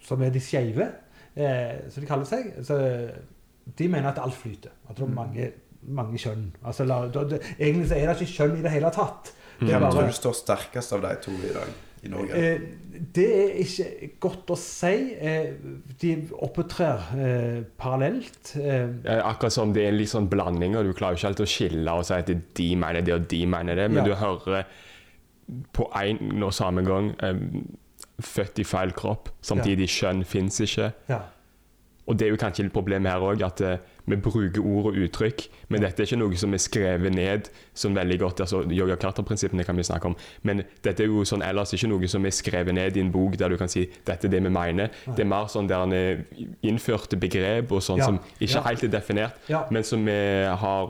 som 0.06 0.22
er 0.22 0.30
de 0.34 0.40
skeive, 0.42 0.88
eh, 1.36 1.86
som 1.90 2.02
de 2.02 2.08
kaller 2.10 2.28
seg. 2.28 2.52
Så, 2.66 2.76
de 3.78 3.88
mener 3.90 4.12
at 4.12 4.20
alt 4.22 4.34
flyter. 4.38 4.70
At 4.88 4.96
det 4.96 5.02
er 5.02 5.08
Mm. 5.08 5.14
mange, 5.14 5.50
mange 5.82 6.18
kjønn. 6.18 6.52
Altså, 6.64 6.84
la, 6.84 7.00
da, 7.08 7.24
det, 7.24 7.40
egentlig 7.58 7.88
så 7.88 7.94
er 7.96 8.06
det 8.12 8.20
ikke 8.20 8.32
kjønn 8.36 8.58
i 8.58 8.62
det 8.62 8.70
hele 8.70 8.90
tatt. 8.94 9.32
Det 9.60 9.70
er 9.72 9.78
Hvem 9.80 9.90
tror 9.90 10.06
du 10.06 10.12
står 10.12 10.32
sterkest 10.36 10.92
av 10.92 11.00
de 11.02 11.14
to 11.22 11.32
i 11.32 11.52
dag 11.54 11.68
i 12.06 12.10
Norge? 12.12 12.40
eh, 12.40 12.66
det 13.16 13.26
er 13.36 13.56
ikke 13.60 14.08
godt 14.24 14.52
å 14.54 14.56
si. 14.56 14.92
Eh, 15.20 15.50
de 16.00 16.12
opptrer 16.46 17.02
eh, 17.20 17.58
parallelt. 17.78 18.54
Eh, 18.56 19.18
Akkurat 19.20 19.52
som 19.52 19.74
det 19.76 19.84
er 19.84 19.92
en 19.92 19.98
litt 20.00 20.12
sånn 20.14 20.30
blanding, 20.32 20.76
og 20.80 20.88
du 20.88 20.94
klarer 20.96 21.18
ikke 21.18 21.28
alltid 21.34 21.44
å 21.46 21.50
skille 21.52 21.96
og 22.00 22.06
si 22.08 22.14
at 22.16 22.30
de 22.56 22.68
mener 22.80 23.04
det 23.04 23.14
og 23.18 23.26
de 23.30 23.42
mener 23.46 23.76
det, 23.82 23.90
men 23.92 24.04
Ja. 24.04 24.08
du 24.08 24.14
hører 24.22 24.64
på 25.76 25.90
en 26.00 26.42
og 26.42 26.52
samme 26.56 26.82
gang 26.86 27.12
født 28.22 28.58
i 28.62 28.64
feil 28.64 28.92
kropp, 28.96 29.28
samtidig 29.44 29.86
kjønn 29.92 30.24
fins 30.26 30.60
ikke. 30.64 30.92
ja. 31.12 31.20
Og 32.08 32.16
det 32.16 32.28
er 32.28 32.30
jo 32.30 32.36
kanskje 32.38 32.62
litt 32.64 32.72
problemet 32.72 33.10
her 33.10 33.18
òg, 33.20 33.40
at 33.42 33.60
vi 34.06 34.16
bruker 34.16 34.60
ord 34.62 34.86
og 34.92 34.96
uttrykk, 35.06 35.46
men 35.68 35.80
dette 35.82 36.02
er 36.02 36.06
ikke 36.06 36.18
noe 36.20 36.36
som 36.38 36.52
er 36.54 36.62
skrevet 36.62 37.14
ned 37.14 37.48
som 37.74 37.94
veldig 37.96 38.18
godt. 38.20 38.40
altså 38.40 38.62
Yoga 38.70 38.96
Carter-prinsippene 38.96 39.64
kan 39.66 39.76
vi 39.76 39.82
snakke 39.82 40.06
om, 40.06 40.16
men 40.42 40.62
dette 40.84 41.02
er 41.02 41.06
jo 41.10 41.24
sånn 41.26 41.42
ellers 41.42 41.72
ikke 41.74 41.88
noe 41.90 42.08
som 42.08 42.24
er 42.26 42.30
skrevet 42.30 42.74
ned 42.74 42.96
i 42.96 43.00
en 43.00 43.10
bok 43.12 43.36
der 43.36 43.48
du 43.50 43.56
kan 43.58 43.68
si 43.68 43.86
dette 44.06 44.26
er 44.26 44.30
det 44.30 44.42
vi 44.42 44.48
mener. 44.50 44.90
Det 45.06 45.24
er 45.24 45.30
mer 45.30 45.46
sånn 45.52 45.68
der 45.68 45.82
han 45.82 45.92
er 45.92 46.24
innførte 46.62 47.18
begrep 47.20 47.72
og 47.72 47.82
sånn 47.82 47.98
Ja. 47.98 48.04
som 48.04 48.20
ikke 48.40 48.54
Ja. 48.56 48.62
helt 48.62 48.84
er 48.84 48.88
definert, 48.88 49.32
Ja. 49.48 49.64
men 49.70 49.82
som 49.84 50.04
vi 50.04 50.12
har 50.44 50.86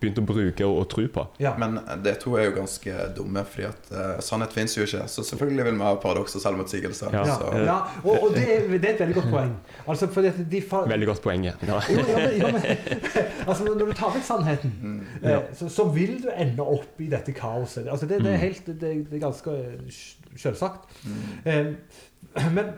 begynt 0.00 0.18
å 0.18 0.24
bruke 0.26 0.62
og, 0.64 0.78
og 0.78 0.88
tro 0.88 1.06
på. 1.08 1.26
ja. 1.38 1.54
Men 1.58 1.80
det 2.02 2.20
to 2.20 2.36
er 2.36 2.44
jo 2.50 2.52
ganske 2.56 2.92
dumme, 3.16 3.44
fordi 3.44 3.66
at 3.68 3.90
uh, 3.92 4.20
sannhet 4.20 4.52
fins 4.52 4.74
jo 4.76 4.82
ikke. 4.84 5.06
Så 5.08 5.22
selvfølgelig 5.22 5.64
vil 5.64 5.74
vi 5.74 5.82
ha 5.82 5.94
paradoks 5.96 6.34
og 6.36 6.42
selvmotsigelser. 6.42 7.12
Ja. 7.12 7.24
Ja, 7.26 7.64
ja. 7.64 7.76
Og, 8.04 8.22
og 8.22 8.34
det, 8.34 8.42
er, 8.48 8.68
det 8.78 8.84
er 8.84 8.94
et 8.94 9.00
veldig 9.00 9.14
godt 9.14 9.30
poeng. 9.30 9.52
Altså, 9.88 10.06
de 10.50 10.60
fa 10.62 10.82
Veldig 10.88 11.06
godt 11.06 11.22
poeng. 11.22 11.44
Ja. 11.44 11.52
jo, 11.62 11.68
ja, 11.68 12.16
men, 12.16 12.36
ja, 12.38 12.50
men, 12.51 12.51
altså, 13.48 13.64
når 13.66 13.74
du 13.80 13.92
tar 13.98 14.14
vekk 14.14 14.24
sannheten, 14.26 14.72
mm, 14.82 15.00
ja. 15.24 15.40
så, 15.58 15.68
så 15.72 15.86
vil 15.94 16.16
du 16.22 16.30
ende 16.34 16.62
opp 16.76 17.00
i 17.02 17.08
dette 17.12 17.34
kaoset. 17.36 17.88
Altså, 17.88 18.06
det, 18.10 18.22
det, 18.24 18.32
er 18.36 18.42
helt, 18.46 18.66
det, 18.66 18.94
det 19.10 19.18
er 19.18 19.26
ganske 19.26 19.56
sj- 19.88 20.38
selvsagt. 20.46 20.88
mm. 21.04 21.20
Eh, 21.44 22.46
men 22.56 22.72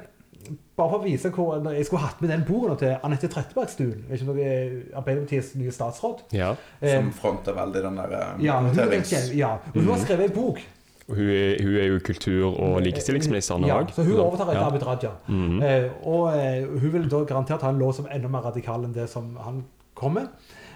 bare 0.76 0.90
for 0.90 0.98
å 0.98 1.04
vise 1.04 1.30
hvor 1.32 1.60
når 1.62 1.78
Jeg 1.78 1.86
skulle 1.88 2.02
hatt 2.04 2.18
med 2.20 2.28
den 2.32 2.42
boka 2.44 2.74
til 2.80 2.96
Anette 3.06 3.28
Trettebergstuen. 3.32 4.04
Ikke 4.12 4.26
noe 4.28 4.44
eh, 4.44 4.72
Arbeiderpartiets 4.98 5.54
nye 5.60 5.72
statsråd. 5.72 6.24
Ja. 6.36 6.50
Eh, 6.80 6.96
Som 6.98 7.12
fronter 7.16 7.56
veldig 7.56 7.84
den 7.86 8.00
der 8.02 8.16
eh, 8.18 8.32
ja, 8.44 8.58
hun, 8.60 8.78
er 8.78 8.96
ja, 9.38 9.54
og 9.72 9.78
hun 9.78 9.92
har 9.94 10.02
skrevet 10.02 10.28
en 10.30 10.36
bok. 10.36 10.60
Hun 11.08 11.28
er, 11.28 11.62
hun 11.62 11.74
er 11.76 11.86
jo 11.86 11.98
kultur- 12.00 12.60
og 12.60 12.80
likestillingsministeren 12.82 13.66
Ja, 13.66 13.82
òg. 13.82 13.90
så 13.92 14.02
hun 14.02 14.16
overtar 14.16 14.48
etter 14.48 14.64
Abid 14.64 14.86
Raja. 14.86 15.10
Mhm. 15.28 15.62
Eh, 15.62 15.90
og 16.06 16.38
eh, 16.38 16.80
hun 16.80 16.92
vil 16.92 17.10
da 17.10 17.24
garantert 17.28 17.62
ha 17.62 17.68
en 17.70 17.78
lov 17.78 17.92
som 17.92 18.06
er 18.08 18.16
enda 18.16 18.28
mer 18.28 18.40
radikal 18.40 18.84
enn 18.84 18.94
det 18.94 19.08
som 19.12 19.36
han 19.36 19.64
kom 19.94 20.16
med. 20.16 20.28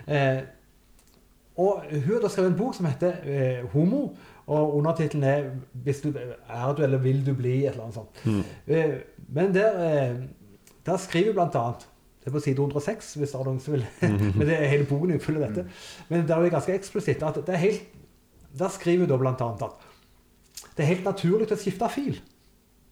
Eh, 0.06 0.42
og 1.56 1.82
hun 1.90 2.12
har 2.12 2.20
da 2.20 2.28
skrevet 2.28 2.52
en 2.52 2.58
bok 2.58 2.74
som 2.74 2.86
heter 2.86 3.12
eh, 3.24 3.64
'Homo', 3.72 4.16
og 4.46 4.76
undertittelen 4.76 5.24
er 5.24 5.42
'Hvis 5.84 6.00
du 6.00 6.12
er 6.48 6.74
du 6.74 6.82
eller 6.82 6.98
vil 6.98 7.26
du 7.26 7.34
bli', 7.34 7.64
et 7.66 7.70
eller 7.70 7.82
annet 7.82 7.94
sånt. 7.94 8.24
Mm. 8.24 8.44
Eh, 8.66 8.94
men 9.28 9.54
der, 9.54 10.10
eh, 10.10 10.16
der 10.86 10.96
skriver 10.96 11.32
hun 11.32 11.50
annet 11.54 11.88
det 12.24 12.26
er 12.26 12.30
på 12.30 12.40
side 12.40 12.58
106, 12.58 13.14
hvis 13.14 13.30
det 13.30 13.40
er 13.40 13.44
noen 13.44 13.60
som 13.60 13.72
vil 13.72 13.86
Men 14.36 14.46
det 14.46 14.62
er 14.62 14.66
hele 14.68 14.84
boken 14.84 15.20
full 15.20 15.36
av 15.36 15.48
dette. 15.48 15.64
Men 16.08 16.28
der 16.28 16.36
er 16.36 16.42
det 16.42 16.50
ganske 16.52 16.74
eksplisitt 16.74 17.22
at 17.22 17.34
det 17.34 17.54
er 17.54 17.62
helt 17.62 17.82
Der 18.58 18.68
skriver 18.68 19.06
hun 19.06 19.08
da 19.08 19.44
annet 19.46 19.62
at 19.62 19.87
det 20.78 20.84
er 20.84 20.92
helt 20.92 21.08
naturlig 21.08 21.48
å 21.50 21.58
skifte 21.58 21.88
fil. 21.90 22.20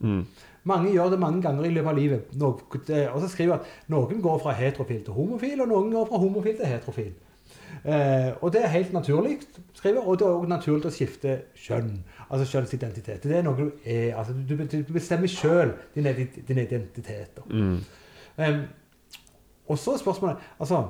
Mm. 0.02 0.24
Mange 0.66 0.90
gjør 0.90 1.12
det 1.12 1.20
mange 1.22 1.42
ganger 1.44 1.68
i 1.68 1.70
løpet 1.70 1.92
av 1.92 1.96
livet. 1.96 2.32
Nå- 2.34 2.48
og 2.58 3.20
så 3.22 3.28
skriver 3.30 3.60
at 3.60 3.68
noen 3.88 4.18
går 4.22 4.40
fra 4.42 4.54
heterofil 4.58 5.04
til 5.06 5.14
homofil, 5.14 5.60
og 5.62 5.70
noen 5.70 5.92
går 5.94 6.08
fra 6.10 6.18
homofil 6.18 6.56
til 6.58 6.66
heterofil. 6.66 7.12
Eh, 7.86 8.32
og 8.42 8.50
det 8.52 8.64
er 8.64 8.72
helt 8.72 8.92
naturlig, 8.92 9.38
skriver 9.74 10.02
og 10.02 10.18
det 10.18 10.26
er 10.26 10.32
også 10.32 10.48
naturlig 10.50 10.90
å 10.90 10.94
skifte 10.94 11.36
kjønn. 11.54 11.92
Altså 12.26 12.48
kjønnsidentitet. 12.50 13.22
Det 13.22 13.38
er 13.38 13.46
noe 13.46 13.54
du 13.60 13.68
er. 13.84 14.16
Altså, 14.18 14.34
du, 14.34 14.56
du 14.58 14.92
bestemmer 14.92 15.30
sjøl 15.30 15.70
din, 15.94 16.08
din 16.48 16.58
identitet. 16.64 17.38
Mm. 17.46 17.78
Eh, 18.42 18.58
og 19.70 19.78
så 19.78 19.94
er 19.94 20.02
spørsmålet 20.02 20.50
altså, 20.58 20.82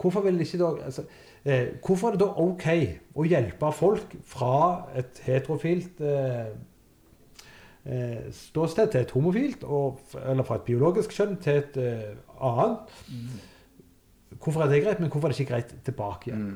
hvorfor, 0.00 0.24
vil 0.24 0.40
ikke 0.40 0.58
da, 0.58 0.72
altså, 0.84 1.04
eh, 1.44 1.72
hvorfor 1.84 2.08
er 2.08 2.16
det 2.16 2.20
da 2.24 2.28
OK 2.44 2.66
å 3.14 3.26
hjelpe 3.28 3.72
folk 3.76 4.14
fra 4.28 4.54
et 4.98 5.22
heterofilt 5.26 6.00
eh, 6.06 6.52
eh, 7.84 8.28
ståsted 8.36 8.92
til 8.92 9.04
et 9.04 9.14
homofilt, 9.16 9.64
og, 9.64 10.00
eller 10.22 10.46
fra 10.48 10.60
et 10.60 10.68
biologisk 10.68 11.14
kjønn 11.16 11.38
til 11.42 11.62
et 11.62 11.80
eh, 11.82 12.12
annet? 12.40 12.94
Hvorfor 14.42 14.64
er 14.64 14.72
det 14.72 14.82
greit, 14.84 15.00
men 15.02 15.10
hvorfor 15.10 15.28
er 15.28 15.34
det 15.34 15.40
ikke 15.40 15.52
greit 15.54 15.74
tilbake 15.84 16.30
igjen? 16.30 16.48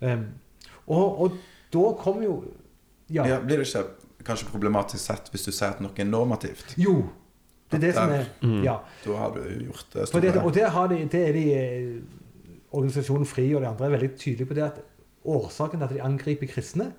Mm. 0.00 0.26
Og, 0.90 1.20
og 1.20 1.38
da 1.72 1.90
kommer 2.00 2.24
jo 2.24 2.34
ja. 3.10 3.26
Ja, 3.26 3.40
blir 3.42 3.58
det 3.58 3.66
ikke 3.66 4.22
kanskje 4.24 4.50
problematisk 4.52 5.02
sett 5.02 5.30
hvis 5.32 5.48
du 5.48 5.50
sier 5.50 5.74
at 5.74 5.80
noe 5.82 5.94
er 5.98 6.06
normativt? 6.06 6.76
Jo. 6.78 7.00
Det 7.70 7.78
er 7.78 7.82
det 7.86 7.94
som 7.94 8.10
er 8.14 8.24
Mm. 8.42 8.62
Ja. 8.64 8.78
Da 9.04 9.16
har 9.16 9.34
du 9.34 9.42
gjort 9.66 9.86
det 9.92 10.08
store. 10.08 10.20
det, 10.20 10.42
og 10.42 10.54
det, 10.54 10.64
har 10.70 10.86
de, 10.88 10.96
det 11.12 11.28
er 11.28 11.32
de 11.32 11.44
eh, 11.54 12.02
organisasjonen 12.70 13.26
FRI 13.26 13.48
og 13.54 13.64
de 13.64 13.70
andre 13.70 13.86
er 13.86 13.94
veldig 13.96 14.10
tydelige 14.16 14.48
på 14.50 14.56
det 14.58 14.66
at 14.68 14.80
årsaken 15.30 15.80
til 15.80 15.86
at 15.88 15.94
de 15.94 16.02
angriper 16.02 16.48
kristne, 16.50 16.92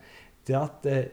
det 0.48 0.56
er 0.56 0.66
at 0.66 0.88
eh, 0.90 1.04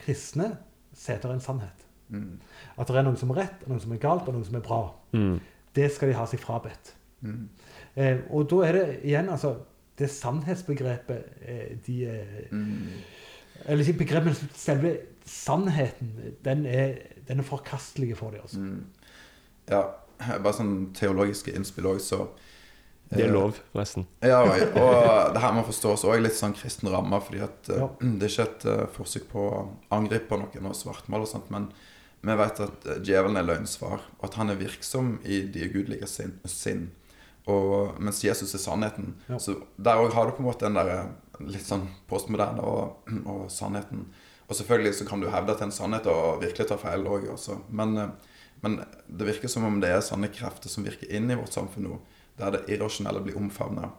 kristne 0.00 0.50
setter 0.94 1.32
en 1.32 1.42
sannhet. 1.42 1.84
Mm. 2.08 2.40
At 2.78 2.88
det 2.88 2.98
er 2.98 3.06
noen 3.06 3.18
som 3.18 3.32
er 3.32 3.44
rett, 3.44 3.66
noen 3.68 3.82
som 3.82 3.94
er 3.94 4.02
galt, 4.02 4.28
og 4.28 4.36
noen 4.36 4.46
som 4.46 4.58
er 4.58 4.64
bra. 4.64 4.82
Mm. 5.14 5.38
Det 5.74 5.88
skal 5.92 6.10
de 6.10 6.18
ha 6.18 6.26
seg 6.30 6.42
frabedt. 6.42 6.94
Mm. 7.24 7.48
Eh, 7.94 8.24
og 8.30 8.48
da 8.50 8.60
er 8.66 8.78
det 8.78 8.86
igjen 9.06 9.30
altså 9.32 9.56
det 9.98 10.10
sannhetsbegrepet 10.10 11.44
eh, 11.46 11.76
de 11.86 12.00
eh, 12.10 12.40
Mm. 12.50 13.02
Eller 13.64 13.86
ikke 13.86 13.98
begrepet, 13.98 14.24
men 14.24 14.50
selve 14.54 14.96
sannheten. 15.24 16.34
Den 16.44 16.66
er, 16.66 16.96
den 17.28 17.38
er 17.38 17.46
forkastelig 17.46 18.16
for 18.16 18.30
dem. 18.30 18.40
Altså. 18.42 18.58
Mm. 18.58 18.84
Ja, 19.70 19.82
bare 20.18 20.52
sånn 20.52 20.74
teologiske 20.94 21.54
innspill 21.54 21.86
òg, 21.88 22.00
så 22.02 22.26
Det 23.10 23.20
er 23.20 23.28
eh, 23.28 23.32
lov, 23.34 23.58
forresten. 23.72 24.06
Ja, 24.24 24.40
og, 24.42 24.78
og 24.80 25.34
det 25.34 25.42
her 25.44 25.52
må 25.54 25.62
forstås 25.68 26.04
òg 26.08 26.22
litt 26.24 26.36
sånn 26.38 26.54
kristen 26.56 26.88
ramme, 26.90 27.20
fordi 27.22 27.42
at 27.44 27.68
eh, 27.70 27.82
Ja. 27.82 27.88
det 28.00 28.26
er 28.28 28.32
ikke 28.32 28.46
et 28.48 28.66
eh, 28.72 28.84
forsøk 28.96 29.28
på 29.30 29.44
å 29.50 29.62
angripe 29.94 30.38
noen 30.40 30.70
og 30.70 30.76
svartmale 30.78 31.26
og 31.28 31.30
sånt, 31.30 31.50
men 31.54 31.68
vi 32.24 32.34
vet 32.40 32.60
at 32.64 32.86
djevelen 33.04 33.36
er 33.36 33.44
løgnsvar, 33.44 34.00
og 34.18 34.24
at 34.24 34.38
han 34.40 34.50
er 34.50 34.56
virksom 34.56 35.18
i 35.28 35.42
de 35.52 35.66
gudelige 35.68 36.06
sin, 36.08 36.38
sinn. 36.48 36.86
Og, 37.44 37.98
mens 38.00 38.22
Jesus 38.24 38.54
er 38.56 38.62
sannheten. 38.62 39.10
Ja. 39.28 39.36
Så 39.36 39.58
der 39.76 40.00
òg 40.00 40.14
har 40.16 40.24
du 40.30 40.32
på 40.32 40.40
en 40.40 40.48
måte 40.48 40.64
den 40.64 40.78
der 40.78 41.10
litt 41.44 41.66
sånn 41.68 41.84
postmoderne 42.08 42.64
og, 42.64 43.10
og 43.28 43.42
sannheten. 43.52 44.06
Og 44.48 44.56
selvfølgelig 44.56 44.94
så 44.96 45.04
kan 45.08 45.20
du 45.20 45.28
hevde 45.28 45.52
at 45.52 45.60
det 45.60 45.66
er 45.66 45.68
en 45.68 45.76
sannhet 45.76 46.08
og 46.08 46.40
virkelig 46.40 46.66
ta 46.70 46.78
feil 46.80 47.04
òg. 47.04 47.28
Men, 47.68 47.94
men 48.64 48.78
det 49.08 49.28
virker 49.28 49.52
som 49.52 49.68
om 49.68 49.76
det 49.84 49.92
er 49.92 50.00
sanne 50.04 50.32
krefter 50.32 50.72
som 50.72 50.88
virker 50.88 51.12
inn 51.12 51.28
i 51.28 51.36
vårt 51.36 51.52
samfunn 51.52 51.90
nå, 51.90 52.00
der 52.38 52.56
det 52.56 52.64
irrasjonelle 52.74 53.22
blir 53.24 53.36
omfavna. 53.38 53.90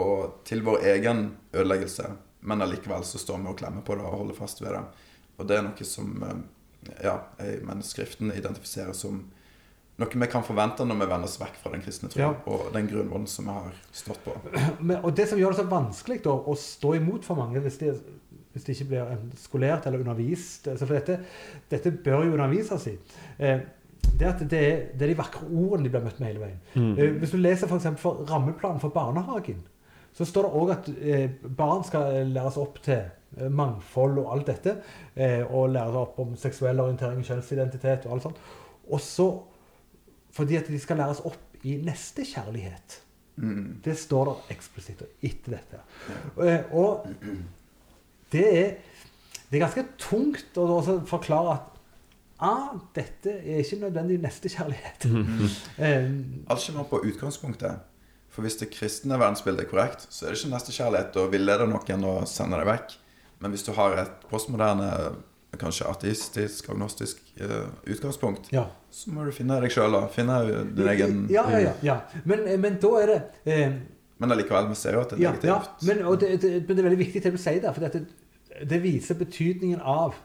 Og 0.00 0.40
til 0.48 0.62
vår 0.66 0.82
egen 0.94 1.26
ødeleggelse. 1.52 2.08
Men 2.44 2.62
allikevel 2.64 3.04
så 3.06 3.18
står 3.20 3.38
vi 3.40 3.52
og 3.52 3.58
klemmer 3.60 3.84
på 3.86 3.94
det 3.96 4.04
og 4.04 4.18
holder 4.18 4.36
fast 4.36 4.60
ved 4.62 4.74
det. 4.74 4.82
Og 5.38 5.48
det 5.48 5.56
er 5.58 5.64
noe 5.66 5.86
som 5.88 6.10
eh, 6.26 6.42
ja, 7.04 7.14
jeg 7.40 7.62
mener 7.64 7.82
Skriften 7.86 8.32
identifiserer 8.34 8.92
som 8.96 9.22
noe 9.94 10.18
vi 10.18 10.26
kan 10.26 10.42
forvente 10.42 10.82
når 10.84 10.98
vi 10.98 11.06
vender 11.06 11.28
oss 11.28 11.38
vekk 11.38 11.56
fra 11.62 11.70
den 11.70 11.82
kristne 11.84 12.08
troen 12.10 12.24
Ja. 12.24 12.32
og 12.50 12.72
den 12.74 12.88
grunnvollen 12.90 13.28
som 13.30 13.46
vi 13.46 13.54
har 13.54 13.76
stått 13.94 14.24
på. 14.24 14.34
Men, 14.88 14.98
og 15.04 15.14
det 15.14 15.28
som 15.30 15.38
gjør 15.38 15.54
det 15.54 15.60
så 15.62 15.68
vanskelig 15.70 16.18
da, 16.24 16.34
å 16.34 16.56
stå 16.58 16.96
imot 16.98 17.24
for 17.26 17.38
mange 17.38 17.62
hvis 17.62 17.78
de, 17.78 17.92
hvis 18.54 18.66
de 18.66 18.74
ikke 18.74 18.88
blir 18.90 19.12
eh, 19.14 19.22
skolert 19.38 19.86
eller 19.86 20.02
undervist 20.02 20.66
altså 20.72 20.88
For 20.90 20.98
dette, 20.98 21.20
dette 21.70 21.94
bør 22.04 22.26
jo 22.26 22.34
undervises 22.34 22.88
i. 22.90 22.96
Eh, 23.38 23.62
det, 24.18 24.26
at 24.28 24.42
det, 24.50 24.60
er, 24.60 24.82
det 24.94 25.06
er 25.06 25.12
de 25.12 25.18
vakre 25.18 25.46
ordene 25.48 25.86
de 25.86 25.92
blir 25.94 26.04
møtt 26.04 26.20
med 26.22 26.30
hele 26.32 26.42
veien. 26.44 26.58
Mm. 26.74 26.92
Eh, 26.98 27.14
hvis 27.20 27.34
du 27.34 27.38
leser 27.40 27.70
for 27.70 27.80
eksempel 27.80 28.02
for 28.02 28.24
rammeplanen 28.30 28.82
for 28.82 28.94
barnehagen, 28.94 29.62
så 30.14 30.26
står 30.28 30.46
det 30.46 30.60
òg 30.60 30.72
at 30.76 30.90
eh, 30.94 31.30
barn 31.58 31.82
skal 31.86 32.20
læres 32.30 32.58
opp 32.62 32.78
til 32.84 33.00
eh, 33.02 33.48
mangfold 33.50 34.20
og 34.22 34.30
alt 34.36 34.46
dette. 34.52 34.76
Eh, 35.16 35.42
og 35.48 35.72
læres 35.74 35.98
opp 35.98 36.20
om 36.22 36.36
seksuell 36.38 36.82
orientering, 36.84 37.24
kjønnsidentitet 37.26 38.06
og 38.06 38.16
alt 38.16 38.28
sånt. 38.28 38.44
Og 38.90 39.02
så 39.02 39.28
fordi 40.34 40.56
at 40.58 40.70
de 40.70 40.78
skal 40.82 40.98
læres 40.98 41.22
opp 41.26 41.66
i 41.66 41.76
nestekjærlighet. 41.82 43.00
Mm. 43.36 43.80
Det 43.84 43.96
står 43.98 44.28
der 44.30 44.54
eksplisitt 44.54 45.02
etter 45.22 45.56
dette. 45.56 45.82
Eh, 46.42 46.74
Og 46.74 47.06
det 48.32 48.46
er, 48.58 48.74
det 49.50 49.58
er 49.58 49.62
ganske 49.66 49.86
tungt 49.98 50.58
å 50.58 50.66
også 50.78 51.00
forklare 51.06 51.54
at 51.58 51.73
ah, 52.40 52.74
dette 52.96 53.30
er 53.40 53.60
ikke 53.62 53.80
nødvendig 53.84 54.20
nestekjærlighet. 54.24 55.06
Mm. 55.14 55.48
Eh, 55.78 56.08
Alt 56.50 56.66
kommer 56.66 56.84
på 56.90 57.02
utgangspunktet. 57.04 57.82
For 58.34 58.42
hvis 58.42 58.56
det 58.58 58.70
kristne 58.74 59.14
verdensbildet 59.20 59.64
er 59.66 59.70
korrekt, 59.70 60.06
så 60.10 60.26
er 60.26 60.32
det 60.34 60.40
ikke 60.40 60.50
nestekjærlighet 60.56 61.16
å 61.22 61.28
villede 61.30 61.68
noen 61.70 62.04
og 62.10 62.24
sende 62.26 62.58
deg 62.58 62.66
vekk. 62.66 62.96
Men 63.44 63.54
hvis 63.54 63.62
du 63.66 63.70
har 63.76 63.94
et 64.02 64.24
postmoderne, 64.30 64.88
kanskje 65.54 65.86
ateistisk, 65.86 66.66
agnostisk 66.74 67.20
uh, 67.40 67.68
utgangspunkt, 67.86 68.48
Ja. 68.52 68.64
så 68.90 69.12
må 69.14 69.22
du 69.24 69.30
finne 69.30 69.60
deg 69.62 69.70
sjøl, 69.70 69.92
da. 69.94 70.08
Finne 70.10 70.40
din 70.74 70.88
egen 70.90 71.20
Ja, 71.30 71.44
ja, 71.52 71.60
ja. 71.68 71.72
ja. 71.82 71.96
Men, 72.26 72.42
men 72.60 72.80
da 72.82 72.90
er 73.04 73.06
det 73.12 73.20
eh, 73.46 73.76
Men 74.18 74.32
allikevel, 74.34 74.66
vi 74.72 74.74
ser 74.80 74.98
jo 74.98 75.04
at 75.04 75.14
det 75.14 75.20
er 75.20 75.22
Ja, 75.22 75.30
ja 75.30 75.58
negativt. 75.60 75.86
men, 75.86 76.02
og 76.10 76.18
det, 76.20 76.32
det, 76.42 76.50
men 76.66 76.74
det 76.74 76.82
er 76.82 76.88
veldig 76.88 76.98
viktig 77.04 77.22
det 77.22 77.32
du 77.36 77.38
sier 77.38 77.60
der, 77.62 77.72
for 77.76 77.86
dette, 77.86 78.02
det 78.66 78.80
viser 78.82 79.14
betydningen 79.22 79.78
av 79.80 80.18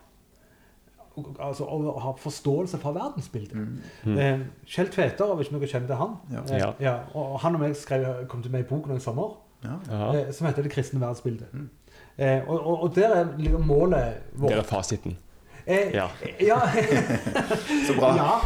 altså, 1.39 1.63
å 1.65 1.99
ha 1.99 2.11
forståelse 2.17 2.77
for 2.81 2.91
verdensbildet. 2.93 3.57
Mm. 4.05 4.17
Eh, 4.17 4.39
Kjell 4.67 4.89
Tveter, 4.93 5.35
hvis 5.35 5.51
noen 5.51 5.67
kjenner 5.67 5.87
til 5.87 5.95
han, 5.95 6.15
Ja. 6.31 6.41
eh, 6.55 6.59
Ja. 6.59 6.71
ja, 6.79 6.95
og 7.13 7.39
han 7.39 7.55
og 7.55 7.61
meg 7.61 7.75
skrev, 7.75 8.27
kom 8.27 8.41
til 8.41 8.51
meg 8.51 8.61
i 8.65 8.69
boken 8.69 8.95
i 8.95 8.99
sommer, 8.99 9.37
eh, 9.63 10.31
som 10.33 10.47
heter 10.47 10.61
'Det 10.63 10.71
kristne 10.71 10.99
verdensbildet'. 10.99 11.51
Mm. 11.53 11.69
Eh, 12.17 12.41
og, 12.49 12.67
og, 12.67 12.83
og 12.83 12.95
der 12.95 13.09
er 13.15 13.27
liksom 13.37 13.61
målet 13.67 14.13
vårt. 14.35 14.49
Det 14.51 14.57
er 14.59 14.63
fasiten. 14.63 15.17
Eh, 15.67 15.93
Ja. 15.93 16.07
ja. 16.41 16.59
Så 17.87 17.93
bra. 17.99 18.15
Ja, 18.15 18.39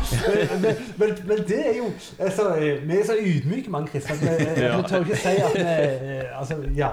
men, 0.61 0.76
men, 0.97 1.09
men, 1.28 1.38
det 1.47 1.59
er 1.69 1.78
jo 1.78 1.86
altså, 2.19 2.55
eh, 2.55 2.88
Vi 2.88 2.97
er 2.99 3.05
så 3.05 3.13
ydmyke, 3.19 3.69
mange 3.69 3.88
kristne. 3.88 4.15
Vi, 4.15 4.61
Ja. 4.61 4.78
vi 4.78 4.84
tør 4.84 4.99
ikke 4.99 5.15
si 5.15 5.28
at 5.28 5.53
vi 5.55 6.21
Altså, 6.39 6.55
ja. 6.76 6.89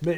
Men 0.00 0.14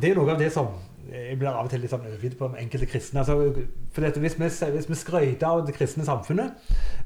det 0.00 0.10
er 0.10 0.14
noe 0.14 0.30
av 0.30 0.38
det 0.38 0.52
som 0.52 0.66
jeg 1.10 1.38
blir 1.38 1.48
av 1.50 1.64
og 1.64 1.70
til 1.72 1.80
litt 1.82 1.90
sånn 1.90 2.04
overgitt 2.06 2.36
på 2.38 2.48
enkelte 2.60 2.86
kristne. 2.86 3.22
Altså, 3.22 3.64
for 3.92 4.04
dette, 4.04 4.20
hvis, 4.22 4.36
vi, 4.38 4.48
hvis 4.76 4.88
vi 4.90 4.98
skrøyter 5.00 5.46
av 5.48 5.62
det 5.66 5.74
kristne 5.74 6.04
samfunnet, 6.06 6.52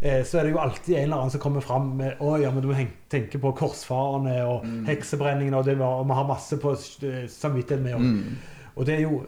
eh, 0.03 0.23
så 0.27 0.39
er 0.41 0.45
det 0.49 0.53
jo 0.53 0.59
alltid 0.61 0.97
en 0.97 1.03
eller 1.07 1.17
annen 1.23 1.31
som 1.33 1.41
kommer 1.41 1.65
fram 1.65 1.93
med 2.01 2.21
å 2.21 2.35
ja, 2.43 2.51
men 2.51 2.63
du 2.65 2.69
må 2.73 2.77
tenke 3.13 3.39
på 3.41 3.55
korsfarerne 3.57 4.35
og 4.49 4.65
Mm. 4.65 4.85
heksebrenningene, 4.89 5.57
og, 5.57 5.65
det 5.65 5.79
og 5.81 6.07
vi 6.09 6.19
har 6.19 6.27
masse 6.29 6.57
på 6.61 6.73
eh, 6.75 7.25
samvittigheten 7.29 7.85
med. 7.85 7.95
Og, 7.95 8.01
Mm. 8.01 8.37
og 8.77 8.87
det 8.87 8.95
er 8.95 9.01
jo 9.03 9.23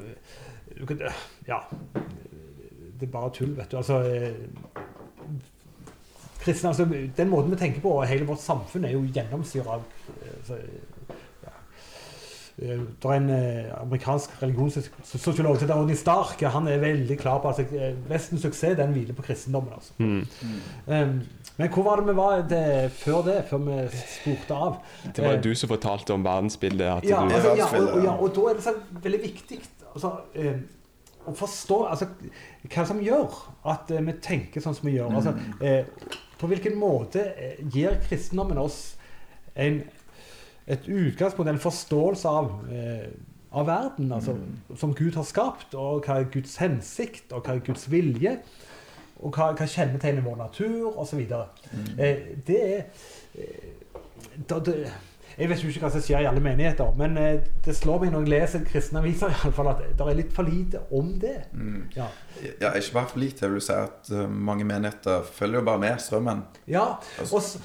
Ja. 1.47 1.61
Det 2.99 3.07
er 3.09 3.13
bare 3.13 3.31
tull, 3.33 3.55
vet 3.57 3.71
du. 3.71 3.77
Altså 3.77 4.01
eh, 4.05 4.35
kristne, 6.41 6.69
altså, 6.69 6.85
Den 7.17 7.29
måten 7.31 7.51
vi 7.51 7.57
tenker 7.57 7.81
på, 7.81 7.91
og 8.01 8.07
hele 8.07 8.27
vårt 8.27 8.41
samfunn, 8.41 8.85
er 8.85 8.93
jo 8.97 9.05
gjennomsyra 9.15 9.79
av 9.79 9.83
eh, 10.23 10.37
altså. 10.39 10.55
Eh, 10.55 10.83
Det 12.57 12.71
er 12.73 13.11
en 13.13 13.31
eh, 13.31 13.67
amerikansk 13.77 14.37
religionssosiolog 14.41 15.59
som 15.59 15.67
heter 15.67 15.77
Odin 15.77 15.99
Stark. 16.01 16.41
Han 16.55 16.69
er 16.73 16.81
veldig 16.81 17.19
klar 17.21 17.43
på 17.43 17.51
at 17.51 17.59
altså, 17.61 17.91
Vestens 18.09 18.47
suksess 18.47 18.79
den 18.79 18.95
hviler 18.97 19.17
på 19.17 19.27
kristendommen. 19.27 19.75
altså. 19.77 19.93
Mm. 19.99 20.23
Um, 20.87 21.19
men 21.57 21.73
hvor 21.73 21.85
var 21.85 22.01
det 22.01 22.07
vi 22.09 22.17
var 22.17 22.43
det, 22.49 22.93
før 22.93 23.23
det, 23.27 23.37
før 23.51 23.61
vi 23.65 23.77
spurte 23.93 24.55
av? 24.55 24.79
Det 25.05 25.25
var 25.25 25.31
Eh, 25.31 25.37
jo 25.37 25.51
du 25.51 25.55
som 25.55 25.69
fortalte 25.69 26.17
om 26.17 26.25
verdensbildet. 26.25 26.87
At 26.87 27.05
ja, 27.09 27.21
du, 27.21 27.35
altså, 27.35 27.55
ja, 27.57 27.67
og, 27.67 27.93
og, 27.93 28.05
ja, 28.05 28.17
og 28.17 28.35
da 28.37 28.49
er 28.51 28.59
det 28.59 28.65
så 28.65 28.75
veldig 29.03 29.23
viktig 29.23 29.61
altså, 29.95 30.13
um, 30.37 30.67
å 31.27 31.35
forstå 31.37 31.79
altså, 31.91 32.09
hva 32.73 32.85
som 32.89 33.01
gjør 33.03 33.41
at 33.73 33.93
uh, 33.93 34.05
vi 34.05 34.17
tenker 34.23 34.65
sånn 34.65 34.77
som 34.77 34.89
vi 34.89 34.97
gjør. 34.97 35.17
Altså, 35.17 35.37
uh, 35.61 36.23
på 36.37 36.51
hvilken 36.51 36.77
måte 36.77 37.23
eh, 37.33 37.61
gir 37.73 37.97
kristendommen 38.05 38.61
oss 38.61 38.97
en, 39.57 39.81
et 40.67 40.89
utgangspunkt, 40.89 41.49
en 41.51 41.59
forståelse 41.63 42.29
av, 42.29 42.51
eh, 42.73 43.09
av 43.53 43.67
verden 43.69 44.13
altså, 44.13 44.37
som 44.77 44.95
Gud 44.95 45.15
har 45.15 45.23
skapt, 45.25 45.75
og 45.75 46.05
hva 46.07 46.21
er 46.21 46.31
Guds 46.33 46.57
hensikt, 46.63 47.33
og 47.33 47.45
hva 47.47 47.55
er 47.55 47.63
Guds 47.67 47.87
vilje, 47.91 48.39
og 49.23 49.33
hva, 49.37 49.53
hva 49.57 49.67
kjennetegner 49.71 50.25
vår 50.27 50.37
natur, 50.43 50.89
osv. 50.99 51.21
Eh, 51.99 52.17
det 52.47 52.63
er 52.65 52.81
eh, 53.39 53.69
da, 54.49 54.59
det, 54.59 54.75
Jeg 55.39 55.49
vet 55.51 55.63
jo 55.63 55.69
ikke 55.69 55.81
hva 55.85 55.91
som 55.93 56.01
skjer 56.01 56.23
i 56.25 56.29
alle 56.29 56.41
menigheter, 56.41 56.93
men 56.97 57.17
eh, 57.21 57.39
det 57.65 57.75
slår 57.77 58.03
meg 58.03 58.13
når 58.15 58.25
jeg 58.27 58.33
leser 58.33 58.67
kristne 58.67 59.01
aviser 59.03 59.31
i 59.33 59.39
alle 59.45 59.53
fall, 59.57 59.69
at 59.73 59.83
det 59.97 60.07
er 60.09 60.17
litt 60.17 60.33
for 60.33 60.49
lite 60.49 60.81
om 60.97 61.11
det. 61.21 61.39
Mm. 61.53 61.83
Ja, 61.97 62.07
Ja, 62.61 62.73
ikke 62.77 62.93
bare 62.99 63.09
for 63.09 63.21
lite. 63.21 63.47
Vil 63.49 63.61
du 63.61 63.65
si 63.65 63.73
at 63.77 64.11
eh, 64.13 64.27
mange 64.29 64.65
menigheter 64.65 65.23
følger 65.29 65.61
jo 65.61 65.65
bare 65.71 65.79
med 65.87 66.01
strømmen. 66.01 66.43
ja 66.67 66.87
Altså- 67.21 67.61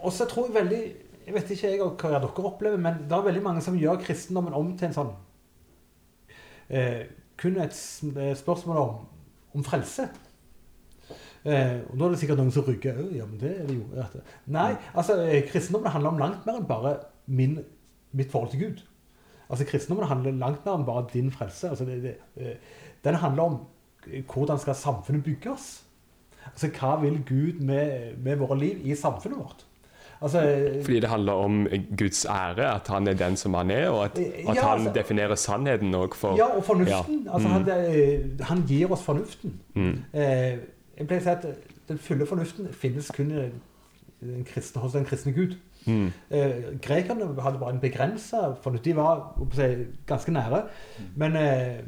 og 0.00 0.12
så 0.16 0.24
tror 0.24 0.46
jeg 0.48 0.54
veldig 0.54 0.84
Jeg 1.26 1.34
vet 1.36 1.50
ikke 1.54 1.70
jeg 1.70 1.80
hva 1.82 2.10
dere 2.14 2.46
opplever, 2.48 2.80
men 2.80 3.04
det 3.08 3.16
er 3.16 3.26
veldig 3.26 3.42
mange 3.44 3.62
som 3.64 3.76
gjør 3.78 4.00
kristendommen 4.02 4.56
om 4.56 4.72
til 4.78 4.88
en 4.88 4.96
sånn 4.96 5.12
eh, 6.68 7.04
Kun 7.40 7.60
et 7.60 7.76
eh, 7.76 8.34
spørsmål 8.36 8.80
om, 8.82 8.96
om 9.56 9.64
frelse. 9.64 10.08
Eh, 11.44 11.80
og 11.88 11.96
Da 11.96 12.04
er 12.04 12.12
det 12.12 12.20
sikkert 12.20 12.40
noen 12.40 12.52
som 12.52 12.66
rygger. 12.66 13.00
«Å, 13.00 13.08
Ja, 13.16 13.26
men 13.28 13.40
det 13.40 13.52
er 13.62 13.68
det 13.68 13.78
jo. 13.78 13.86
Nei, 14.52 14.74
altså 14.92 15.16
eh, 15.24 15.42
kristendommen 15.48 15.92
handler 15.92 16.14
om 16.14 16.20
langt 16.20 16.48
mer 16.48 16.60
enn 16.60 16.68
bare 16.68 16.96
min, 17.26 17.60
mitt 18.12 18.32
forhold 18.32 18.52
til 18.52 18.64
Gud. 18.66 18.82
Altså 19.50 19.66
Kristendommen 19.66 20.06
handler 20.10 20.36
langt 20.38 20.66
mer 20.66 20.76
enn 20.78 20.86
bare 20.86 21.08
din 21.12 21.30
frelse. 21.34 21.70
Altså, 21.72 21.86
det, 21.88 22.02
det, 22.04 22.16
eh, 22.36 22.56
den 23.04 23.14
handler 23.22 23.42
om 23.42 23.60
hvordan 24.30 24.60
skal 24.60 24.76
samfunnet 24.78 25.24
bygges. 25.24 25.70
Altså 26.52 26.70
hva 26.76 26.94
vil 27.02 27.18
Gud 27.28 27.60
med, 27.64 28.16
med 28.18 28.38
våre 28.40 28.56
liv 28.58 28.86
i 28.86 28.94
samfunnet 28.96 29.40
vårt? 29.40 29.66
Altså, 30.22 30.40
eh, 30.42 30.82
fordi 30.84 31.00
det 31.00 31.08
handler 31.08 31.32
om 31.32 31.66
Guds 31.98 32.24
ære, 32.28 32.74
at 32.74 32.88
han 32.88 33.08
er 33.08 33.14
den 33.14 33.36
som 33.36 33.54
han 33.54 33.70
er, 33.70 33.88
og 33.88 34.04
at, 34.04 34.18
at 34.18 34.56
Ja, 34.56 34.66
han 34.68 34.78
altså- 34.80 34.92
definerer 34.94 35.34
sannheten 35.34 35.94
òg 35.94 36.14
for 36.14 36.36
ja, 36.36 36.44
og 36.56 36.64
fornuften. 36.64 37.22
Ja. 37.26 37.32
Altså, 37.32 37.48
Mm. 37.48 37.54
han, 37.54 37.68
eh, 37.70 38.20
han 38.40 38.62
gir 38.68 38.92
oss 38.92 39.02
fornuften. 39.02 39.54
Mm. 39.74 39.98
Eh, 40.14 40.58
jeg 40.98 41.06
pleier 41.06 41.20
å 41.20 41.22
si 41.22 41.28
at 41.30 41.46
den 41.88 41.98
fulle 41.98 42.26
fornuften 42.26 42.68
finnes 42.72 43.08
kun 43.16 43.30
i 43.30 43.50
den 44.26 44.44
kristne, 44.44 44.82
hos 44.82 44.92
den 44.92 45.04
kristne 45.04 45.32
Gud. 45.32 45.56
Mm. 45.86 46.12
Eh, 46.30 46.52
grekerne 46.82 47.40
hadde 47.40 47.58
bare 47.58 47.72
en 47.72 47.80
begrensa 47.80 48.54
fornuft. 48.62 48.84
De 48.84 48.96
var 48.96 49.32
si, 49.54 49.86
ganske 50.06 50.32
nære. 50.32 50.62
Men 51.16 51.36
eh, 51.36 51.80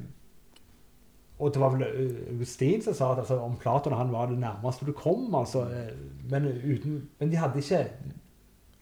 Og 1.42 1.50
det 1.54 1.60
var 1.60 1.70
vel 1.74 1.82
eh, 1.82 2.32
Augustin 2.34 2.82
som 2.82 2.94
sa 2.94 3.12
at 3.12 3.18
altså, 3.18 3.34
om 3.42 3.56
Platon 3.58 3.92
han 3.98 4.12
var 4.12 4.26
det 4.30 4.38
nærmeste 4.38 4.86
du 4.86 4.92
kom. 4.92 5.34
Altså, 5.34 5.60
eh, 5.62 5.90
men, 6.30 6.44
uten, 6.46 7.08
men 7.20 7.30
de 7.32 7.36
hadde 7.36 7.58
ikke 7.58 7.86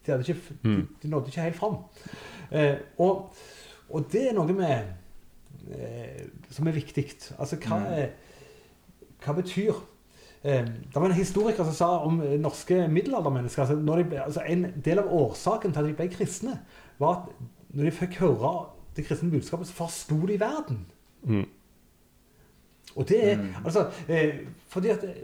De, 0.07 0.11
hadde 0.13 0.25
ikke, 0.29 0.41
de, 0.63 0.69
Mm. 0.69 0.89
de 1.03 1.09
nådde 1.09 1.27
ikke 1.27 1.41
helt 1.41 1.57
fram. 1.57 1.77
Eh, 2.53 2.77
og, 2.99 3.35
og 3.91 4.07
det 4.13 4.29
er 4.29 4.33
noe 4.35 4.53
med 4.53 4.85
eh, 5.71 6.27
som 6.51 6.67
er 6.67 6.73
viktig. 6.73 7.05
Altså 7.39 7.57
hva, 7.57 7.79
Mm. 7.79 7.87
er, 7.93 8.09
hva 9.25 9.33
betyr 9.37 9.75
eh, 10.45 10.65
Det 10.65 10.95
var 10.97 11.07
en 11.07 11.13
historiker 11.13 11.65
som 11.65 11.75
sa 11.75 11.89
om 12.07 12.21
eh, 12.23 12.39
norske 12.41 12.89
middelaldermennesker 12.89 13.63
altså 13.63 13.77
når 13.77 13.97
de 13.97 14.05
ble, 14.05 14.23
altså 14.25 14.41
En 14.49 14.67
del 14.85 14.99
av 14.99 15.13
årsaken 15.13 15.73
til 15.73 15.81
at 15.81 15.87
de 15.87 15.95
ble 15.95 16.09
kristne, 16.09 16.61
var 16.99 17.17
at 17.17 17.75
når 17.75 17.85
de 17.85 17.91
fikk 17.91 18.17
høre 18.21 18.55
det 18.97 19.05
kristne 19.07 19.31
budskapet, 19.31 19.67
så 19.69 19.73
forsto 19.75 20.17
de 20.27 20.41
verden. 20.41 20.87
Mm. 21.23 21.45
Og 22.97 23.09
det 23.09 23.21
er 23.33 23.37
Mm. 23.37 23.55
altså 23.65 23.91
eh, 24.09 24.35
Fordi 24.69 24.89
at 24.89 25.05
eh, 25.05 25.23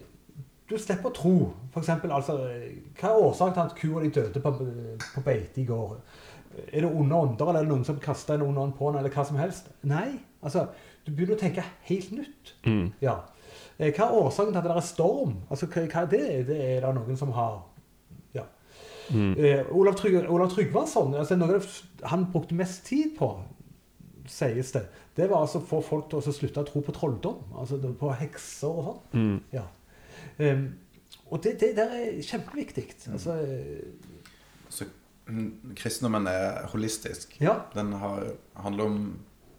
du 0.69 0.75
slipper 0.79 1.11
å 1.11 1.15
tro. 1.15 1.35
Eksempel, 1.79 2.11
altså, 2.11 2.39
hva 2.99 3.11
er 3.13 3.25
årsaken 3.29 3.55
til 3.55 3.63
at 3.63 3.77
kua 3.79 4.03
di 4.03 4.11
døde 4.17 4.41
på, 4.43 4.53
på 5.15 5.23
beite 5.27 5.63
i 5.63 5.67
går? 5.69 5.93
Er 6.73 6.83
det 6.83 6.91
onde 6.91 7.15
ånder, 7.15 7.49
eller 7.51 7.61
er 7.61 7.67
det 7.69 7.73
noen 7.75 7.85
som 7.87 7.99
kaster 8.03 8.35
en 8.35 8.47
ond 8.49 8.59
ånd 8.59 8.75
på 8.79 8.89
henne, 8.89 9.03
eller 9.03 9.13
hva 9.15 9.25
som 9.29 9.39
helst? 9.39 9.69
Nei. 9.87 10.19
altså, 10.43 10.67
Du 11.07 11.13
begynner 11.13 11.37
å 11.37 11.41
tenke 11.41 11.63
helt 11.87 12.13
nytt. 12.17 12.55
Mm. 12.67 12.93
Ja. 13.05 13.19
Eh, 13.79 13.93
Hva 13.93 14.09
er 14.09 14.19
årsaken 14.25 14.55
til 14.55 14.59
at 14.63 14.67
det 14.67 14.75
er 14.75 14.87
storm? 14.89 15.37
Altså, 15.51 15.69
hva, 15.71 15.85
hva 15.87 16.03
er 16.03 16.11
det? 16.11 16.23
Det 16.49 16.57
er 16.65 16.81
det 16.87 16.95
noen 16.97 17.19
som 17.21 17.35
har 17.37 17.61
Ja. 18.35 18.47
Mm. 19.13 19.35
Eh, 19.39 19.69
Olav, 19.71 19.95
Trygg, 20.01 20.25
Olav 20.27 20.51
Tryggvason, 20.51 21.15
altså, 21.15 21.37
noe 21.39 21.61
han 22.11 22.27
brukte 22.33 22.59
mest 22.59 22.87
tid 22.89 23.15
på, 23.19 23.37
sies 24.27 24.73
det, 24.75 24.89
det 25.17 25.29
var 25.31 25.45
altså 25.45 25.61
å 25.61 25.67
få 25.69 25.79
folk 25.85 26.09
til 26.11 26.19
å 26.19 26.35
slutte 26.35 26.65
å 26.65 26.67
tro 26.67 26.83
på 26.83 26.93
trolldom. 26.93 27.39
Altså 27.57 27.79
på 27.79 28.11
hekser 28.19 28.69
og 28.69 28.89
sånn. 28.89 28.99
Mm. 29.15 29.37
Ja. 29.55 29.63
Em, 30.39 30.67
og 31.31 31.43
det, 31.43 31.57
det 31.61 31.73
der 31.77 31.95
er 31.97 32.21
kjempeviktig. 32.23 32.87
Altså, 33.13 33.37
eh, 33.43 34.13
Så 34.71 34.87
mm, 35.27 35.73
kristendommen 35.77 36.27
er 36.31 36.67
holistisk. 36.73 37.37
ja. 37.41 37.61
Den 37.75 37.93
har, 37.93 38.33
handler 38.55 38.85
om 38.85 39.01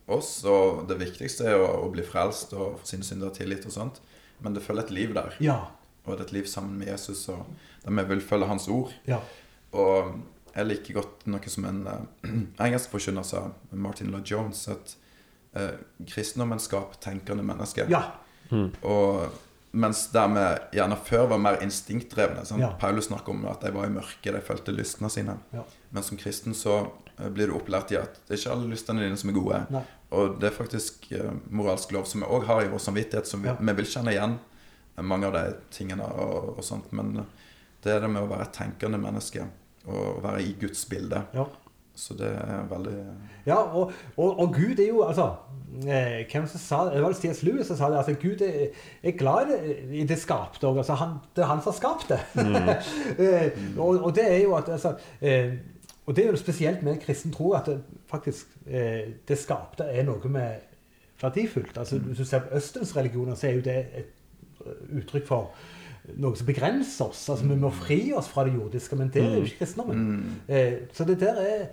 oss, 0.07 0.43
og 0.47 0.85
det 0.87 0.99
viktigste 1.01 1.49
er 1.51 1.59
å, 1.59 1.67
å 1.83 1.89
bli 1.91 2.03
frelst 2.07 2.53
og 2.55 2.79
få 2.79 2.87
sine 2.87 3.03
synder 3.03 3.33
tilgitt 3.35 3.65
og 3.67 3.75
sånt. 3.75 4.01
Men 4.39 4.53
det 4.55 4.63
følger 4.63 4.85
et 4.87 4.91
liv 4.95 5.13
der. 5.17 5.35
Ja. 5.43 5.57
Og 6.05 6.13
det 6.15 6.21
er 6.21 6.27
et 6.29 6.35
liv 6.37 6.47
sammen 6.47 6.77
med 6.79 6.87
Jesus, 6.87 7.25
og 7.33 7.43
der 7.83 7.91
vi 7.97 8.05
vil 8.13 8.21
følge 8.23 8.47
hans 8.47 8.67
ord. 8.71 8.93
Ja. 9.09 9.19
Og 9.75 10.13
jeg 10.55 10.69
liker 10.69 11.01
godt 11.01 11.25
noe 11.27 11.51
som 11.51 11.65
en 11.67 11.81
uh, 11.87 12.05
engelsk 12.63 12.93
forkynner 12.93 13.25
sa, 13.27 13.43
Martin 13.71 14.13
Lloyd 14.13 14.29
Jones, 14.31 14.63
at 14.71 14.95
uh, 15.57 15.75
kristendommen 16.07 16.61
skaper 16.63 17.01
tenkende 17.03 17.43
mennesker. 17.43 17.91
ja. 17.91 18.05
Mm. 18.47 18.69
Og 18.87 19.25
mens 19.71 20.05
der 20.13 20.27
vi 20.33 20.43
gjerne 20.77 20.95
før 21.05 21.27
var 21.33 21.37
mer 21.43 21.57
instinktdrevne. 21.61 22.45
Ja. 22.61 22.69
Paulus 22.79 23.05
snakker 23.09 23.31
om 23.35 23.45
at 23.51 23.61
de 23.61 23.71
var 23.75 23.85
i 23.85 23.93
mørket, 23.93 24.33
de 24.33 24.41
følte 24.41 24.71
lystene 24.73 25.09
sine. 25.11 25.37
Ja. 25.53 25.63
Men 25.91 26.03
som 26.03 26.17
kristen 26.17 26.53
så 26.57 26.77
eh, 27.19 27.29
blir 27.29 27.47
du 27.51 27.55
opplært 27.59 27.91
i 27.91 27.99
at 27.99 28.19
det 28.27 28.35
er 28.35 28.41
ikke 28.41 28.55
alle 28.55 28.71
lystene 28.71 29.03
dine 29.05 29.17
som 29.19 29.29
er 29.29 29.37
gode. 29.37 29.59
Nei. 29.75 29.83
Og 30.17 30.37
det 30.39 30.49
er 30.49 30.55
faktisk 30.55 31.11
eh, 31.11 31.31
moralsk 31.51 31.91
lov 31.91 32.05
som 32.07 32.23
vi 32.23 32.27
òg 32.31 32.45
har 32.47 32.63
i 32.63 32.71
vår 32.71 32.79
samvittighet, 32.79 33.27
som 33.27 33.43
vi, 33.43 33.49
Ja. 33.51 33.57
vi 33.59 33.73
vil 33.81 33.85
kjenne 33.91 34.11
igjen 34.15 34.37
eh, 34.97 35.03
mange 35.03 35.27
av 35.27 35.33
de 35.37 35.45
tingene 35.75 36.03
og, 36.15 36.57
og 36.57 36.63
sånt. 36.63 36.91
Men 36.95 37.25
det 37.83 37.91
er 37.93 38.01
det 38.01 38.09
med 38.09 38.23
å 38.23 38.31
være 38.31 38.47
et 38.47 38.53
tenkende 38.57 38.97
menneske. 38.99 39.45
og 39.87 40.17
være 40.23 40.41
i 40.43 40.55
Guds 40.59 40.81
bilde. 40.89 41.21
Ja. 41.33 41.45
Så 41.97 42.13
det 42.17 42.27
er 42.29 42.67
veldig 42.69 42.95
Ja, 43.47 43.55
og, 43.57 43.91
og, 44.17 44.39
og 44.39 44.51
Gud 44.53 44.79
er 44.79 44.87
jo 44.91 44.99
altså 45.07 45.31
eh, 45.87 46.25
Hvem 46.31 46.45
som 46.51 46.61
sa 46.61 46.81
det? 46.91 46.99
Var 47.01 47.15
C.S. 47.17 47.39
Lewis 47.43 47.67
som 47.71 47.77
sa 47.79 47.89
det. 47.89 47.97
altså 47.97 48.13
Gud 48.21 48.41
er, 48.45 48.67
er 49.03 49.15
glad 49.17 49.49
i 49.91 50.03
det, 50.05 50.17
skapte 50.21 50.67
òg. 50.69 50.77
Altså, 50.83 50.93
han- 50.99 51.17
det 51.35 51.41
er 51.43 51.47
han 51.49 51.61
som 51.65 51.73
har 51.73 51.77
skapt 51.79 52.09
det. 52.11 52.19
eh, 53.23 53.49
og, 53.79 54.03
og 54.03 54.13
det 54.15 54.27
er 54.31 54.43
jo 54.43 54.53
at 54.59 54.69
altså, 54.69 54.93
eh, 55.21 55.53
Og 56.05 56.15
det 56.15 56.25
er 56.25 56.29
jo 56.31 56.37
spesielt 56.39 56.83
med 56.83 57.01
kristen 57.01 57.31
tro 57.33 57.51
at 57.57 57.65
det, 57.65 57.81
faktisk 58.07 58.47
det 59.27 59.37
skapte 59.37 59.83
er 59.83 60.03
noe 60.07 60.29
med 60.29 60.61
verdifullt. 61.21 61.77
Altså, 61.77 61.97
Hvis 61.99 62.17
du 62.17 62.25
ser 62.25 62.39
på 62.45 62.55
Østens 62.55 62.95
religioner, 62.95 63.35
så 63.35 63.47
er 63.47 63.57
jo 63.57 63.61
det 63.65 63.77
et 63.97 64.13
uttrykk 65.01 65.25
for 65.27 65.49
noe 66.15 66.35
som 66.39 66.47
begrenser 66.47 67.09
oss. 67.09 67.25
Altså, 67.29 67.45
Vi 67.47 67.55
må 67.59 67.71
fri 67.75 68.13
oss 68.15 68.29
fra 68.31 68.45
det 68.47 68.53
jordiske, 68.55 68.95
men 68.95 69.09
det 69.11 69.23
er 69.23 69.35
jo 69.35 69.43
ikke 69.45 69.59
kristendommen. 69.65 69.97
mm, 69.97 70.35
Eh, 70.47 70.73
så 70.93 71.05
det 71.05 71.19
der 71.19 71.35
er 71.43 71.67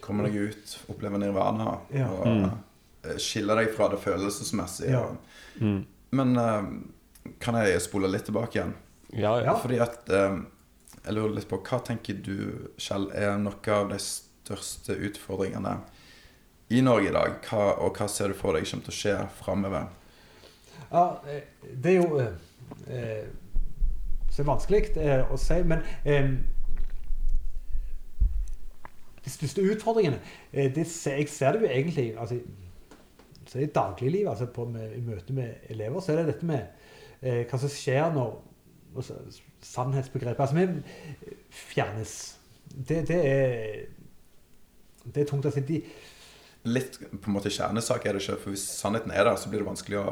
Komme 0.00 0.24
deg 0.24 0.36
ut, 0.48 0.78
oppleve 0.88 1.18
nirvana 1.20 1.78
Ja. 1.92 2.06
og 2.08 2.26
mm. 2.26 3.18
skille 3.20 3.54
deg 3.54 3.74
fra 3.76 3.88
det 3.92 3.98
følelsesmessige. 4.00 4.90
Ja. 4.90 5.02
Mm. 5.60 5.84
Men 6.10 6.36
uh, 6.38 6.64
kan 7.40 7.54
jeg 7.60 7.80
spole 7.84 8.08
litt 8.08 8.24
tilbake 8.24 8.56
igjen? 8.56 8.72
Ja, 9.12 9.34
ja. 9.44 9.54
Fordi 9.60 9.78
at 9.78 10.08
uh, 10.08 10.38
Jeg 11.04 11.14
lurer 11.14 11.34
litt 11.36 11.48
på 11.48 11.60
Hva 11.60 11.78
tenker 11.84 12.14
du, 12.24 12.70
Kjell, 12.78 13.10
er 13.12 13.36
noe 13.38 13.74
av 13.74 13.90
de 13.92 13.98
største 14.00 14.96
utfordringene 14.96 15.76
i 16.70 16.80
Norge 16.80 17.08
i 17.08 17.12
dag? 17.12 17.36
Hva, 17.48 17.76
og 17.84 17.96
hva 17.96 18.08
ser 18.08 18.28
du 18.32 18.34
for 18.34 18.56
deg 18.56 18.64
kommer 18.68 18.88
til 18.88 18.94
å 18.94 18.98
skje 18.98 19.16
framover? 19.42 19.86
Ja, 20.90 21.20
eh, 21.28 21.44
det 21.74 21.92
er 21.92 22.02
jo 22.02 22.22
eh, 22.88 23.24
eh, 23.24 24.38
er 24.38 24.46
vanskelig 24.46 24.84
eh, 24.96 25.24
å 25.32 25.36
si, 25.40 25.56
men 25.66 25.82
eh, 26.04 26.28
de 29.24 29.30
største 29.32 29.64
utfordringene 29.72 30.20
eh, 30.52 30.70
det, 30.74 30.86
ser- 30.86 31.18
Jeg 31.20 31.28
ser 31.32 31.52
det 31.56 31.62
jo 31.66 31.70
egentlig 31.72 32.08
altså, 32.18 32.38
så 33.48 33.58
I 33.64 33.66
dagliglivet, 33.74 34.28
altså 34.30 34.46
på, 34.52 34.64
med, 34.68 34.92
i 34.96 35.00
møte 35.00 35.32
med 35.32 35.54
elever, 35.72 36.00
så 36.04 36.12
er 36.12 36.16
det 36.22 36.26
dette 36.34 36.46
med 36.46 36.66
eh, 37.22 37.44
hva 37.48 37.58
som 37.62 37.70
skjer 37.72 38.10
når, 38.12 38.34
altså, 38.96 39.16
sannhetsbegrepet 39.64 40.42
Altså, 40.44 40.58
vi 40.58 41.36
fjernes. 41.50 42.12
Det, 42.68 42.98
det 43.08 43.16
er 43.24 43.86
det 45.08 45.22
er 45.22 45.30
tungt. 45.30 45.46
Altså, 45.48 45.62
de, 45.64 45.80
Litt 46.68 46.98
på 47.00 47.30
en 47.30 47.38
måte 47.38 47.48
kjernesak 47.54 48.04
er 48.04 48.18
det 48.18 48.20
ikke, 48.26 48.36
for 48.42 48.52
hvis 48.52 48.66
sannheten 48.82 49.14
er 49.16 49.24
der, 49.24 49.38
så 49.40 49.48
blir 49.48 49.62
det 49.64 49.70
vanskelig 49.70 49.98
å 50.02 50.06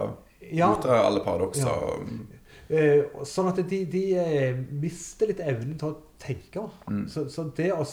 Ja. 0.56 0.70
motta 0.72 0.96
alle 1.04 1.20
paradokser. 1.20 1.68
Ja. 1.68 2.35
Eh, 2.68 3.04
sånn 3.28 3.48
at 3.52 3.60
de, 3.70 3.84
de 3.86 4.00
eh, 4.18 4.56
mister 4.82 5.28
litt 5.30 5.40
evnen 5.40 5.76
til 5.78 5.92
å 5.92 6.00
tenke. 6.18 6.64
Mm. 6.90 7.04
Så, 7.12 7.26
så 7.30 7.44
det 7.56 7.68
å 7.72 7.84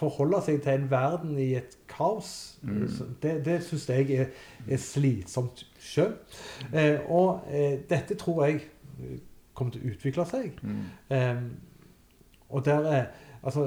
forholde 0.00 0.40
seg 0.42 0.58
til 0.64 0.72
en 0.74 0.88
verden 0.90 1.36
i 1.38 1.52
et 1.60 1.76
kaos, 1.90 2.56
Mm. 2.62 2.82
eh, 2.82 3.00
det, 3.22 3.32
det 3.46 3.58
syns 3.62 3.84
jeg 3.88 4.10
er, 4.18 4.30
er 4.66 4.80
slitsomt 4.82 5.62
sjøl. 5.78 6.16
Eh, 6.72 6.98
og 7.06 7.44
eh, 7.54 7.78
dette 7.90 8.16
tror 8.18 8.44
jeg 8.48 8.64
eh, 8.98 9.20
kommer 9.54 9.72
til 9.76 9.84
å 9.86 9.92
utvikle 9.94 10.26
seg. 10.26 10.58
Mm. 10.62 10.84
Eh, 11.14 11.42
og 12.50 12.64
der 12.66 12.92
er 12.92 13.06
Altså 13.42 13.62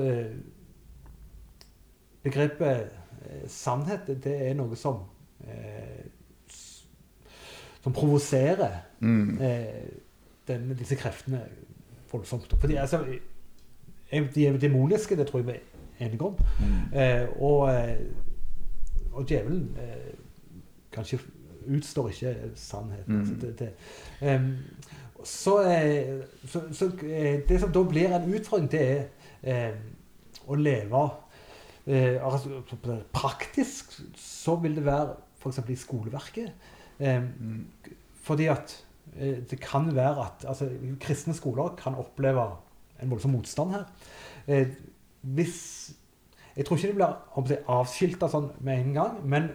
Begrepet 2.24 2.92
sannhet, 3.48 4.10
det, 4.24 4.34
er 4.50 4.54
noe 4.60 4.76
som 4.76 4.98
eh, 5.48 6.04
Som 7.82 7.94
provoserer 7.96 8.82
Mm. 9.02 9.40
Eh, 10.52 10.78
disse 10.80 10.96
kreftene 11.00 11.42
voldsomt. 12.12 12.54
Fordi 12.60 12.76
altså, 12.76 13.04
De 14.36 14.48
er 14.48 14.58
demoniske, 14.60 15.16
det 15.16 15.28
tror 15.28 15.40
jeg 15.40 15.48
vi 15.48 15.52
er 15.52 16.06
enige 16.06 16.22
om. 16.28 16.36
Mm. 16.60 17.00
Eh, 17.00 17.28
og, 17.42 17.70
eh, 17.74 17.96
og 19.14 19.26
djevelen 19.30 19.70
eh, 19.80 20.12
kanskje 20.92 21.20
utstår 21.72 22.10
ikke 22.10 22.36
sannheten. 22.56 23.14
Mm. 23.14 23.20
Altså, 23.20 23.34
det, 23.42 23.60
det. 23.60 24.36
Um, 24.36 24.58
så, 25.24 25.62
eh, 25.72 26.24
så, 26.48 26.62
så 26.74 26.90
eh, 27.06 27.42
det 27.50 27.60
som 27.62 27.72
da 27.72 27.84
blir 27.88 28.12
en 28.16 28.34
utfordring, 28.34 28.72
det 28.72 28.82
er 28.92 29.04
eh, 29.44 29.76
å 30.48 30.56
leve 30.58 31.04
eh, 31.88 32.18
altså, 32.26 32.62
Praktisk 33.14 33.94
så 34.18 34.56
vil 34.64 34.76
det 34.76 34.86
være 34.86 35.14
f.eks. 35.40 35.62
i 35.70 35.76
skoleverket. 35.76 36.52
Eh, 37.00 37.22
Mm. 37.22 37.66
fordi 38.22 38.46
at 38.46 38.74
det 39.20 39.60
kan 39.60 39.96
være 39.96 40.26
at 40.26 40.46
altså, 40.48 40.70
kristne 41.00 41.34
skoler 41.34 41.76
kan 41.78 41.96
oppleve 41.96 42.46
en 43.04 43.12
voldsom 43.12 43.32
motstand 43.32 43.72
her. 43.72 43.84
Eh, 44.48 44.68
hvis 45.22 45.92
Jeg 46.56 46.66
tror 46.66 46.76
ikke 46.76 46.88
de 46.88 46.94
blir 46.94 47.58
avskilta 47.72 48.28
sånn 48.28 48.50
med 48.60 48.80
en 48.82 48.94
gang, 48.94 49.22
men 49.24 49.46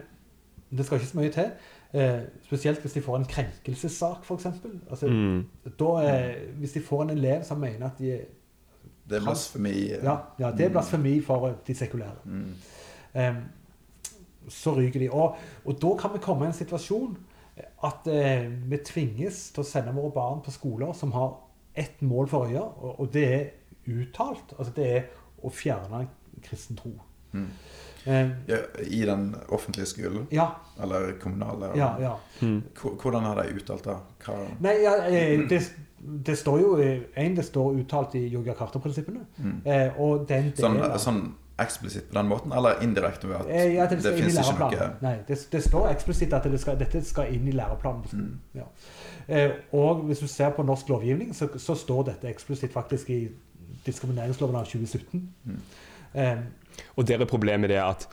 det 0.72 0.86
skal 0.86 0.96
ikke 0.96 1.08
så 1.10 1.18
mye 1.18 1.32
til. 1.34 1.50
Eh, 1.92 2.20
spesielt 2.46 2.80
hvis 2.80 2.92
de 2.96 3.02
får 3.04 3.16
en 3.18 3.24
krenkelsessak, 3.24 4.24
f.eks. 4.24 4.46
Altså, 4.90 5.06
Mm. 5.06 5.44
da, 5.78 5.90
eh, 6.08 6.48
hvis 6.58 6.72
de 6.72 6.80
får 6.80 7.02
en 7.02 7.10
elev 7.10 7.44
som 7.44 7.58
mener 7.60 7.86
at 7.86 7.98
de 7.98 8.12
er 8.12 8.24
Det 9.08 9.16
er 9.16 9.24
blasfemi. 9.24 9.88
Ja, 10.02 10.16
ja 10.38 10.50
det 10.50 10.60
er 10.66 10.70
blasfemi 10.70 11.20
for 11.22 11.54
de 11.66 11.74
sekulære. 11.74 12.16
Mm. 12.24 12.54
Eh, 13.14 13.34
så 14.48 14.74
ryker 14.76 15.00
de. 15.00 15.10
Og, 15.10 15.36
og 15.64 15.82
da 15.82 15.94
kan 16.00 16.10
vi 16.14 16.18
komme 16.18 16.44
i 16.44 16.48
en 16.48 16.52
situasjon 16.52 17.16
at 17.86 18.06
eh, 18.10 18.46
vi 18.70 18.78
tvinges 18.84 19.40
til 19.54 19.62
å 19.64 19.66
sende 19.68 19.94
våre 19.96 20.12
barn 20.14 20.42
på 20.44 20.52
skoler 20.54 20.92
som 20.98 21.12
har 21.16 21.34
ett 21.76 22.00
mål 22.02 22.28
for 22.32 22.46
øye, 22.48 22.60
og, 22.62 23.00
og 23.00 23.10
det 23.14 23.24
er 23.34 23.46
uttalt. 23.92 24.54
Altså 24.58 24.72
det 24.76 24.86
er 24.96 25.02
å 25.44 25.50
fjerne 25.52 26.06
kristen 26.42 26.76
tro. 26.80 26.94
Mm. 27.36 27.48
Eh, 28.06 28.30
Ja, 28.48 28.58
I 28.86 29.00
den 29.08 29.34
offentlige 29.52 29.86
skolen? 29.90 30.26
ja, 30.30 30.48
Eller 30.82 31.12
kommunale? 31.20 31.72
ja, 31.76 31.88
ja. 32.00 32.12
Mm. 32.40 32.62
Hvordan 33.02 33.24
har 33.26 33.42
de 33.42 33.56
uttalt 33.58 33.84
det? 33.84 33.96
Hva 34.24 34.36
Nei, 34.62 34.76
ja, 34.84 34.92
eh, 35.10 35.42
det, 35.50 35.58
det 36.28 36.36
står 36.38 36.60
jo 36.62 36.76
eh, 36.78 37.00
En, 37.16 37.34
det 37.36 37.44
står 37.48 37.80
uttalt 37.82 38.14
i 38.14 38.26
yoga 38.32 38.54
karta-prinsippene. 38.54 39.26
mm. 39.38 39.56
Eh, 39.66 39.98
og 40.00 40.26
den 40.30 40.52
sånn, 40.56 40.78
delen 40.78 40.90
av- 40.92 41.00
sånn 41.02 41.20
eksplisitt 41.60 42.08
på 42.10 42.18
den 42.18 42.28
måten, 42.28 42.52
eller 42.52 42.82
indirekte 42.84 43.28
ved 43.28 43.36
at 43.36 43.48
ja, 43.48 43.84
at 43.84 43.90
det, 43.90 44.02
det, 44.04 44.12
fins 44.18 44.36
ikke 44.36 44.58
noe 44.60 44.88
Nei, 45.00 45.14
det, 45.28 45.38
det 45.52 45.62
står 45.64 45.88
eksplisitt 45.88 46.34
at 46.36 46.44
det 46.52 46.60
skal, 46.60 46.76
dette 46.80 47.00
skal 47.04 47.32
inn 47.32 47.48
i 47.48 47.54
læreplanen. 47.56 48.04
Mm. 48.12 48.60
Ja. 48.60 48.66
Eh, 49.28 49.50
og 49.72 50.04
hvis 50.04 50.20
du 50.20 50.26
ser 50.26 50.52
på 50.56 50.62
norsk 50.62 50.88
lovgivning, 50.88 51.32
så, 51.34 51.48
så 51.56 51.74
står 51.74 52.10
dette 52.10 52.28
eksplisitt 52.28 52.72
faktisk 52.72 53.10
i 53.10 53.20
diskrimineringsloven 53.86 54.56
av 54.56 54.68
2017. 54.68 55.28
Mm. 55.44 55.58
Eh, 56.14 56.36
Og 56.96 57.08
der 57.08 57.20
er 57.20 57.24
problemet 57.24 57.70
det 57.70 57.80
at 57.80 58.08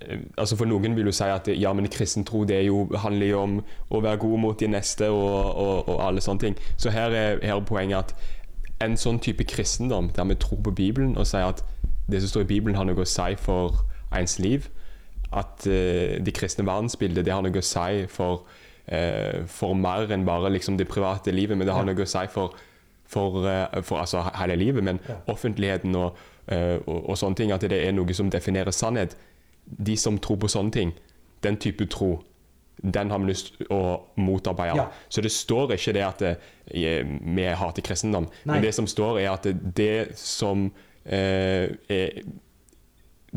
eh, 0.00 0.18
altså 0.38 0.56
For 0.56 0.64
noen 0.64 0.96
vil 0.96 1.06
jo 1.06 1.12
si 1.12 1.28
at 1.28 1.48
ja, 1.52 1.72
men 1.72 1.88
kristen 1.92 2.24
tro 2.24 2.44
det 2.44 2.56
er 2.56 2.66
jo, 2.70 2.86
handler 2.96 3.26
jo 3.26 3.42
om 3.42 3.58
å 3.90 4.00
være 4.00 4.22
god 4.24 4.38
mot 4.38 4.60
de 4.60 4.68
neste 4.72 5.10
og, 5.10 5.52
og, 5.56 5.88
og 5.88 6.00
alle 6.08 6.24
sånne 6.24 6.40
ting. 6.40 6.58
Så 6.76 6.90
her 6.90 7.12
er, 7.12 7.44
her 7.44 7.56
er 7.56 7.68
poenget 7.68 7.98
at 7.98 8.16
en 8.84 8.96
sånn 9.00 9.18
type 9.24 9.44
kristendom 9.48 10.10
der 10.12 10.26
vi 10.28 10.36
tror 10.40 10.60
på 10.64 10.74
Bibelen 10.76 11.16
og 11.16 11.26
sier 11.28 11.48
at 11.48 11.62
det 12.10 12.20
som 12.22 12.28
står 12.28 12.46
i 12.46 12.50
Bibelen 12.54 12.76
har 12.78 12.86
noe 12.86 13.02
å 13.02 13.08
si 13.08 13.34
for 13.40 13.82
ens 14.14 14.38
liv, 14.38 14.68
at 15.34 15.66
eh, 15.66 16.16
det 16.22 16.34
kristne 16.36 16.66
verdensbildet 16.66 17.26
det 17.26 17.34
har 17.34 17.42
noe 17.42 17.58
å 17.58 17.64
si 17.66 18.06
for, 18.12 18.46
eh, 18.86 19.42
for 19.50 19.74
mer 19.74 20.12
enn 20.14 20.26
bare 20.26 20.52
liksom 20.54 20.78
det 20.78 20.88
private 20.88 21.34
livet, 21.34 21.58
men 21.58 21.66
det 21.66 21.74
har 21.74 21.84
noe 21.86 22.06
å 22.06 22.08
si 22.08 22.26
for, 22.32 22.54
for, 23.04 23.42
eh, 23.50 23.82
for 23.82 23.98
altså, 24.04 24.22
hele 24.38 24.56
livet. 24.56 24.84
Men 24.84 25.00
offentligheten 25.26 25.94
og, 25.98 26.16
eh, 26.46 26.78
og, 26.86 27.10
og 27.10 27.18
sånne 27.18 27.42
ting, 27.42 27.52
at 27.52 27.66
det 27.66 27.82
er 27.82 27.92
noe 27.96 28.14
som 28.14 28.30
definerer 28.30 28.74
sannhet. 28.74 29.16
De 29.66 29.96
som 29.98 30.18
tror 30.22 30.38
på 30.38 30.50
sånne 30.50 30.72
ting, 30.72 30.94
den 31.42 31.58
type 31.58 31.86
tro, 31.90 32.20
den 32.82 33.10
har 33.10 33.18
vi 33.18 33.30
lyst 33.30 33.54
å 33.72 33.80
motarbeide. 34.20 34.76
Ja. 34.76 34.88
Så 35.08 35.22
det 35.24 35.32
står 35.32 35.74
ikke 35.76 35.94
det 35.96 36.04
at 36.04 36.22
det, 36.22 36.34
eh, 36.70 37.02
vi 37.04 37.46
hater 37.46 37.82
kristendom, 37.82 38.28
Nei. 38.44 38.54
men 38.54 38.62
det 38.62 38.74
som 38.74 38.86
står 38.86 39.20
er 39.20 39.30
at 39.32 39.48
det, 39.76 40.16
som 40.18 40.70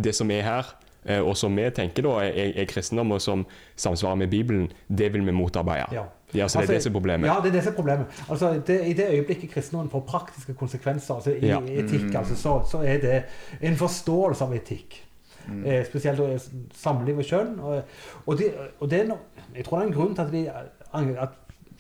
det 0.03 0.15
som 0.15 0.31
er 0.31 0.41
her, 0.45 0.69
eh, 1.05 1.19
og 1.21 1.35
som 1.37 1.55
vi 1.57 1.65
tenker 1.75 2.05
da 2.05 2.15
er, 2.27 2.53
er 2.61 2.65
kristendom, 2.69 3.11
og 3.11 3.21
som 3.21 3.45
samsvarer 3.79 4.15
med 4.23 4.27
Bibelen, 4.31 4.71
det 4.87 5.11
vil 5.13 5.25
vi 5.25 5.31
motarbeide. 5.35 5.85
ja. 5.93 6.03
Ja, 6.33 6.43
altså, 6.43 6.59
det 6.61 6.69
er 6.69 6.73
det 6.73 6.83
som 6.83 6.91
er 6.91 6.93
problemet. 6.93 7.25
Ja, 7.27 7.35
det 7.41 7.47
er 7.49 7.51
det 7.55 7.63
som 7.63 7.71
er 7.71 7.75
problemet. 7.75 8.05
Altså, 8.29 8.49
det, 8.67 8.75
I 8.85 8.93
det 8.93 9.05
øyeblikket 9.09 9.49
kristendommen 9.49 9.89
får 9.89 9.99
praktiske 10.07 10.53
konsekvenser, 10.53 11.13
altså 11.15 11.31
i 11.31 11.47
Ja. 11.47 11.57
etikk, 11.59 12.15
altså, 12.15 12.35
så, 12.35 12.51
så 12.71 12.77
er 12.85 12.97
det 13.01 13.23
en 13.61 13.75
forståelse 13.75 14.43
av 14.45 14.53
etikk. 14.53 14.99
Mm. 15.47 15.63
Eh, 15.65 15.85
spesielt 15.87 16.19
eh, 16.19 16.37
samliv 16.77 17.17
og 17.17 17.23
kjønn. 17.25 17.55
Og, 17.59 17.81
og, 18.27 18.37
de, 18.37 18.51
og 18.79 18.89
det 18.91 18.99
er 19.01 19.07
no, 19.07 19.15
jeg 19.55 19.65
tror 19.65 19.79
det 19.79 19.83
er 19.83 19.89
en 19.89 19.95
grunn 19.97 20.13
til 20.15 20.21
at, 20.21 20.31
de, 20.31 21.17
at 21.17 21.29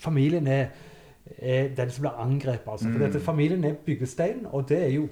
familien 0.01 0.47
er, 0.47 0.65
er 1.37 1.67
den 1.77 1.91
som 1.93 2.01
blir 2.07 2.17
angrepet. 2.25 2.71
Altså. 2.71 2.89
For 2.89 2.97
Mm. 2.97 3.05
dette, 3.05 3.19
familien 3.19 3.63
er 3.63 3.73
byggesteinen, 3.85 4.45
og 4.49 4.65
det 4.69 4.81
er 4.83 4.89
jo 4.95 5.07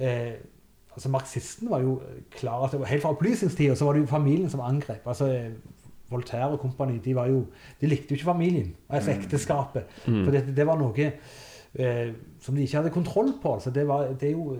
eh, 0.00 0.32
altså 0.94 1.08
Marxisten 1.12 1.70
var 1.70 1.80
jo 1.84 2.00
klar 2.30 2.64
at 2.66 2.72
det 2.72 2.80
var 2.80 2.86
Helt 2.90 3.02
fra 3.02 3.12
opplysningstida 3.14 3.74
så 3.76 3.84
var 3.86 3.92
det 3.94 4.00
jo 4.02 4.06
familien 4.10 4.50
som 4.50 4.60
angrep. 4.60 5.06
altså 5.06 5.28
eh, 5.32 5.50
Voltaire 6.10 6.48
og 6.56 6.60
kompani 6.60 6.98
de, 6.98 7.14
var 7.14 7.26
jo, 7.30 7.44
de 7.80 7.86
likte 7.86 8.10
jo 8.10 8.14
ikke 8.18 8.24
familien, 8.32 8.72
altså 8.88 9.10
Mm. 9.12 9.20
ekteskapet. 9.20 9.84
Mm. 10.08 10.24
For 10.24 10.30
det, 10.34 10.56
det 10.56 10.66
var 10.66 10.78
noe 10.80 11.12
eh, 11.78 12.14
som 12.40 12.54
de 12.56 12.62
ikke 12.64 12.76
hadde 12.80 12.90
kontroll 12.90 13.32
på. 13.42 13.52
altså 13.54 13.70
Det, 13.70 13.84
var, 13.88 14.08
det 14.18 14.28
er 14.28 14.32
jo 14.32 14.56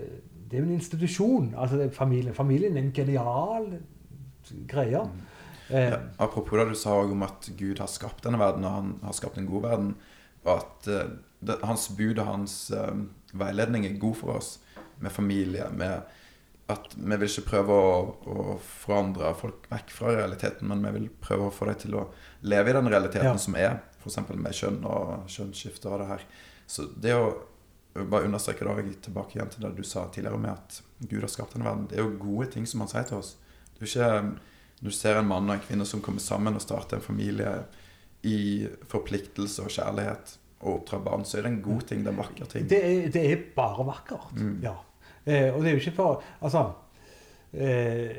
det 0.50 0.56
er 0.58 0.62
jo 0.62 0.68
en 0.68 0.74
institusjon. 0.76 1.54
altså 1.58 1.76
det 1.76 1.92
familien. 1.94 2.34
Familien 2.34 2.76
er 2.76 2.80
en 2.82 2.92
genial 2.92 3.66
greie. 4.68 5.00
Eh, 5.70 5.90
Ja, 5.90 5.98
apropos 6.18 6.58
det 6.58 6.68
du 6.68 6.74
sa 6.74 6.90
om 7.02 7.22
at 7.22 7.50
Gud 7.58 7.78
har 7.78 7.86
skapt 7.86 8.24
denne 8.24 8.38
verden, 8.38 8.64
og 8.64 8.70
han 8.70 8.94
har 9.02 9.12
skapt 9.12 9.38
en 9.38 9.46
god 9.46 9.62
verden. 9.62 9.94
Og 10.44 10.56
at 10.56 10.88
eh, 10.88 11.10
det, 11.46 11.56
hans 11.64 11.88
bud 11.98 12.18
og 12.18 12.26
hans 12.26 12.70
eh, 12.70 12.94
veiledning 13.34 13.86
er 13.86 13.98
god 13.98 14.14
for 14.14 14.32
oss, 14.38 14.60
med 15.00 15.12
familie. 15.12 15.66
med 15.72 16.02
at 16.70 16.92
Vi 16.94 17.16
vil 17.18 17.26
ikke 17.28 17.48
prøve 17.50 17.74
å, 17.74 17.94
å 18.30 18.58
forandre 18.62 19.32
folk 19.34 19.64
vekk 19.72 19.90
fra 19.90 20.12
realiteten, 20.14 20.68
men 20.70 20.84
vi 20.86 20.92
vil 21.00 21.08
prøve 21.20 21.48
å 21.48 21.54
få 21.54 21.66
dem 21.66 21.74
til 21.82 21.96
å 21.98 22.04
leve 22.46 22.70
i 22.70 22.76
den 22.76 22.88
realiteten 22.92 23.26
Ja. 23.32 23.36
som 23.42 23.56
er, 23.58 23.80
f.eks. 24.04 24.20
med 24.30 24.54
kjønn 24.54 24.84
og 24.86 25.24
kjønnsskifte 25.26 25.90
og 25.90 25.98
det 26.04 26.06
her. 26.12 26.26
Så 26.70 26.86
det 26.94 27.14
å 27.16 27.32
bare 28.06 28.28
understreke 28.28 28.64
da, 28.64 28.76
jeg 28.78 29.00
tilbake 29.02 29.34
igjen 29.34 29.50
til 29.50 29.64
det 29.66 29.72
du 29.76 29.82
sa 29.82 30.04
tidligere 30.08 30.38
med 30.38 30.52
at 30.52 30.82
Gud 31.10 31.24
har 31.24 31.32
skapt 31.32 31.56
denne 31.56 31.66
verden. 31.66 31.88
Det 31.90 31.98
er 31.98 32.04
jo 32.06 32.18
gode 32.22 32.46
ting 32.52 32.66
som 32.70 32.84
han 32.84 32.88
sier 32.92 33.08
til 33.08 33.18
oss. 33.18 33.32
Det 33.74 33.82
er 33.82 33.86
jo 33.86 33.90
ikke 33.90 34.20
når 34.80 34.92
du 34.94 34.96
ser 34.96 35.18
en 35.18 35.26
mann 35.28 35.50
og 35.50 35.56
en 35.56 35.64
kvinne 35.66 35.84
som 35.84 36.00
kommer 36.00 36.22
sammen 36.22 36.54
og 36.56 36.62
starter 36.62 36.96
en 37.00 37.02
familie 37.04 37.50
i 38.22 38.68
forpliktelse 38.88 39.64
og 39.66 39.72
kjærlighet 39.74 40.36
og 40.60 40.74
oppdrar 40.78 41.02
barn, 41.04 41.24
så 41.24 41.38
er 41.40 41.42
det 41.48 41.50
en 41.54 41.62
god 41.64 41.82
ting. 41.88 42.04
Det 42.04 42.12
er 42.12 42.14
en 42.14 42.20
vakker 42.22 42.48
ting. 42.52 42.68
det, 42.70 42.78
er, 42.84 43.10
det 43.12 43.24
er 43.32 43.42
bare 43.56 43.84
vakkert. 43.88 44.32
Mm. 44.38 44.54
Ja. 44.64 44.76
Eh, 45.26 45.54
og 45.54 45.60
det 45.60 45.68
er 45.68 45.70
jo 45.70 45.76
ikke 45.76 45.92
for 45.92 46.22
Altså 46.40 46.70
eh, 47.52 48.16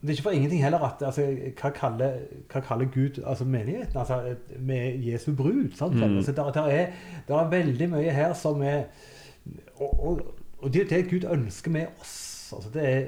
Det 0.00 0.08
er 0.08 0.10
ikke 0.10 0.22
for 0.22 0.30
ingenting 0.30 0.62
heller 0.62 0.78
at 0.78 1.02
altså, 1.06 1.26
hva, 1.60 1.70
kaller, 1.70 2.18
hva 2.52 2.60
kaller 2.60 2.90
Gud 2.94 3.22
altså 3.26 3.44
menigheten? 3.44 3.98
Altså, 3.98 4.36
med 4.58 4.98
Jesu 5.02 5.34
brud. 5.36 5.70
Sant? 5.74 5.94
Mm. 5.94 6.16
Altså, 6.16 6.32
der, 6.32 6.52
der, 6.52 6.62
er, 6.62 6.86
der 7.28 7.36
er 7.36 7.50
veldig 7.50 7.90
mye 7.90 8.10
her 8.10 8.32
som 8.34 8.62
er 8.62 8.82
Og, 9.76 10.06
og, 10.06 10.20
og 10.58 10.74
det 10.74 10.82
er 10.82 10.96
det 10.96 11.10
Gud 11.10 11.28
ønsker 11.30 11.70
med 11.70 11.86
oss. 12.00 12.52
Altså, 12.56 12.70
det, 12.74 12.88
er, 12.88 13.00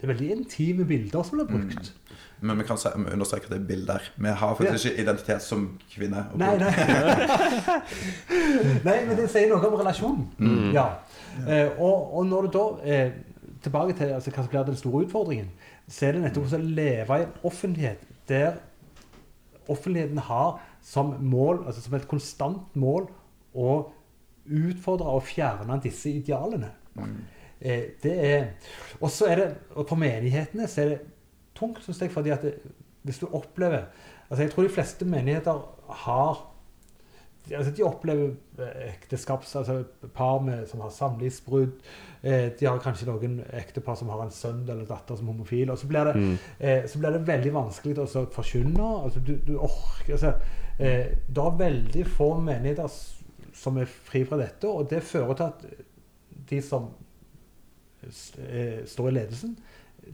det 0.00 0.02
er 0.02 0.06
veldig 0.06 0.30
intime 0.30 0.84
bilder 0.84 1.22
som 1.22 1.38
blir 1.38 1.46
brukt. 1.58 1.94
Men 2.40 2.58
vi 2.58 2.64
kan 2.68 2.78
understreke 3.12 3.48
at 3.48 3.54
det 3.54 3.60
er 3.60 3.66
bilder. 3.66 4.04
Vi 4.16 4.32
har 4.40 4.54
faktisk 4.54 4.90
ikke 4.90 5.02
identitet 5.02 5.42
som 5.42 5.64
kvinne. 5.90 6.24
og 6.32 6.38
Nei, 6.38 6.52
nei. 6.60 6.70
nei, 8.88 8.98
men 9.08 9.16
det 9.18 9.26
sier 9.32 9.50
noe 9.50 9.66
om 9.66 9.74
relasjonen. 9.80 10.28
Mm. 10.38 10.68
Ja. 10.76 10.86
Eh, 11.46 11.72
og, 11.78 12.14
og 12.14 12.26
når 12.26 12.46
du 12.46 12.58
da 12.58 12.68
eh, 12.84 13.10
Tilbake 13.58 13.96
til 13.98 14.12
altså, 14.14 14.30
hva 14.30 14.42
som 14.44 14.50
blir 14.52 14.66
den 14.68 14.76
store 14.78 15.00
utfordringen, 15.02 15.48
så 15.90 16.06
er 16.06 16.14
det 16.14 16.20
nettopp 16.22 16.52
å 16.54 16.60
leve 16.62 17.16
i 17.18 17.24
en 17.24 17.32
offentlighet 17.48 18.04
der 18.30 18.60
offentligheten 19.68 20.20
har 20.28 20.60
som 20.82 21.10
mål, 21.20 21.64
altså 21.66 21.82
som 21.82 21.96
et 21.98 22.06
konstant 22.08 22.76
mål, 22.78 23.08
å 23.58 23.72
utfordre 24.46 25.10
og 25.10 25.26
fjerne 25.26 25.80
disse 25.82 26.12
idealene. 26.20 26.70
Mm. 26.94 27.16
Eh, 27.60 27.82
det 28.02 28.14
er 28.24 28.44
Og 29.00 29.10
så 29.10 29.26
er 29.26 29.36
det 29.36 29.46
og 29.74 29.88
for 29.88 29.98
menighetene 29.98 30.68
så 30.70 30.84
er 30.84 30.92
det 30.92 30.98
tungt, 31.58 31.82
syns 31.84 32.00
jeg, 32.04 32.10
fordi 32.14 32.30
at 32.34 32.42
det, 32.46 32.54
hvis 33.02 33.18
du 33.22 33.26
opplever 33.32 33.84
altså 34.30 34.42
Jeg 34.44 34.50
tror 34.52 34.62
de 34.66 34.68
fleste 34.74 35.04
menigheter 35.08 35.60
har 36.04 36.44
altså 37.56 37.70
De 37.72 37.82
opplever 37.86 38.34
eh, 38.60 38.90
ekteskaps... 38.90 39.54
Altså 39.56 39.84
par 40.14 40.40
med, 40.44 40.66
som 40.68 40.80
har 40.84 40.90
samlivsbrudd. 40.92 41.70
Eh, 42.22 42.50
de 42.60 42.66
har 42.66 42.76
kanskje 42.84 43.06
noen 43.08 43.38
ektepar 43.56 43.96
som 43.96 44.10
har 44.12 44.20
en 44.26 44.30
sønn 44.34 44.66
eller 44.68 44.84
datter 44.84 45.16
som 45.16 45.30
homofil. 45.30 45.70
Og 45.72 45.78
så 45.80 45.88
blir 45.88 46.04
det, 46.10 46.14
Mm. 46.16 46.34
eh, 46.60 46.84
så 46.86 46.98
blir 47.00 47.10
det 47.16 47.22
veldig 47.26 47.52
vanskelig 47.54 47.96
å 48.04 48.26
forkynne. 48.34 48.88
Altså, 49.04 49.20
du, 49.24 49.32
du 49.46 49.54
orker 49.56 50.12
altså, 50.18 50.34
eh, 50.78 51.14
Det 51.28 51.44
er 51.46 51.56
veldig 51.62 52.04
få 52.18 52.28
menigheter 52.40 52.88
som 53.54 53.78
er 53.80 53.88
fri 53.88 54.24
fra 54.28 54.36
dette, 54.36 54.68
og 54.68 54.90
det 54.90 55.00
fører 55.02 55.34
til 55.34 55.44
at 55.48 55.64
de 56.50 56.60
som 56.62 56.90
eh, 58.02 58.84
står 58.86 59.08
i 59.08 59.14
ledelsen, 59.16 59.56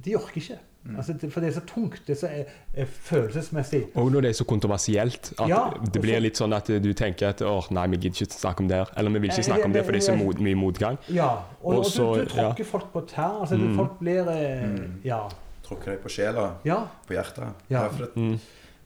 de 0.05 0.15
orker 0.17 0.41
ikke. 0.41 0.59
Mm. 0.87 0.97
Altså, 0.97 1.15
for 1.31 1.41
det 1.41 1.49
er 1.49 1.53
så 1.61 1.61
tungt. 1.67 2.01
Det 2.07 2.13
er 2.13 2.19
så 2.21 2.27
er, 2.29 2.45
er 2.75 2.85
følelsesmessig. 2.87 3.85
Og 3.97 4.11
når 4.13 4.21
det 4.21 4.29
er 4.31 4.33
så 4.37 4.45
kontroversielt 4.45 5.33
at 5.41 5.49
Ja, 5.49 5.71
det 5.93 6.03
blir 6.03 6.15
så- 6.19 6.23
litt 6.23 6.37
sånn 6.37 6.53
at 6.57 6.67
du 6.67 6.93
tenker 6.93 7.29
at 7.29 7.41
åh, 7.43 7.65
nei, 7.71 7.87
vi 7.87 7.97
gidder 7.97 8.21
ikke 8.27 8.33
snakke 8.33 8.61
om 8.61 8.69
det. 8.69 8.87
Eller 8.97 9.11
vi 9.11 9.19
vil 9.19 9.31
Eh, 9.31 9.35
ikke 9.39 9.45
snakke 9.45 9.65
om 9.65 9.73
det, 9.73 9.85
for 9.85 9.93
det 9.93 10.03
er 10.03 10.13
så 10.13 10.17
mod, 10.19 10.35
mye 10.41 10.55
motgang. 10.55 10.99
Ja, 11.09 11.29
og, 11.29 11.45
Og 11.65 11.79
og, 11.79 11.85
så- 11.87 12.15
du, 12.17 12.25
du 12.25 12.27
tråkker 12.31 12.65
folk 12.65 12.93
på 12.93 13.01
tær. 13.09 13.41
Altså, 13.41 13.57
Mm. 13.57 13.77
folk 13.77 13.99
blir 13.99 14.29
eh, 14.29 14.67
Mm. 14.69 15.01
Ja. 15.05 15.29
Tråkker 15.65 15.85
deg 15.93 16.03
på 16.03 16.09
sjela, 16.09 16.51
Ja. 16.65 16.85
på 17.09 17.15
hjertet. 17.15 17.55
Ja. 17.71 17.89
for 17.89 18.05
det, 18.05 18.15
Mm. 18.17 18.39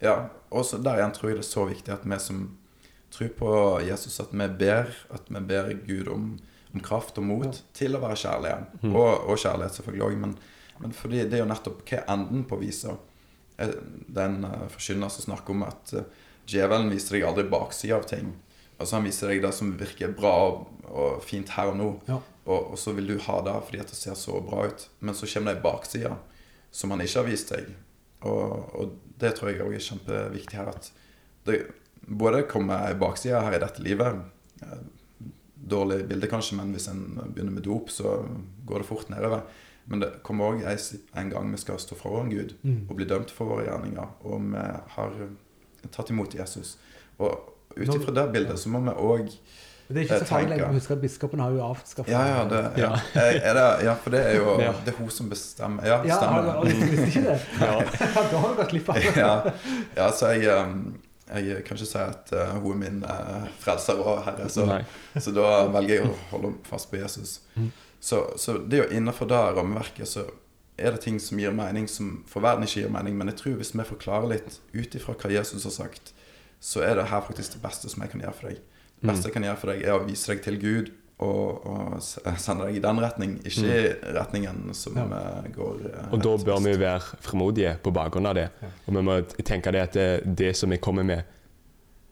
Ja, 0.03 0.15
og 0.53 0.65
så 0.65 0.81
der 0.83 0.95
igjen 0.99 1.13
tror 1.13 1.29
jeg 1.31 1.37
det 1.39 1.45
er 1.45 1.61
så 1.61 1.67
viktig 1.69 1.89
at 1.93 2.05
vi 2.05 2.19
som 2.19 2.57
tror 3.11 3.29
på 3.31 3.81
Jesus, 3.89 4.21
at 4.21 4.29
vi 4.33 4.47
ber 4.47 4.87
at 5.13 5.23
vi 5.29 5.41
ber 5.41 5.75
Gud 5.87 6.07
om, 6.09 6.39
om 6.75 6.81
kraft 6.81 7.19
og 7.19 7.25
mot 7.25 7.45
Ja. 7.45 7.51
til 7.75 7.97
å 7.97 8.01
være 8.01 8.15
kjærlige. 8.17 8.67
Mm. 8.83 8.95
Og, 8.95 9.29
og 9.29 9.37
kjærlighet 9.39 9.73
selvfølgelig 9.73 10.03
òg, 10.07 10.35
men, 10.81 10.93
fordi 10.95 11.25
det 11.25 11.39
er 11.39 11.45
jo 11.45 11.51
nettopp 11.51 11.83
hva 11.89 12.05
enden 12.15 12.45
på 12.49 12.59
visa. 12.61 12.97
Den 13.59 13.73
Det 14.09 14.23
er 14.23 14.29
en 14.31 14.45
uh, 14.45 14.69
forkynner 14.71 15.11
som 15.11 15.25
snakker 15.27 15.51
om 15.57 15.65
at 15.67 15.93
uh, 15.99 16.05
djevelen 16.47 16.91
viser 16.93 17.17
deg 17.19 17.27
aldri 17.29 17.45
baksida 17.51 17.97
av 17.99 18.07
ting. 18.09 18.33
Altså 18.79 18.97
Han 18.97 19.09
viser 19.09 19.29
deg 19.33 19.43
det 19.43 19.53
som 19.57 19.73
virker 19.77 20.13
bra 20.15 20.35
og, 20.53 21.23
fint 21.27 21.51
her 21.57 21.73
og 21.73 21.77
nå, 21.81 21.89
Ja. 22.09 22.21
og, 22.47 22.71
og 22.73 22.79
så 22.79 22.93
vil 22.95 23.07
du 23.11 23.19
ha 23.27 23.41
det 23.45 23.57
fordi 23.67 23.81
at 23.83 23.91
det 23.91 23.99
ser 23.99 24.15
så 24.15 24.39
bra 24.41 24.69
ut. 24.71 24.87
Men 25.01 25.15
så 25.19 25.27
kommer 25.27 25.53
det 25.53 25.59
ei 25.59 25.65
bakside 25.67 26.13
som 26.71 26.91
han 26.95 27.03
ikke 27.03 27.19
har 27.19 27.27
vist 27.29 27.51
deg. 27.53 27.73
Og, 28.23 28.71
og 28.79 28.95
det 29.19 29.35
tror 29.37 29.51
jeg 29.51 29.61
òg 29.67 29.75
er 29.75 29.85
kjempeviktig 29.85 30.57
her. 30.61 30.71
At 30.71 30.93
det 31.49 31.59
både 32.07 32.45
kommer 32.49 32.87
ei 32.87 32.95
bakside 32.99 33.43
her 33.43 33.59
i 33.59 33.61
dette 33.63 33.83
livet. 33.83 34.23
eh, 34.63 34.79
Dårlig 35.69 36.05
bilde, 36.09 36.29
kanskje, 36.31 36.57
men 36.57 36.71
hvis 36.73 36.87
en 36.89 37.03
begynner 37.35 37.53
med 37.53 37.65
dop, 37.67 37.91
så 37.91 38.21
går 38.65 38.79
det 38.85 38.87
fort 38.89 39.11
nedover. 39.11 39.43
Men 39.89 40.01
det 40.03 40.09
kommer 40.23 40.51
òg 40.53 40.65
en 41.17 41.31
gang 41.33 41.51
vi 41.53 41.57
skal 41.63 41.79
stå 41.81 41.97
foran 41.97 42.29
Gud 42.31 42.55
Mm. 42.63 42.87
og 42.91 42.97
bli 42.97 43.07
dømt 43.09 43.31
for 43.31 43.45
våre 43.49 43.65
gjerninger. 43.65 44.09
Og 44.25 44.41
vi 44.53 44.57
har 44.97 45.15
eh, 45.23 45.89
tatt 45.91 46.11
imot 46.11 46.35
Jesus. 46.35 46.77
Og 47.19 47.55
ut 47.77 47.95
ifra 47.95 48.13
det 48.15 48.27
bildet 48.33 48.59
så 48.59 48.69
må 48.69 48.81
vi 48.85 48.91
òg 48.91 49.33
Det 49.89 49.97
er 49.97 50.05
ikke 50.05 50.19
så 50.21 50.27
feil 50.29 50.49
lenger 50.51 50.69
å 50.69 50.75
huske 50.77 50.93
at 50.93 51.01
biskopen 51.01 51.41
har 51.41 51.51
jo 51.57 51.63
avskaffet 51.65 52.13
ja, 52.13 52.21
ja, 52.29 52.41
det, 52.51 52.59
ja. 52.77 52.91
Ja. 53.15 53.23
Eh, 53.23 53.39
Er 53.49 53.55
det, 53.57 53.85
ja, 53.87 53.95
for 53.95 54.11
det 54.13 54.21
er 54.27 54.37
jo 54.37 54.57
Det 54.85 54.93
er 54.93 54.99
hun 54.99 55.09
som 55.11 55.31
bestemmer. 55.31 55.87
Ja, 55.89 56.03
Ja, 56.05 56.19
stemmer. 56.21 56.45
Ja, 56.45 56.61
visste 56.69 57.07
ikke 57.07 57.23
det? 57.25 57.41
Ja. 57.61 57.79
da 58.33 58.39
har 58.43 58.51
du 58.53 58.57
gått 58.61 58.69
glipp 58.75 58.89
av 58.93 58.95
det. 59.01 59.17
ja, 59.17 59.53
ja, 59.97 60.11
så 60.13 60.35
jeg, 60.37 60.45
jeg 60.45 61.65
kan 61.65 61.77
ikke 61.81 61.87
si 61.89 61.99
at 61.99 62.33
hun 62.61 62.73
er 62.73 62.79
min 62.85 63.01
frelser 63.61 64.01
og 64.05 64.23
herre, 64.29 64.49
så, 64.53 64.67
så 65.21 65.33
da 65.37 65.49
velger 65.73 65.95
jeg 66.03 66.05
å 66.09 66.15
holde 66.35 66.53
fast 66.69 66.91
på 66.93 67.01
Jesus. 67.01 67.39
Mm. 67.99 68.05
Så, 68.05 68.19
så 68.39 68.59
det 68.59 68.79
jo 68.79 68.85
innenfor 68.95 69.27
det 69.29 69.41
rammeverket 69.57 70.07
så 70.09 70.23
er 70.79 70.93
det 70.95 71.01
ting 71.03 71.19
som 71.21 71.39
gir 71.39 71.51
mening, 71.51 71.89
som 71.91 72.23
for 72.31 72.41
verden 72.41 72.63
ikke 72.63 72.85
gir 72.85 72.93
mening. 72.95 73.17
Men 73.19 73.27
jeg 73.33 73.37
tror 73.41 73.57
hvis 73.59 73.75
vi 73.75 73.83
forklarer 73.89 74.29
litt 74.31 74.61
ut 74.73 74.95
ifra 74.95 75.15
hva 75.19 75.31
Jesus 75.35 75.65
har 75.67 75.75
sagt, 75.75 76.13
så 76.61 76.83
er 76.87 76.95
det 76.99 77.09
her 77.11 77.21
faktisk 77.27 77.53
det 77.57 77.63
beste 77.63 77.91
som 77.91 78.03
jeg 78.03 78.11
kan 78.13 78.21
gjøre 78.23 78.35
for 78.39 78.49
deg. 78.49 78.61
Det 78.99 79.03
Mm. 79.07 79.11
beste 79.13 79.27
jeg 79.29 79.33
kan 79.35 79.43
gjøre 79.47 79.59
for 79.59 79.73
deg, 79.73 79.83
er 79.83 79.93
å 79.99 80.07
vise 80.07 80.27
deg 80.33 80.43
til 80.43 80.57
Gud 80.59 80.93
og, 81.19 81.67
og 81.67 81.99
sende 82.03 82.67
deg 82.67 82.77
i 82.77 82.83
den 82.83 82.99
retning, 83.03 83.37
ikke 83.45 83.67
i 83.67 84.13
retningen 84.15 84.75
som 84.75 84.97
Ja. 84.97 85.05
går 85.55 85.83
uh, 85.91 86.13
Og 86.13 86.23
da 86.23 86.37
bør 86.37 86.63
vi 86.63 86.77
være 86.79 87.01
fremodige 87.21 87.77
på 87.83 87.91
bakgrunn 87.93 88.27
av 88.27 88.35
det. 88.35 88.49
Og 88.87 88.95
vi 88.95 89.03
må 89.03 89.19
tenke 89.43 89.73
det 89.73 89.83
at 89.83 89.93
det, 89.93 90.37
det 90.39 90.57
som 90.57 90.71
vi 90.71 90.77
kommer 90.79 91.03
med, 91.03 91.23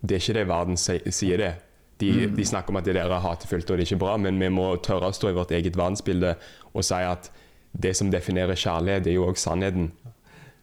det 0.02 0.16
er 0.16 0.20
ikke 0.20 0.34
det 0.40 0.48
verden 0.48 0.76
sier 0.76 1.38
det. 1.38 1.54
De, 2.00 2.10
Mm. 2.26 2.36
de 2.36 2.44
snakker 2.44 2.70
om 2.70 2.76
at 2.76 2.84
det 2.84 2.94
der 2.94 3.08
er 3.10 3.20
hatefullt 3.20 3.70
og 3.70 3.78
det 3.78 3.82
er 3.86 3.94
ikke 3.94 3.98
bra, 4.04 4.16
men 4.16 4.38
vi 4.40 4.48
må 4.48 4.76
tørre 4.76 5.08
å 5.08 5.12
stå 5.16 5.30
i 5.30 5.32
vårt 5.36 5.50
eget 5.50 5.76
verdensbilde 5.76 6.34
og 6.74 6.84
si 6.84 6.94
at 6.94 7.30
det 7.72 7.96
som 7.96 8.10
definerer 8.10 8.54
kjærlighet, 8.54 9.04
det 9.04 9.10
er 9.10 9.14
jo 9.14 9.26
òg 9.30 9.36
sannheten. 9.40 9.90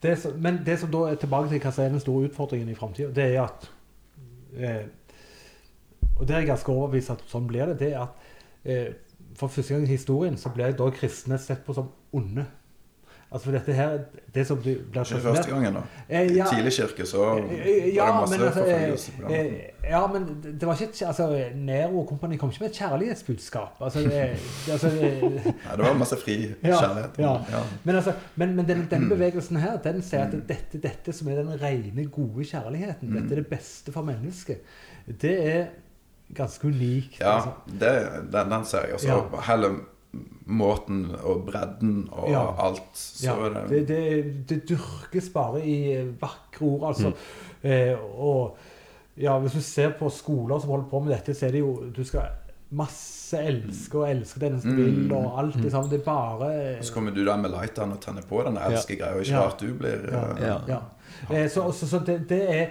Det 0.04 0.18
som, 0.20 0.32
men 0.38 0.60
det 0.66 0.80
som 0.80 0.92
da 0.92 0.98
er 1.10 1.16
tilbake 1.16 1.50
til 1.50 1.60
hva 1.60 1.72
som 1.72 1.84
er 1.86 1.90
den 1.90 2.00
store 2.04 2.28
utfordringen 2.30 2.70
i 2.70 2.76
framtida, 2.76 3.10
det 3.10 3.36
er 3.36 3.42
at 3.44 3.70
eh, 4.58 4.86
Og 6.20 6.28
det 6.28 6.36
er 6.36 6.40
jeg 6.44 6.48
ganske 6.48 6.72
overbevist 6.72 7.10
at 7.10 7.24
sånn 7.28 7.48
blir 7.48 7.66
det. 7.72 7.80
Det 7.80 7.94
er 7.94 8.02
at 8.04 8.10
eh, 8.66 8.94
for 9.36 9.48
første 9.48 9.74
gang 9.74 9.84
i 9.88 9.96
historien 9.96 10.38
så 10.38 10.50
blir 10.54 10.76
da 10.78 10.90
kristne 10.94 11.40
sett 11.42 11.64
på 11.66 11.74
som 11.74 11.90
onde. 12.14 12.46
Altså 13.34 13.46
for 13.50 13.56
dette 13.58 13.74
her 13.74 13.94
Det 14.34 14.44
som 14.48 14.58
du 14.58 14.64
blir 14.92 15.00
er 15.02 15.04
første 15.24 15.50
gangen, 15.50 15.74
da. 15.74 15.82
Eh, 16.10 16.28
I 16.32 16.36
ja, 16.38 16.46
tidlig 16.52 16.74
kirke 16.76 17.06
så 17.10 17.18
var 17.26 17.40
eh, 17.40 17.64
det 17.66 17.96
masse 17.98 18.38
men 18.38 18.46
altså, 18.48 18.60
forfølgelse 18.60 19.12
på 19.18 19.22
den 19.24 19.32
eh, 19.32 19.46
eh, 19.46 19.90
ja, 19.90 20.02
men 20.08 20.28
det 20.44 20.52
det 20.62 20.68
var 20.70 20.82
ikke 20.82 21.08
altså, 21.08 21.26
Nero 21.56 22.00
og 22.04 22.08
kompani 22.12 22.38
kom 22.38 22.50
ikke 22.54 22.62
med 22.64 22.70
et 22.70 22.78
kjærlighetsbudskap. 22.78 23.82
Altså, 23.82 24.00
det, 24.00 24.12
det, 24.66 24.72
altså, 24.72 24.88
eh, 24.88 25.22
Nei, 25.66 25.76
det 25.78 25.86
var 25.86 25.98
masse 26.04 26.18
fri 26.22 26.36
kjærlighet. 26.64 27.18
ja. 27.20 27.34
Ja. 27.52 27.64
Men, 27.84 27.96
altså, 27.96 28.14
men, 28.36 28.56
men 28.56 28.68
den, 28.70 28.88
denne 28.92 29.10
bevegelsen 29.16 29.58
her, 29.58 29.78
den 29.84 30.02
sier 30.06 30.28
at 30.28 30.36
dette, 30.50 30.78
dette 30.84 31.14
som 31.14 31.28
er 31.34 31.42
den 31.42 31.50
rene, 31.62 32.06
gode 32.06 32.46
kjærligheten, 32.46 33.10
Mm. 33.10 33.16
dette 33.22 33.36
er 33.36 33.42
det 33.42 33.48
beste 33.48 33.92
for 33.92 34.02
mennesket, 34.08 34.62
det 35.22 35.34
er 35.56 35.66
ganske 36.36 36.68
unikt. 36.68 37.20
Ja, 37.20 37.36
altså. 37.36 37.52
det, 37.68 37.92
den, 38.34 38.52
den 38.52 38.66
ser 38.66 38.86
jeg. 38.88 38.94
også. 38.94 39.08
Ja. 39.08 39.42
Hele 39.54 39.74
måten 40.46 41.08
og 41.24 41.46
bredden 41.48 42.10
og 42.12 42.30
Ja. 42.30 42.44
alt. 42.68 42.82
Så 42.94 43.26
Ja, 43.26 43.34
er 43.46 43.68
det, 43.68 43.88
det, 43.88 43.88
det, 43.88 44.50
det 44.50 44.70
dyrkes 44.70 45.30
bare 45.34 45.66
i 45.66 46.04
vakre 46.22 46.62
ord, 46.68 46.88
altså. 46.88 47.10
Mm. 47.64 47.70
Eh, 47.72 47.98
og 48.20 48.58
ja, 49.18 49.40
hvis 49.40 49.52
du 49.54 49.62
ser 49.62 49.90
på 50.00 50.10
skoler 50.10 50.60
som 50.60 50.70
holder 50.70 50.90
på 50.90 51.00
med 51.00 51.14
dette, 51.16 51.34
så 51.34 51.46
er 51.48 51.52
det 51.52 51.60
jo 51.60 51.84
Du 51.96 52.04
skal 52.04 52.22
masse 52.74 53.38
elsker 53.38 54.00
og 54.00 54.10
elsker 54.10 54.40
den 54.40 54.62
som 54.62 54.72
Mm. 54.72 54.78
vil, 54.78 55.12
og 55.14 55.40
alt 55.40 55.56
liksom. 55.56 55.90
Det 55.90 56.00
er 56.00 56.04
bare 56.06 56.78
Og 56.80 56.86
så 56.86 56.94
kommer 56.94 57.12
du 57.12 57.26
der 57.26 57.38
med 57.38 57.50
lighteren 57.52 57.92
og 57.92 58.02
tenner 58.02 58.22
på 58.22 58.42
den 58.46 58.58
elskegreia, 58.58 59.14
og 59.14 59.20
ikke 59.22 59.32
Ja. 59.34 59.42
rart 59.46 59.60
du 59.60 59.74
blir 59.74 60.10
Ja. 60.12 60.32
eh, 60.32 60.42
Ja. 60.42 60.58
Ja. 61.30 61.36
Eh, 61.44 61.50
så, 61.50 61.72
så, 61.72 61.88
så 61.88 62.00
det, 62.06 62.30
det 62.30 62.50
er 62.60 62.68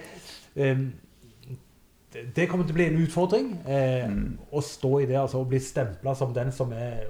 em, 0.57 0.93
det, 2.13 2.37
det 2.37 2.49
kommer 2.49 2.67
til 2.67 2.75
å 2.75 2.77
bli 2.77 2.87
en 2.87 3.03
utfordring 3.07 3.53
eh, 3.69 4.09
Mm. 4.09 4.39
å 4.53 4.61
stå 4.61 5.01
i 5.01 5.07
det 5.07 5.17
altså, 5.17 5.39
og 5.39 5.49
bli 5.49 5.59
stempla 5.59 6.15
som 6.17 6.35
den 6.35 6.53
som 6.53 6.73
er 6.73 7.07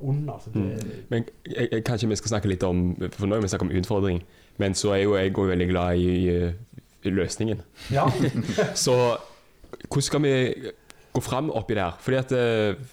ond. 0.00 0.30
Så 0.44 0.50
det, 0.54 0.64
Men 1.08 1.28
jeg, 1.46 1.68
jeg, 1.72 1.84
kanskje 1.84 2.08
vi 2.08 2.16
skal 2.16 2.34
snakke 2.34 2.50
litt 2.50 2.62
om 2.66 2.96
For 3.12 3.26
nå 3.26 3.36
har 3.36 3.44
vi 3.44 3.48
snakket 3.52 3.68
om 3.68 3.76
utfordring, 3.78 4.24
men 4.62 4.74
så 4.74 4.94
er 4.96 5.04
jo 5.04 5.14
jeg 5.16 5.34
òg 5.34 5.52
veldig 5.52 5.68
glad 5.70 6.00
i, 6.00 6.28
eh, 6.30 6.82
i 7.04 7.14
løsningen. 7.14 7.62
ja. 7.92 8.08
Så 8.84 8.96
hvordan 9.88 10.06
skal 10.06 10.22
vi 10.22 10.34
gå 11.12 11.20
fram 11.20 11.50
oppi 11.50 11.74
der? 11.74 11.96
Fordi 12.00 12.16
at 12.16 12.32
eh, 12.32 12.84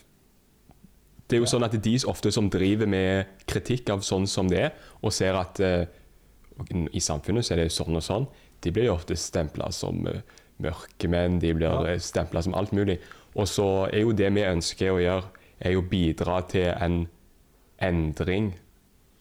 det 1.32 1.38
er 1.38 1.46
jo 1.46 1.48
sånn 1.48 1.64
at 1.64 1.78
de 1.80 1.96
ofte 2.12 2.32
som 2.34 2.50
driver 2.52 2.90
med 2.92 3.38
kritikk 3.48 3.90
av 3.94 4.04
sånn 4.04 4.28
som 4.28 4.50
det 4.52 4.66
er, 4.66 4.72
og 5.00 5.14
ser 5.16 5.38
at 5.40 5.62
uh, 5.64 5.86
i 6.92 7.00
samfunnet 7.00 7.48
så 7.48 7.56
er 7.56 7.62
det 7.62 7.72
sånn 7.72 7.96
og 7.96 8.04
sånn, 8.04 8.26
de 8.62 8.74
blir 8.76 8.90
jo 8.90 8.98
ofte 8.98 9.16
stempla 9.16 9.70
som 9.72 10.04
uh, 10.12 10.20
mørkemenn, 10.62 11.40
de 11.40 11.54
blir 11.56 11.88
ja. 11.88 11.96
stempla 12.04 12.44
som 12.44 12.58
alt 12.60 12.74
mulig. 12.76 13.00
Og 13.40 13.48
så 13.48 13.68
er 13.88 14.04
jo 14.04 14.12
det 14.12 14.28
vi 14.36 14.44
ønsker 14.44 14.92
å 14.92 15.00
gjøre, 15.00 15.41
er 15.62 15.76
jo 15.76 15.82
bidra 15.82 16.42
til 16.50 16.72
en 16.74 17.06
endring 17.82 18.52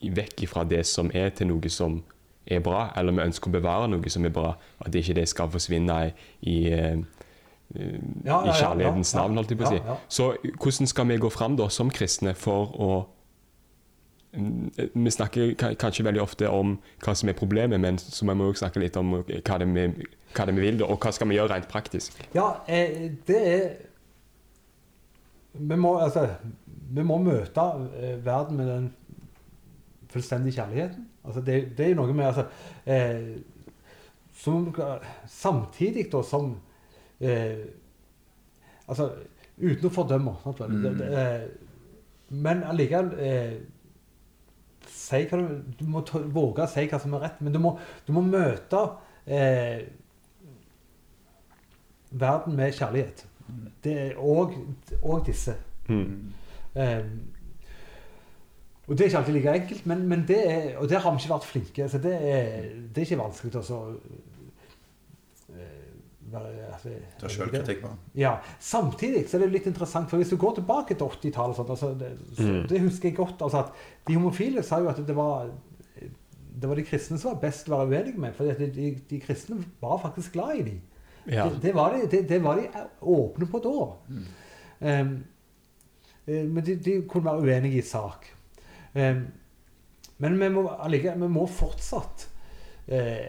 vekk 0.01 0.47
fra 0.49 0.65
det 0.65 0.87
som 0.89 1.11
er, 1.15 1.31
til 1.37 1.51
noe 1.51 1.71
som 1.73 2.01
er 2.47 2.63
bra. 2.65 2.89
Eller 2.97 3.13
vi 3.17 3.27
ønsker 3.29 3.51
å 3.51 3.57
bevare 3.59 3.89
noe 3.93 4.13
som 4.13 4.25
er 4.25 4.35
bra, 4.35 4.55
at 4.81 4.95
ikke 4.97 5.17
det 5.21 5.29
skal 5.29 5.51
forsvinne 5.53 6.01
i, 6.09 6.13
i, 6.51 6.59
eh, 6.73 6.99
Ja, 8.25 8.41
i 8.43 8.51
kjærlighetens 8.51 9.15
navn, 9.15 9.37
holdt 9.39 9.53
jeg 9.53 9.61
på 9.61 9.69
å 9.69 9.71
si. 9.71 9.81
Så 10.09 10.33
hvordan 10.59 10.89
skal 10.91 11.07
vi 11.07 11.21
gå 11.23 11.31
fram 11.31 11.55
da 11.57 11.69
som 11.71 11.91
kristne 11.91 12.35
for 12.35 12.75
å 12.75 12.93
Mm, 14.33 14.71
Vi 14.95 15.11
snakker 15.11 15.55
kanskje 15.75 16.05
veldig 16.07 16.23
ofte 16.23 16.49
om 16.51 16.77
hva 17.03 17.15
som 17.19 17.29
er 17.29 17.35
problemet, 17.39 17.81
men 17.81 17.99
så 17.99 18.25
må 18.25 18.37
vi 18.39 18.47
også 18.47 18.65
snakke 18.65 18.83
litt 18.83 18.97
om 18.97 19.17
hva 19.25 19.57
det 19.59 19.67
vi, 19.75 20.07
hva 20.37 20.47
det 20.47 20.55
vi 20.55 20.67
vil, 20.69 20.83
og 20.87 20.99
hva 21.03 21.13
skal 21.15 21.31
vi 21.31 21.39
gjøre 21.39 21.51
rent 21.55 21.71
praktisk. 21.71 22.15
Ja, 22.35 22.53
eh, 22.69 23.11
det 23.27 23.41
er 23.41 23.65
vi 25.53 25.77
må, 25.77 25.97
altså, 25.99 26.27
vi 26.91 27.03
må 27.07 27.19
møte 27.23 27.65
eh, 27.99 28.19
verden 28.25 28.57
med 28.57 28.69
den 28.71 28.89
fullstendige 30.11 30.59
kjærligheten. 30.59 31.09
Altså, 31.25 31.41
det, 31.41 31.57
det 31.79 31.87
er 31.87 31.93
jo 31.95 32.01
noe 32.03 32.15
med 32.17 32.31
altså, 32.31 32.47
eh, 32.87 33.41
som, 34.41 34.71
Samtidig 35.29 36.07
da 36.13 36.23
som 36.25 36.55
eh, 37.21 37.67
Altså 38.89 39.11
uten 39.61 39.87
å 39.87 39.93
fordømme. 39.93 40.35
Sant? 40.43 40.63
Mm. 40.67 40.81
Det, 40.83 40.95
det, 40.99 41.11
eh, 41.21 41.69
men 42.31 42.63
allikevel 42.67 43.11
eh, 43.21 43.55
si 44.91 45.25
hva 45.29 45.41
du, 45.41 45.73
du 45.79 45.85
må 45.91 46.03
ta, 46.07 46.23
våge 46.33 46.65
å 46.65 46.71
si 46.71 46.87
hva 46.91 47.01
som 47.03 47.15
er 47.19 47.27
rett, 47.27 47.41
men 47.45 47.55
du 47.55 47.61
må, 47.63 47.75
du 48.07 48.13
må 48.17 48.23
møte 48.27 48.83
eh, 49.27 49.85
verden 52.11 52.57
med 52.59 52.75
kjærlighet. 52.75 53.27
Det 53.85 53.93
er 53.99 54.19
og, 54.19 54.55
og 55.03 55.27
disse. 55.27 55.55
Mm. 55.89 56.33
Um, 56.75 57.21
og 58.87 58.99
det 58.99 59.01
er 59.01 59.09
ikke 59.11 59.19
alltid 59.19 59.33
like 59.37 59.55
enkelt, 59.55 59.87
men, 59.87 60.09
men 60.09 60.25
det 60.29 60.39
er, 60.51 60.77
og 60.79 60.89
der 60.91 60.99
har 60.99 61.11
vi 61.15 61.21
ikke 61.23 61.31
vært 61.35 61.45
flinke. 61.47 61.89
Så 61.89 61.99
det 62.03 62.15
er, 62.15 62.57
det 62.91 62.99
er 62.99 63.07
ikke 63.07 63.21
vanskelig 63.23 63.61
å 63.61 63.63
så, 63.63 63.79
eh, 65.55 66.35
altså, 66.73 66.95
Ta 67.21 67.29
selvkritikk 67.31 67.83
på. 67.85 67.91
ja, 68.19 68.37
Samtidig 68.61 69.29
så 69.29 69.39
er 69.39 69.45
det 69.47 69.53
litt 69.55 69.67
interessant, 69.71 70.11
for 70.11 70.19
hvis 70.19 70.33
du 70.33 70.37
går 70.41 70.59
tilbake 70.59 70.95
til 70.99 71.07
80-tallet 71.07 71.63
altså, 71.71 71.93
det, 72.01 72.13
så, 72.37 72.43
Mm. 72.43 72.69
det 72.69 72.81
husker 72.81 73.09
jeg 73.09 73.17
godt. 73.17 73.43
altså 73.43 73.59
at 73.59 73.73
De 74.09 74.15
homofile 74.15 74.63
sa 74.63 74.79
jo 74.81 74.89
at 74.89 74.97
det 75.07 75.17
var 75.17 75.51
det 76.61 76.69
var 76.69 76.75
de 76.77 76.83
kristne 76.85 77.17
som 77.19 77.31
var 77.33 77.41
best 77.41 77.69
å 77.69 77.77
være 77.79 77.89
uenige 77.89 78.21
med. 78.21 78.35
For 78.35 78.45
de, 78.45 78.67
de, 78.75 78.91
de 79.11 79.21
kristne 79.21 79.65
var 79.81 80.01
faktisk 80.03 80.33
glad 80.33 80.59
i 80.59 80.63
dem. 80.63 80.81
Ja. 81.31 81.47
Det, 81.49 81.61
det, 81.63 81.75
var 81.77 81.95
de, 81.95 82.07
det, 82.11 82.23
det 82.29 82.41
var 82.43 82.59
de 82.59 82.69
åpne 83.01 83.47
på 83.47 83.61
da. 83.65 83.75
Mm. 84.11 84.25
Um, 84.81 85.13
eh, 86.27 86.45
men 86.47 86.65
de, 86.67 86.77
de 86.77 86.97
kunne 87.09 87.25
være 87.29 87.45
uenige 87.47 87.79
i 87.79 87.87
sak. 87.87 88.27
Um, 88.95 89.27
men 90.21 90.39
vi 90.41 90.49
må, 90.53 90.67
allike, 90.69 91.15
vi 91.17 91.29
må 91.33 91.47
fortsatt 91.47 92.27
uh, 92.91 93.27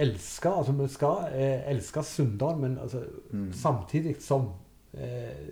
elske 0.00 0.50
altså 0.50 0.72
Vi 0.78 0.86
skal 0.92 1.28
uh, 1.34 1.70
elske 1.74 2.02
synderen, 2.06 2.60
men 2.60 2.78
altså, 2.78 3.04
Mm. 3.34 3.52
samtidig 3.52 4.16
som 4.22 4.52
uh, 4.94 5.46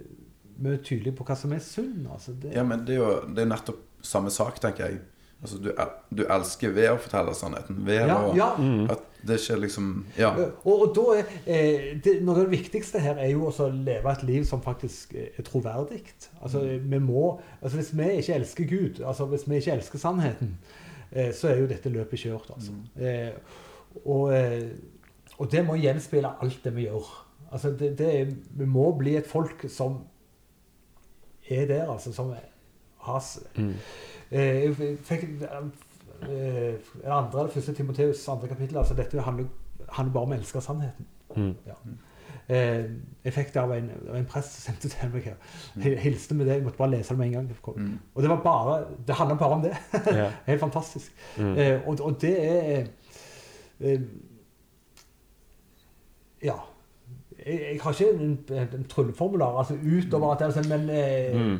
vi 0.62 0.70
er 0.70 0.82
tydelige 0.84 1.16
på 1.18 1.24
hva 1.26 1.34
som 1.36 1.52
er 1.52 1.58
synd. 1.64 2.06
Altså, 2.12 2.32
det, 2.42 2.52
Ja, 2.54 2.62
men 2.62 2.86
det 2.86 2.94
er 2.94 3.00
jo 3.00 3.34
det 3.34 3.42
er 3.42 3.50
nettopp 3.50 3.82
samme 4.02 4.30
sak, 4.30 4.60
tenker 4.60 4.86
jeg. 4.86 5.00
Altså, 5.42 5.58
du, 5.58 5.72
du 6.14 6.22
elsker 6.30 6.70
ved 6.70 6.90
å 6.92 6.98
fortelle 7.02 7.32
sannheten. 7.34 7.80
Ved 7.86 8.04
ja, 8.06 8.18
å 8.28 8.34
ja. 8.38 8.50
Mm. 8.58 8.84
At 8.94 9.00
det 9.26 9.40
ikke 9.40 9.56
liksom 9.64 9.88
Ja. 10.18 10.28
Eh, 10.38 10.52
Og, 10.64 10.84
og 10.84 10.92
da 10.94 11.04
er 11.18 11.32
eh, 11.46 11.88
det, 12.04 12.14
Noe 12.22 12.36
av 12.36 12.44
det 12.46 12.52
viktigste 12.58 13.00
her 13.02 13.18
er 13.18 13.32
jo 13.32 13.48
å 13.50 13.66
leve 13.74 14.12
et 14.12 14.22
liv 14.28 14.44
som 14.46 14.62
faktisk 14.62 15.14
eh, 15.18 15.32
er 15.38 15.46
troverdig. 15.46 16.02
Altså, 16.42 16.62
vi 16.78 17.00
må, 17.02 17.40
altså 17.60 17.80
Hvis 17.80 17.90
vi 17.98 18.08
ikke 18.20 18.34
elsker 18.38 18.70
Gud, 18.70 19.02
altså 19.06 19.26
hvis 19.32 19.48
vi 19.50 19.58
ikke 19.58 19.76
elsker 19.80 19.98
sannheten, 19.98 20.54
eh, 21.10 21.32
så 21.34 21.50
er 21.50 21.60
jo 21.64 21.66
dette 21.74 21.90
løpet 21.90 22.22
kjørt. 22.22 22.50
altså. 22.54 22.78
Eh, 23.02 23.34
og, 24.04 24.32
eh, 24.34 24.70
og 25.38 25.50
det 25.52 25.66
må 25.66 25.74
gjenspeile 25.80 26.36
alt 26.42 26.62
det 26.64 26.74
vi 26.76 26.86
gjør. 26.86 27.10
Altså 27.52 27.74
det, 27.76 27.92
det 27.98 28.14
er, 28.20 28.30
Vi 28.56 28.64
må 28.66 28.92
bli 28.98 29.16
et 29.18 29.26
folk 29.26 29.66
som 29.68 29.98
er 31.50 31.66
der, 31.66 31.90
altså. 31.90 32.12
Som 32.14 32.30
har 33.02 33.22
Mm. 33.58 33.74
Eh, 34.32 34.62
Jeg 34.64 34.98
fikk 35.04 35.24
en 35.42 35.72
andre 37.12 37.40
eller 37.40 37.50
første 37.52 37.72
Timoteus 37.74 38.28
andre 38.28 38.48
kapittel. 38.48 38.76
altså 38.78 38.94
Dette 38.94 39.20
handler, 39.20 39.46
handler 39.88 40.12
bare 40.12 40.22
om 40.28 40.32
å 40.32 40.36
elske 40.38 40.60
sannheten. 40.64 41.06
Mm. 41.36 41.54
Ja. 41.66 41.74
jeg 43.24 43.32
fikk 43.32 43.52
det 43.54 43.60
av 43.62 43.70
en, 43.72 43.86
av 44.10 44.16
en 44.18 44.26
prest 44.28 44.52
som 44.56 44.72
sendte 44.72 44.88
til 44.92 45.12
meg 45.12 45.22
her. 45.24 45.36
Jeg 45.84 45.98
hilste 46.02 46.34
med 46.34 46.46
det, 46.46 46.54
jeg 46.58 46.64
måtte 46.66 46.76
bare 46.80 46.90
lese 46.96 47.14
det 47.14 47.18
med 47.18 47.26
en 47.26 47.32
gang. 47.32 47.76
Mm. 47.76 47.98
Og 48.14 48.22
det 48.22 48.30
var 48.30 48.42
bare, 48.44 48.84
det 49.06 49.14
handla 49.14 49.34
bare 49.40 49.56
om 49.56 49.62
det. 49.62 49.72
Ja. 50.16 50.30
Helt 50.50 50.60
fantastisk. 50.60 51.12
Mm. 51.38 51.54
Eh, 51.58 51.88
og, 51.88 52.00
og 52.00 52.18
det 52.20 52.34
er 52.48 52.86
eh, 53.80 54.00
Ja. 56.42 56.54
Jeg, 57.46 57.60
jeg 57.72 57.80
har 57.82 57.90
ikke 57.92 58.14
en, 58.14 58.38
en, 58.50 58.68
en 58.78 58.84
trylleformular 58.88 59.58
altså 59.58 59.74
utover 59.74 60.32
at 60.32 60.38
det 60.38 60.46
er 60.46 60.56
sånn, 60.60 60.68
men 60.70 60.90
eh, 60.90 61.34
Mm. 61.38 61.58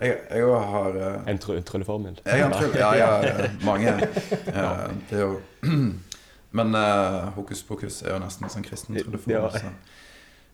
Jeg, 0.00 0.18
jeg 0.30 0.62
har 0.74 0.96
uh, 0.96 1.28
En 1.30 1.38
try 1.38 1.60
trylleformel. 1.62 2.20
Jeg 2.26 2.44
har 2.44 2.54
tryll, 2.54 2.74
ja, 2.78 2.90
ja, 2.98 3.10
ja, 3.28 3.50
mange. 3.64 3.92
Uh, 4.48 4.88
det 5.10 5.18
er 5.18 5.22
jo 5.22 5.40
Men 6.58 6.74
uh, 6.74 7.30
hokus 7.34 7.62
pokus 7.66 8.02
er 8.02 8.14
jo 8.14 8.18
nesten 8.22 8.50
sånn 8.50 8.66
kristen 8.66 8.98
Ja. 8.98 9.04
trylleformel. 9.06 9.60
så. 9.60 9.72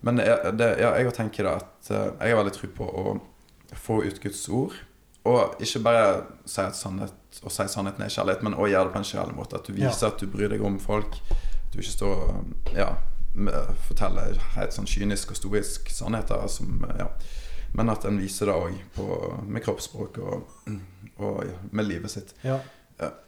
Men 0.00 0.18
jeg, 0.24 0.52
det, 0.56 0.68
ja, 0.80 0.94
jeg 0.96 1.12
tenker 1.12 1.44
da 1.44 1.58
at 1.60 1.90
eh, 1.92 2.06
jeg 2.24 2.32
har 2.32 2.38
veldig 2.40 2.54
tro 2.56 2.68
på 2.72 2.86
å 2.88 3.10
få 3.76 3.98
ut 4.06 4.20
Guds 4.22 4.46
ord. 4.48 4.72
Og 5.28 5.60
ikke 5.60 5.82
bare 5.84 6.04
si 6.48 6.62
at 6.64 6.78
sannhet 6.78 7.42
og 7.44 7.52
si 7.52 7.66
sannheten 7.68 8.02
er 8.02 8.10
kjærlighet, 8.10 8.40
men 8.42 8.56
også 8.56 8.70
gjøre 8.72 8.88
det 8.88 8.94
på 8.94 9.02
en 9.02 9.10
kjærlig 9.10 9.36
måte. 9.36 9.60
At 9.60 9.68
du 9.68 9.76
viser 9.76 10.08
at 10.08 10.22
du 10.22 10.24
bryr 10.32 10.48
deg 10.48 10.64
om 10.64 10.78
folk. 10.80 11.18
At 11.28 11.74
du 11.74 11.82
ikke 11.82 11.92
står 11.92 12.22
og 12.30 12.72
ja, 12.74 12.88
forteller 13.90 14.40
helt 14.56 14.74
sånn 14.74 14.88
kynisk 14.88 15.34
og 15.34 15.38
stoisk 15.42 15.92
sannheter. 15.92 16.48
Som, 16.48 16.80
ja. 16.96 17.10
Men 17.72 17.90
at 17.92 18.04
en 18.04 18.18
viser 18.18 18.46
det 18.50 18.54
òg 18.54 19.44
med 19.46 19.62
kroppsspråk 19.62 20.18
og, 20.18 20.48
og 21.22 21.42
ja, 21.46 21.58
med 21.70 21.86
livet 21.86 22.10
sitt. 22.10 22.34
ja. 22.42 22.58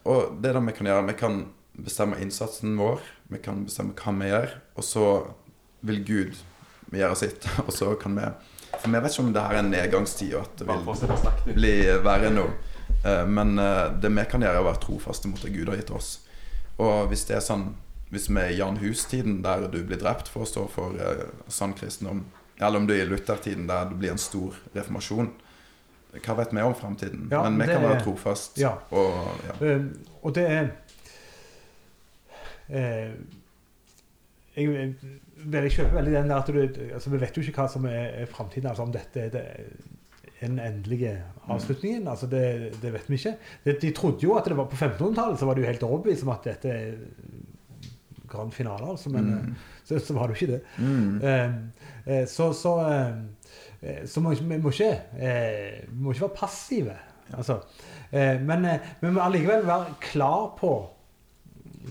Og 0.04 0.34
det 0.42 0.50
er 0.50 0.58
det 0.58 0.66
vi 0.66 0.72
kan 0.76 0.86
gjøre. 0.90 1.04
Vi 1.08 1.12
kan 1.16 1.36
bestemme 1.80 2.18
innsatsen 2.20 2.74
vår. 2.76 2.98
Vi 3.32 3.38
kan 3.40 3.62
bestemme 3.64 3.94
hva 3.96 4.12
vi 4.18 4.26
gjør. 4.28 4.50
Og 4.76 4.84
så 4.84 5.04
vil 5.80 6.02
Gud 6.04 6.34
gjøre 6.92 7.16
sitt. 7.16 7.46
Og 7.66 7.70
så 7.72 7.94
kan 7.96 8.18
vi 8.18 8.26
For 8.82 8.90
vi 8.92 9.00
vet 9.00 9.12
ikke 9.14 9.22
om 9.24 9.30
det 9.32 9.44
her 9.46 9.54
er 9.56 9.62
en 9.62 9.70
nedgangstid, 9.72 10.34
og 10.34 10.42
at 10.42 10.60
det 10.60 10.66
vil 10.68 11.54
bli 11.56 11.72
verre 12.04 12.30
nå. 12.34 12.44
Eh, 13.04 13.24
Men 13.28 13.54
eh, 13.58 13.86
det 14.02 14.10
vi 14.12 14.24
kan 14.28 14.44
gjøre, 14.44 14.58
er 14.60 14.66
å 14.66 14.68
være 14.68 14.82
trofaste 14.84 15.28
mot 15.32 15.40
det 15.40 15.54
Gud 15.56 15.68
har 15.72 15.80
gitt 15.80 15.94
oss. 15.96 16.10
Og 16.76 17.08
hvis 17.08 17.24
det 17.30 17.36
er 17.38 17.44
sånn 17.44 17.70
Hvis 18.12 18.28
vi 18.28 18.36
er 18.42 18.50
i 18.52 18.58
Jan 18.58 18.76
Hus-tiden, 18.76 19.38
der 19.44 19.64
du 19.72 19.78
blir 19.88 19.96
drept 20.00 20.28
for 20.28 20.44
å 20.44 20.48
stå 20.52 20.66
for 20.68 20.98
eh, 21.00 21.24
sann 21.48 21.72
kristendom, 21.72 22.26
eller 22.66 22.82
om 22.82 22.86
du 22.86 22.94
er 22.94 23.04
i 23.04 23.08
Luther-tiden, 23.10 23.66
der 23.68 23.90
det 23.90 23.98
blir 23.98 24.14
en 24.14 24.20
stor 24.20 24.56
reformasjon 24.76 25.32
Hva 26.12 26.34
vet 26.36 26.50
vi 26.52 26.62
om 26.62 26.74
framtiden? 26.76 27.28
Ja, 27.32 27.42
Men 27.48 27.60
vi 27.62 27.72
kan 27.72 27.82
være 27.82 28.02
trofast. 28.04 28.58
Ja. 28.60 28.74
Og 28.90 29.14
ja. 29.48 29.76
Uh, 29.76 29.86
og 30.22 30.34
det 30.36 30.44
er 30.44 30.66
uh, 32.68 33.14
jeg, 34.52 34.94
jeg, 35.52 35.72
kjøper 35.72 35.94
veldig 35.96 36.12
den 36.12 36.28
der 36.28 36.36
at 36.36 36.52
du 36.52 36.60
altså 36.92 37.10
Vi 37.10 37.20
vet 37.20 37.36
jo 37.36 37.42
ikke 37.46 37.62
hva 37.62 37.68
som 37.72 37.88
er, 37.88 38.12
er 38.22 38.28
framtiden. 38.28 38.68
Altså 38.68 38.84
om 38.84 38.92
dette 38.92 39.20
er 39.20 39.32
det, 39.32 39.46
den 40.42 40.58
endelige 40.58 41.22
avslutningen. 41.48 42.08
altså 42.08 42.26
det, 42.26 42.74
det 42.82 42.92
vet 42.92 43.10
vi 43.10 43.14
ikke. 43.14 43.36
De, 43.64 43.76
de 43.82 43.90
trodde 43.94 44.26
jo 44.26 44.34
at 44.36 44.44
det 44.44 44.56
var 44.56 44.68
på 44.70 44.76
1500-tallet 44.76 45.38
så 45.38 45.46
var 45.46 45.54
de 45.54 45.62
jo 45.62 45.70
helt 45.70 45.82
overbevist 45.86 46.26
om 46.26 46.32
at 46.34 46.48
dette 46.50 46.74
grand 48.32 48.52
finale, 48.56 48.88
altså, 48.94 49.10
men 49.12 49.24
Mm. 49.30 49.32
eh, 49.50 49.54
så, 49.84 49.98
så 49.98 50.14
var 50.16 50.26
det 50.26 50.36
jo 50.36 50.46
ikke 50.46 50.52
det. 50.52 50.62
Mm. 50.78 51.20
Eh, 51.22 51.50
eh, 52.20 52.26
så 52.28 52.52
så 52.56 52.72
eh, 52.88 53.12
eh, 53.82 54.06
så 54.06 54.20
må, 54.24 54.34
vi, 54.34 54.58
må 54.58 54.70
ikke, 54.72 54.92
eh, 55.20 55.82
vi 55.88 56.02
må 56.04 56.12
ikke 56.14 56.26
være 56.28 56.36
passive. 56.40 56.96
Altså, 57.36 57.60
eh, 58.12 58.40
men 58.40 58.64
eh, 58.64 58.78
vi 59.00 59.10
må 59.10 59.20
allikevel 59.24 59.66
være 59.66 59.94
klar 60.00 60.50
på 60.60 60.72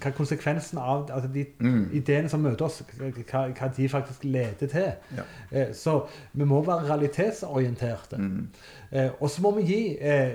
hva 0.02 0.12
konsekvensen 0.16 0.78
av 0.80 1.10
altså 1.12 1.28
de 1.34 1.46
Mm. 1.60 1.90
ideene 1.94 2.30
som 2.32 2.40
møter 2.40 2.66
oss, 2.66 2.78
hva, 2.98 3.42
hva 3.52 3.68
de 3.78 3.90
faktisk 3.92 4.24
leder 4.24 4.68
til. 4.72 4.92
Ja. 5.18 5.24
Eh, 5.52 5.74
så 5.76 5.98
vi 6.34 6.46
må 6.48 6.62
være 6.64 6.88
realitetsorienterte. 6.90 8.18
Mm. 8.18 8.48
Eh, 8.92 9.10
og 9.20 9.30
så 9.30 9.42
må 9.42 9.52
vi 9.58 9.62
gi 9.68 9.82
eh, 10.00 10.32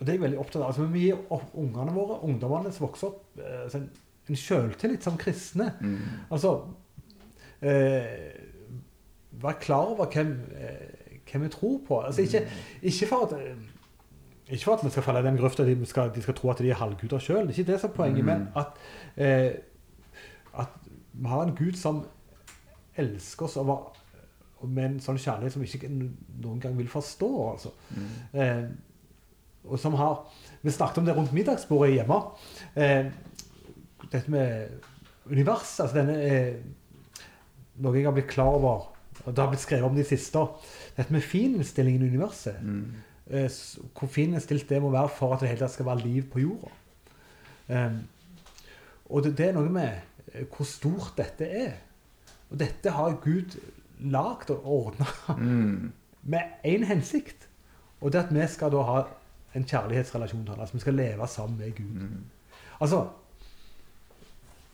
og 0.00 0.06
det 0.06 0.14
er 0.14 0.16
jeg 0.16 0.22
veldig 0.22 0.38
opptatt 0.40 0.62
av, 0.62 0.68
altså 0.70 0.82
vi 0.86 0.88
må 0.88 1.00
gi 1.02 1.40
ungene 1.60 1.92
våre, 1.92 2.14
ungdommene 2.24 2.70
som 2.72 2.86
vokser 2.86 3.10
opp, 3.10 3.18
altså 3.64 3.82
en, 4.30 4.36
sjøltillit 4.38 5.04
som 5.04 5.18
kristne. 5.20 5.72
Mm. 5.80 5.98
Altså 6.30 6.54
eh, 7.62 8.02
Være 9.42 9.54
klar 9.60 9.76
over 9.94 10.06
hvem, 10.12 10.32
eh, 10.58 11.20
hvem 11.32 11.42
vi 11.44 11.48
tror 11.48 11.80
på. 11.88 12.00
Altså 12.00 12.22
ikke, 12.22 12.42
ikke 12.82 13.06
for 13.06 13.26
at 13.26 13.32
eh, 13.40 13.56
ikke 14.50 14.64
for 14.64 14.74
at 14.74 14.84
vi 14.84 14.90
skal 14.90 15.02
falle 15.06 15.20
i 15.20 15.22
den 15.28 15.36
grøfta 15.38 15.64
de, 15.64 15.86
skal- 15.86 16.10
de 16.14 16.22
skal 16.22 16.34
tro 16.34 16.50
at 16.50 16.58
de 16.58 16.70
er 16.70 16.74
halvguder 16.74 17.18
sjøl. 17.22 17.46
Det 17.46 17.54
er 17.54 17.58
ikke 17.58 17.72
det 17.72 17.80
som 17.80 17.90
er 17.90 17.94
poenget. 17.94 18.24
Mm. 18.24 18.26
Men 18.26 18.48
at, 18.56 18.66
eh, 19.16 19.52
at 20.58 20.66
vi 21.12 21.28
har 21.28 21.42
en 21.46 21.54
Gud 21.56 21.72
som 21.78 22.04
elsker 22.96 23.44
oss 23.46 23.56
over, 23.56 23.92
med 24.66 24.84
en 24.84 24.98
sånn 25.00 25.16
kjærlighet 25.18 25.54
som 25.54 25.62
vi 25.62 25.70
ikke 25.72 25.88
noen 26.42 26.58
gang 26.60 26.74
vil 26.76 26.88
forstå. 26.90 27.28
altså. 27.52 27.70
Mm. 27.96 28.40
Eh, 28.40 28.64
og 29.70 29.78
som 29.78 29.94
har 29.94 30.26
Vi 30.62 30.70
snakket 30.70 30.98
om 30.98 31.04
det 31.06 31.14
rundt 31.16 31.32
middagsbordet 31.32 31.94
hjemme. 31.94 32.16
Eh, 32.76 33.06
dette 34.12 34.30
med 34.30 34.68
universet. 35.30 35.84
altså 35.84 35.96
denne 36.00 36.16
er 36.22 36.52
Noe 37.80 37.96
jeg 37.96 38.04
har 38.04 38.12
blitt 38.12 38.28
klar 38.28 38.58
over, 38.58 38.90
og 39.24 39.30
det 39.32 39.40
har 39.40 39.48
blitt 39.48 39.62
skrevet 39.62 39.86
om 39.88 39.94
de 39.96 40.04
siste. 40.04 40.40
Dette 40.98 41.12
med 41.14 41.22
fininnstillingen 41.24 42.02
i 42.04 42.08
universet. 42.12 42.58
Mm. 42.60 42.90
Eh, 43.30 43.46
hvor 43.96 44.10
fininnstilt 44.10 44.68
det 44.68 44.82
må 44.82 44.90
være 44.92 45.08
for 45.16 45.32
at 45.32 45.40
det 45.40 45.48
hele 45.48 45.62
tatt 45.62 45.72
skal 45.78 45.86
være 45.88 46.02
liv 46.04 46.26
på 46.32 46.42
jorda. 46.42 46.72
Um, 47.70 48.00
og 49.08 49.22
det, 49.24 49.32
det 49.38 49.46
er 49.48 49.56
noe 49.56 49.70
med 49.72 49.94
eh, 50.34 50.44
hvor 50.50 50.68
stort 50.68 51.14
dette 51.16 51.46
er. 51.46 51.72
Og 52.50 52.58
dette 52.60 52.92
har 52.92 53.16
Gud 53.22 53.56
lagd 54.00 54.50
og 54.50 54.66
ordna 54.66 55.06
Mm. 55.38 55.92
med 56.22 56.66
én 56.66 56.84
hensikt. 56.84 57.48
Og 58.00 58.12
det 58.12 58.26
at 58.26 58.34
vi 58.34 58.44
skal 58.48 58.72
da 58.72 58.82
ha 58.82 58.98
en 59.54 59.64
kjærlighetsrelasjon 59.64 60.44
til 60.44 60.52
ham. 60.54 60.60
Altså 60.60 60.76
vi 60.76 60.80
skal 60.84 60.94
leve 61.00 61.26
sammen 61.28 61.58
med 61.58 61.72
Gud. 61.76 61.96
Mm. 61.96 62.24
Altså 62.80 63.06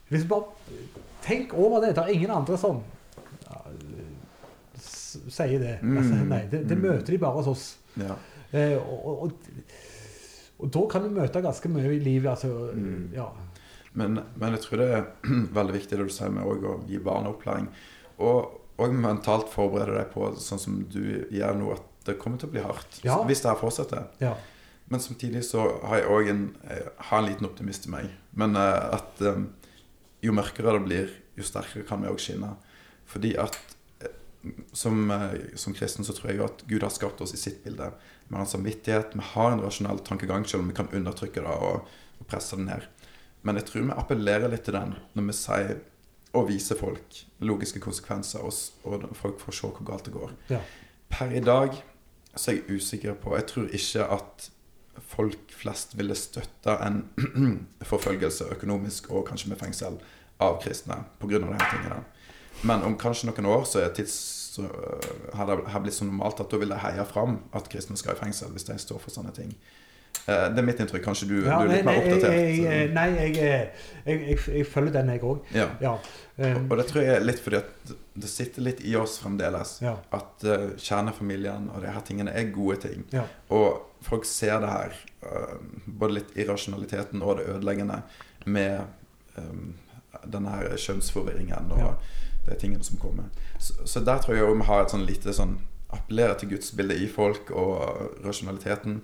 Hvis 0.08 0.22
vi 0.22 0.28
bare 0.28 0.44
Tenk 1.26 1.54
over 1.58 1.80
det. 1.82 1.94
Det 1.96 2.02
er 2.04 2.12
ingen 2.14 2.30
andre 2.30 2.54
som 2.60 2.76
ja, 3.50 3.56
sier 5.32 5.58
det. 5.62 5.78
Mm. 5.82 5.96
Altså, 5.98 6.18
nei, 6.28 6.42
det, 6.50 6.60
det 6.68 6.76
Mm. 6.76 6.82
møter 6.84 7.10
de 7.14 7.18
bare 7.18 7.32
hos 7.40 7.46
oss. 7.50 7.64
Ja. 7.98 8.14
Eh, 8.52 8.76
og, 8.78 9.06
og, 9.06 9.32
og, 10.60 10.70
da 10.70 10.84
kan 10.92 11.02
du 11.02 11.10
møte 11.16 11.42
ganske 11.42 11.68
mye 11.72 11.96
i 11.96 11.98
livet. 11.98 12.30
Altså, 12.30 12.70
Mm. 12.74 13.10
ja. 13.14 13.26
Men, 13.96 14.20
men 14.36 14.52
jeg 14.52 14.60
tror 14.60 14.76
det 14.82 14.88
er 14.92 15.04
veldig 15.58 15.74
viktig 15.74 15.98
det 15.98 16.06
du 16.06 16.12
sier 16.12 16.30
med 16.30 16.44
å 16.46 16.76
gi 16.86 16.98
barna 17.02 17.32
opplæring. 17.32 17.66
Og, 18.18 18.60
og 18.78 18.94
mentalt 18.94 19.48
forberede 19.50 19.96
deg 19.98 20.10
på, 20.12 20.30
sånn 20.38 20.60
som 20.60 20.78
du 20.92 21.26
gjør 21.32 21.56
nå, 21.58 21.72
at 21.72 21.82
det 22.06 22.18
kommer 22.20 22.38
til 22.38 22.48
å 22.50 22.52
bli 22.54 22.62
hardt. 22.62 23.00
Ja. 23.02 23.18
Hvis 23.26 23.40
det 23.42 23.50
her 23.50 23.58
fortsetter. 23.62 24.06
ja. 24.22 24.36
Men 24.88 25.00
samtidig 25.02 25.40
så 25.42 25.64
har 25.82 25.96
jeg 25.98 26.06
òg 26.14 26.28
en, 26.30 26.42
jeg 26.70 26.82
har 27.08 27.18
en 27.18 27.24
liten 27.26 27.46
optimist 27.48 27.88
i 27.88 27.90
meg. 27.90 28.04
Men 28.38 28.54
eh, 28.54 28.84
at 28.94 29.18
eh, 29.26 29.40
jo 30.26 30.34
mørkere 30.36 30.74
det 30.76 30.84
blir, 30.84 31.16
jo 31.38 31.46
sterkere 31.46 31.86
kan 31.88 32.02
vi 32.02 32.10
òg 32.10 32.20
skinne. 32.22 32.52
Fordi 33.06 33.32
at 33.40 33.58
eh, 34.02 34.12
som, 34.76 35.10
eh, 35.14 35.56
som 35.58 35.76
kristen 35.76 36.06
så 36.06 36.16
tror 36.16 36.32
jeg 36.32 36.44
at 36.44 36.64
Gud 36.68 36.84
har 36.86 36.94
skapt 36.94 37.22
oss 37.24 37.34
i 37.36 37.40
sitt 37.40 37.62
bilde. 37.64 37.90
Vi 38.26 38.34
har 38.34 38.44
en 38.44 38.50
samvittighet, 38.50 39.14
vi 39.14 39.26
har 39.32 39.52
en 39.52 39.62
rasjonell 39.64 40.02
tankegang, 40.06 40.46
selv 40.48 40.64
om 40.64 40.72
vi 40.72 40.78
kan 40.78 40.90
undertrykke 40.92 41.44
det 41.44 41.58
og, 41.70 41.86
og 42.20 42.30
presse 42.30 42.58
det 42.58 42.66
ned. 42.66 42.88
Men 43.46 43.60
jeg 43.60 43.68
tror 43.68 43.84
vi 43.84 44.00
appellerer 44.00 44.50
litt 44.50 44.66
til 44.66 44.74
den 44.74 44.96
når 45.14 45.28
vi 45.28 45.36
sier 45.38 45.76
og 46.36 46.48
viser 46.50 46.76
folk 46.76 47.20
logiske 47.46 47.80
konsekvenser, 47.80 48.42
og, 48.44 48.52
og 48.84 49.06
folk 49.16 49.38
får 49.40 49.56
se 49.56 49.70
hvor 49.70 49.86
galt 49.88 50.08
det 50.08 50.16
går. 50.16 50.34
Ja. 50.52 50.60
Per 51.12 51.32
i 51.32 51.42
dag 51.44 51.78
så 52.36 52.50
er 52.52 52.58
jeg 52.58 52.76
usikker 52.76 53.14
på 53.20 53.36
Jeg 53.38 53.46
tror 53.48 53.70
ikke 53.72 54.08
at 54.18 54.48
folk 55.08 55.52
flest 55.52 55.94
ville 55.98 56.14
støtte 56.18 56.76
en 56.86 57.02
forfølgelse 57.92 58.48
økonomisk 58.56 59.10
og 59.10 59.26
kanskje 59.28 59.48
med 59.52 59.58
fengsel 59.60 59.98
av 60.40 60.58
kristne 60.62 61.02
pga. 61.20 61.38
de 61.38 61.52
her 61.52 61.70
tingene. 61.70 62.02
Men 62.62 62.82
om 62.88 62.96
kanskje 62.98 63.28
noen 63.30 63.46
år 63.52 63.64
så 63.68 63.82
er 63.84 63.92
tids 63.96 64.14
så 64.56 64.62
øh, 64.64 65.34
har 65.36 65.46
det 65.50 65.56
har 65.68 65.80
blitt 65.84 65.94
så 65.94 66.04
normalt 66.08 66.38
at 66.40 66.48
da 66.50 66.56
vil 66.56 66.70
de 66.72 66.78
heie 66.80 67.04
fram 67.04 67.38
at 67.52 67.66
kristne 67.68 67.96
skal 68.00 68.14
i 68.16 68.20
fengsel 68.22 68.48
hvis 68.54 68.64
de 68.64 68.78
står 68.80 68.98
for 69.02 69.12
sånne 69.12 69.32
ting. 69.36 69.50
Eh, 70.26 70.46
Det 70.54 70.58
er 70.58 70.64
mitt 70.64 70.80
inntrykk. 70.80 71.04
Kanskje 71.04 71.28
du, 71.28 71.34
Ja, 71.44 71.58
du 71.60 71.68
er 71.68 71.74
litt 71.74 71.84
nei, 71.84 71.92
mer 71.92 72.06
oppdatert? 72.06 72.32
jeg, 72.32 72.62
jeg, 72.64 72.86
nei 72.96 73.08
jeg, 74.16 74.38
jeg, 74.48 74.66
følger 74.72 74.92
den, 74.96 75.10
jeg 75.12 75.20
òg. 75.28 75.42
ja. 75.52 75.68
Ja. 75.84 75.92
Og, 76.38 76.70
Og 76.70 76.76
det 76.80 76.86
tror 76.88 77.02
jeg 77.04 77.14
er 77.16 77.24
litt 77.24 77.38
fordi 77.40 77.56
at 77.60 77.92
det 78.16 78.28
sitter 78.32 78.64
litt 78.64 78.80
i 78.84 78.96
oss 78.96 79.18
fremdeles. 79.20 79.76
ja. 79.84 79.94
At 80.12 80.44
uh, 80.48 80.72
kjernefamilien 80.80 81.68
og 81.74 81.84
de 81.84 81.92
her 81.92 82.00
tingene 82.08 82.32
er 82.32 82.48
gode 82.52 82.76
ting. 82.88 83.04
Ja. 83.12 83.26
Og 83.52 83.95
folk 84.06 84.24
ser 84.28 84.60
det 84.62 84.70
her, 84.70 84.94
uh, 85.26 85.56
både 85.86 86.18
litt 86.20 86.36
irrasjonaliteten 86.38 87.22
og 87.22 87.36
det 87.40 87.48
ødeleggende 87.52 88.00
med 88.46 88.84
um, 89.38 89.74
denne 90.24 90.50
her 90.54 90.76
kjønnsforvirringen 90.80 91.72
og 91.74 91.78
Ja. 91.82 91.92
de 92.46 92.54
tingene 92.60 92.84
som 92.86 92.98
kommer. 93.02 93.24
Så, 93.58 93.74
så 93.84 94.00
der 94.06 94.18
tror 94.22 94.36
jeg 94.38 94.46
vi 94.56 94.64
har 94.68 94.82
et 94.84 94.92
sånn 94.94 95.06
lite 95.06 95.32
sånn 95.34 95.58
Appellere 95.96 96.34
til 96.34 96.48
gudsbildet 96.50 96.98
i 96.98 97.06
folk 97.08 97.50
og 97.54 98.16
rasjonaliteten. 98.24 98.96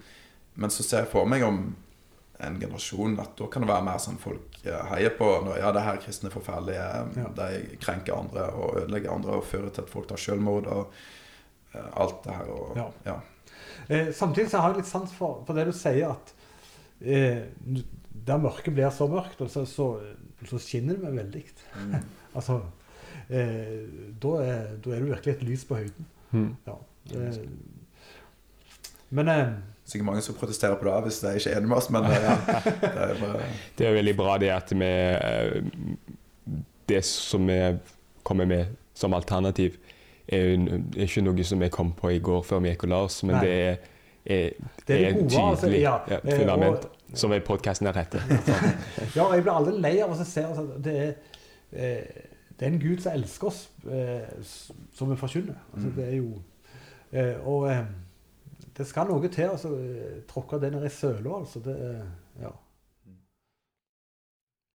Men 0.59 0.71
så 0.75 0.83
ser 0.83 1.05
jeg 1.05 1.13
for 1.13 1.25
meg 1.31 1.45
om 1.47 1.61
en 2.43 2.57
generasjon 2.61 3.15
at 3.23 3.37
da 3.39 3.47
kan 3.47 3.63
det 3.63 3.69
være 3.71 3.85
mer 3.87 4.01
sånn 4.03 4.19
folk 4.19 4.57
eh, 4.67 4.81
heier 4.91 5.15
på 5.15 5.29
når 5.47 5.61
ja, 5.63 5.71
det 5.73 5.85
her 5.87 6.01
kristne 6.03 6.27
er 6.29 6.35
forferdelige, 6.35 6.89
Ja. 7.23 7.29
de 7.39 7.77
krenker 7.81 8.19
andre 8.19 8.49
og 8.51 8.81
ødelegger 8.83 9.15
andre 9.15 9.37
og 9.39 9.45
fører 9.47 9.71
til 9.71 9.85
at 9.87 9.93
folk 9.95 10.09
tar 10.11 10.19
selvmord 10.19 10.67
og 10.67 10.91
uh, 11.77 11.87
alt 12.03 12.19
det 12.27 12.35
her. 12.35 12.51
Og, 12.51 12.75
Ja. 12.77 12.89
ja. 13.07 13.17
Eh, 13.93 14.12
samtidig 14.16 14.49
så 14.51 14.62
har 14.62 14.72
jeg 14.72 14.82
litt 14.82 14.90
sans 14.90 15.12
for, 15.12 15.43
for 15.47 15.59
det 15.59 15.66
du 15.68 15.74
sier, 15.76 16.14
at 16.14 16.32
eh, 17.05 17.43
der 18.26 18.40
mørket 18.40 18.72
blir 18.76 18.93
så 18.95 19.09
mørkt, 19.11 19.40
og 19.45 19.51
så, 19.53 19.66
så, 19.68 19.88
så 20.49 20.61
skinner 20.62 20.97
det 20.97 21.05
meg 21.09 21.18
veldig. 21.24 21.47
Mm. 21.76 21.97
Altså, 22.32 22.55
eh, 23.28 23.82
da, 24.16 24.30
er, 24.40 24.68
da 24.80 24.95
er 24.97 25.03
du 25.03 25.11
virkelig 25.11 25.34
et 25.34 25.43
lys 25.45 25.66
på 25.68 25.76
høyden. 25.82 26.07
Mm. 26.30 26.47
Ja. 26.64 26.78
Eh, 27.12 27.34
men 29.12 29.28
eh, 29.28 29.51
Sikkert 29.84 30.07
mange 30.07 30.22
som 30.24 30.36
protesterer 30.38 30.78
på 30.80 30.86
det 30.86 30.95
hvis 31.05 31.18
de 31.20 31.34
ikke 31.36 31.51
er 31.53 31.59
enig 31.61 31.68
med 31.68 31.76
oss, 31.76 31.90
men 31.93 32.07
eh, 32.09 32.24
ja, 32.24 32.36
det 32.80 32.93
er 32.93 33.18
bare 33.20 33.49
Det 33.76 33.88
er 33.88 33.97
veldig 33.99 34.14
bra 34.16 34.38
det 34.40 34.49
at 34.55 34.72
vi 34.72 34.88
eh, 34.88 35.59
Det 36.88 37.03
som 37.05 37.45
vi 37.51 37.59
kommer 38.24 38.49
med 38.49 38.78
som 38.97 39.12
alternativ, 39.16 39.76
er 40.33 40.53
er 40.99 41.05
ikke 41.07 41.22
noe 41.26 41.45
som 41.45 41.62
jeg 41.62 41.70
kom 41.74 41.93
på 41.99 42.11
i 42.14 42.18
går 42.18 42.43
før 42.49 42.61
vi 42.64 42.72
gikk 42.72 42.85
og 42.85 42.93
la 42.93 43.01
oss, 43.07 43.22
men 43.22 43.37
Nei. 43.37 43.45
det 43.45 43.53
er, 43.53 43.76
er, 44.24 44.51
det 44.89 44.97
er 44.97 45.07
er 45.09 45.12
gode. 45.18 45.41
Altså, 45.43 45.66
tydelig 45.66 45.80
ja, 45.83 45.95
ja, 46.09 46.18
eh, 46.24 46.39
fundament 46.39 46.85
og- 46.85 47.16
som 47.22 47.33
er 47.33 47.41
podkasten 47.45 47.87
her 47.87 47.99
heter. 48.01 48.20
Ja, 49.16 49.26
og 49.26 49.35
jeg 49.35 49.43
blir 49.45 49.53
aldri 49.53 49.74
lei 49.80 49.99
av 50.01 50.11
å 50.14 50.24
se 50.24 50.45
at 50.49 50.70
det, 50.85 50.95
er, 50.97 51.12
eh, 51.72 52.22
det 52.59 52.66
er 52.66 52.70
en 52.72 52.78
Gud 52.80 53.03
som 53.05 53.12
elsker 53.12 53.47
oss, 53.51 53.68
eh, 53.91 54.28
som 54.97 55.11
vi 55.11 55.16
forkynner. 55.20 55.59
Altså, 55.74 55.89
Mm. 55.89 55.95
det 55.97 56.09
er 56.09 56.16
jo 56.16 56.33
Og 57.45 57.68
det 58.78 58.87
skal 58.89 59.07
noe 59.07 59.28
til 59.28 59.45
å 59.51 59.53
altså, 59.53 59.68
tråkke 60.30 60.59
det 60.62 60.70
ned 60.72 60.85
i 60.87 60.89
søla, 60.89 61.35
altså. 61.43 61.61
Det, 61.61 61.74
ja. 62.41 62.49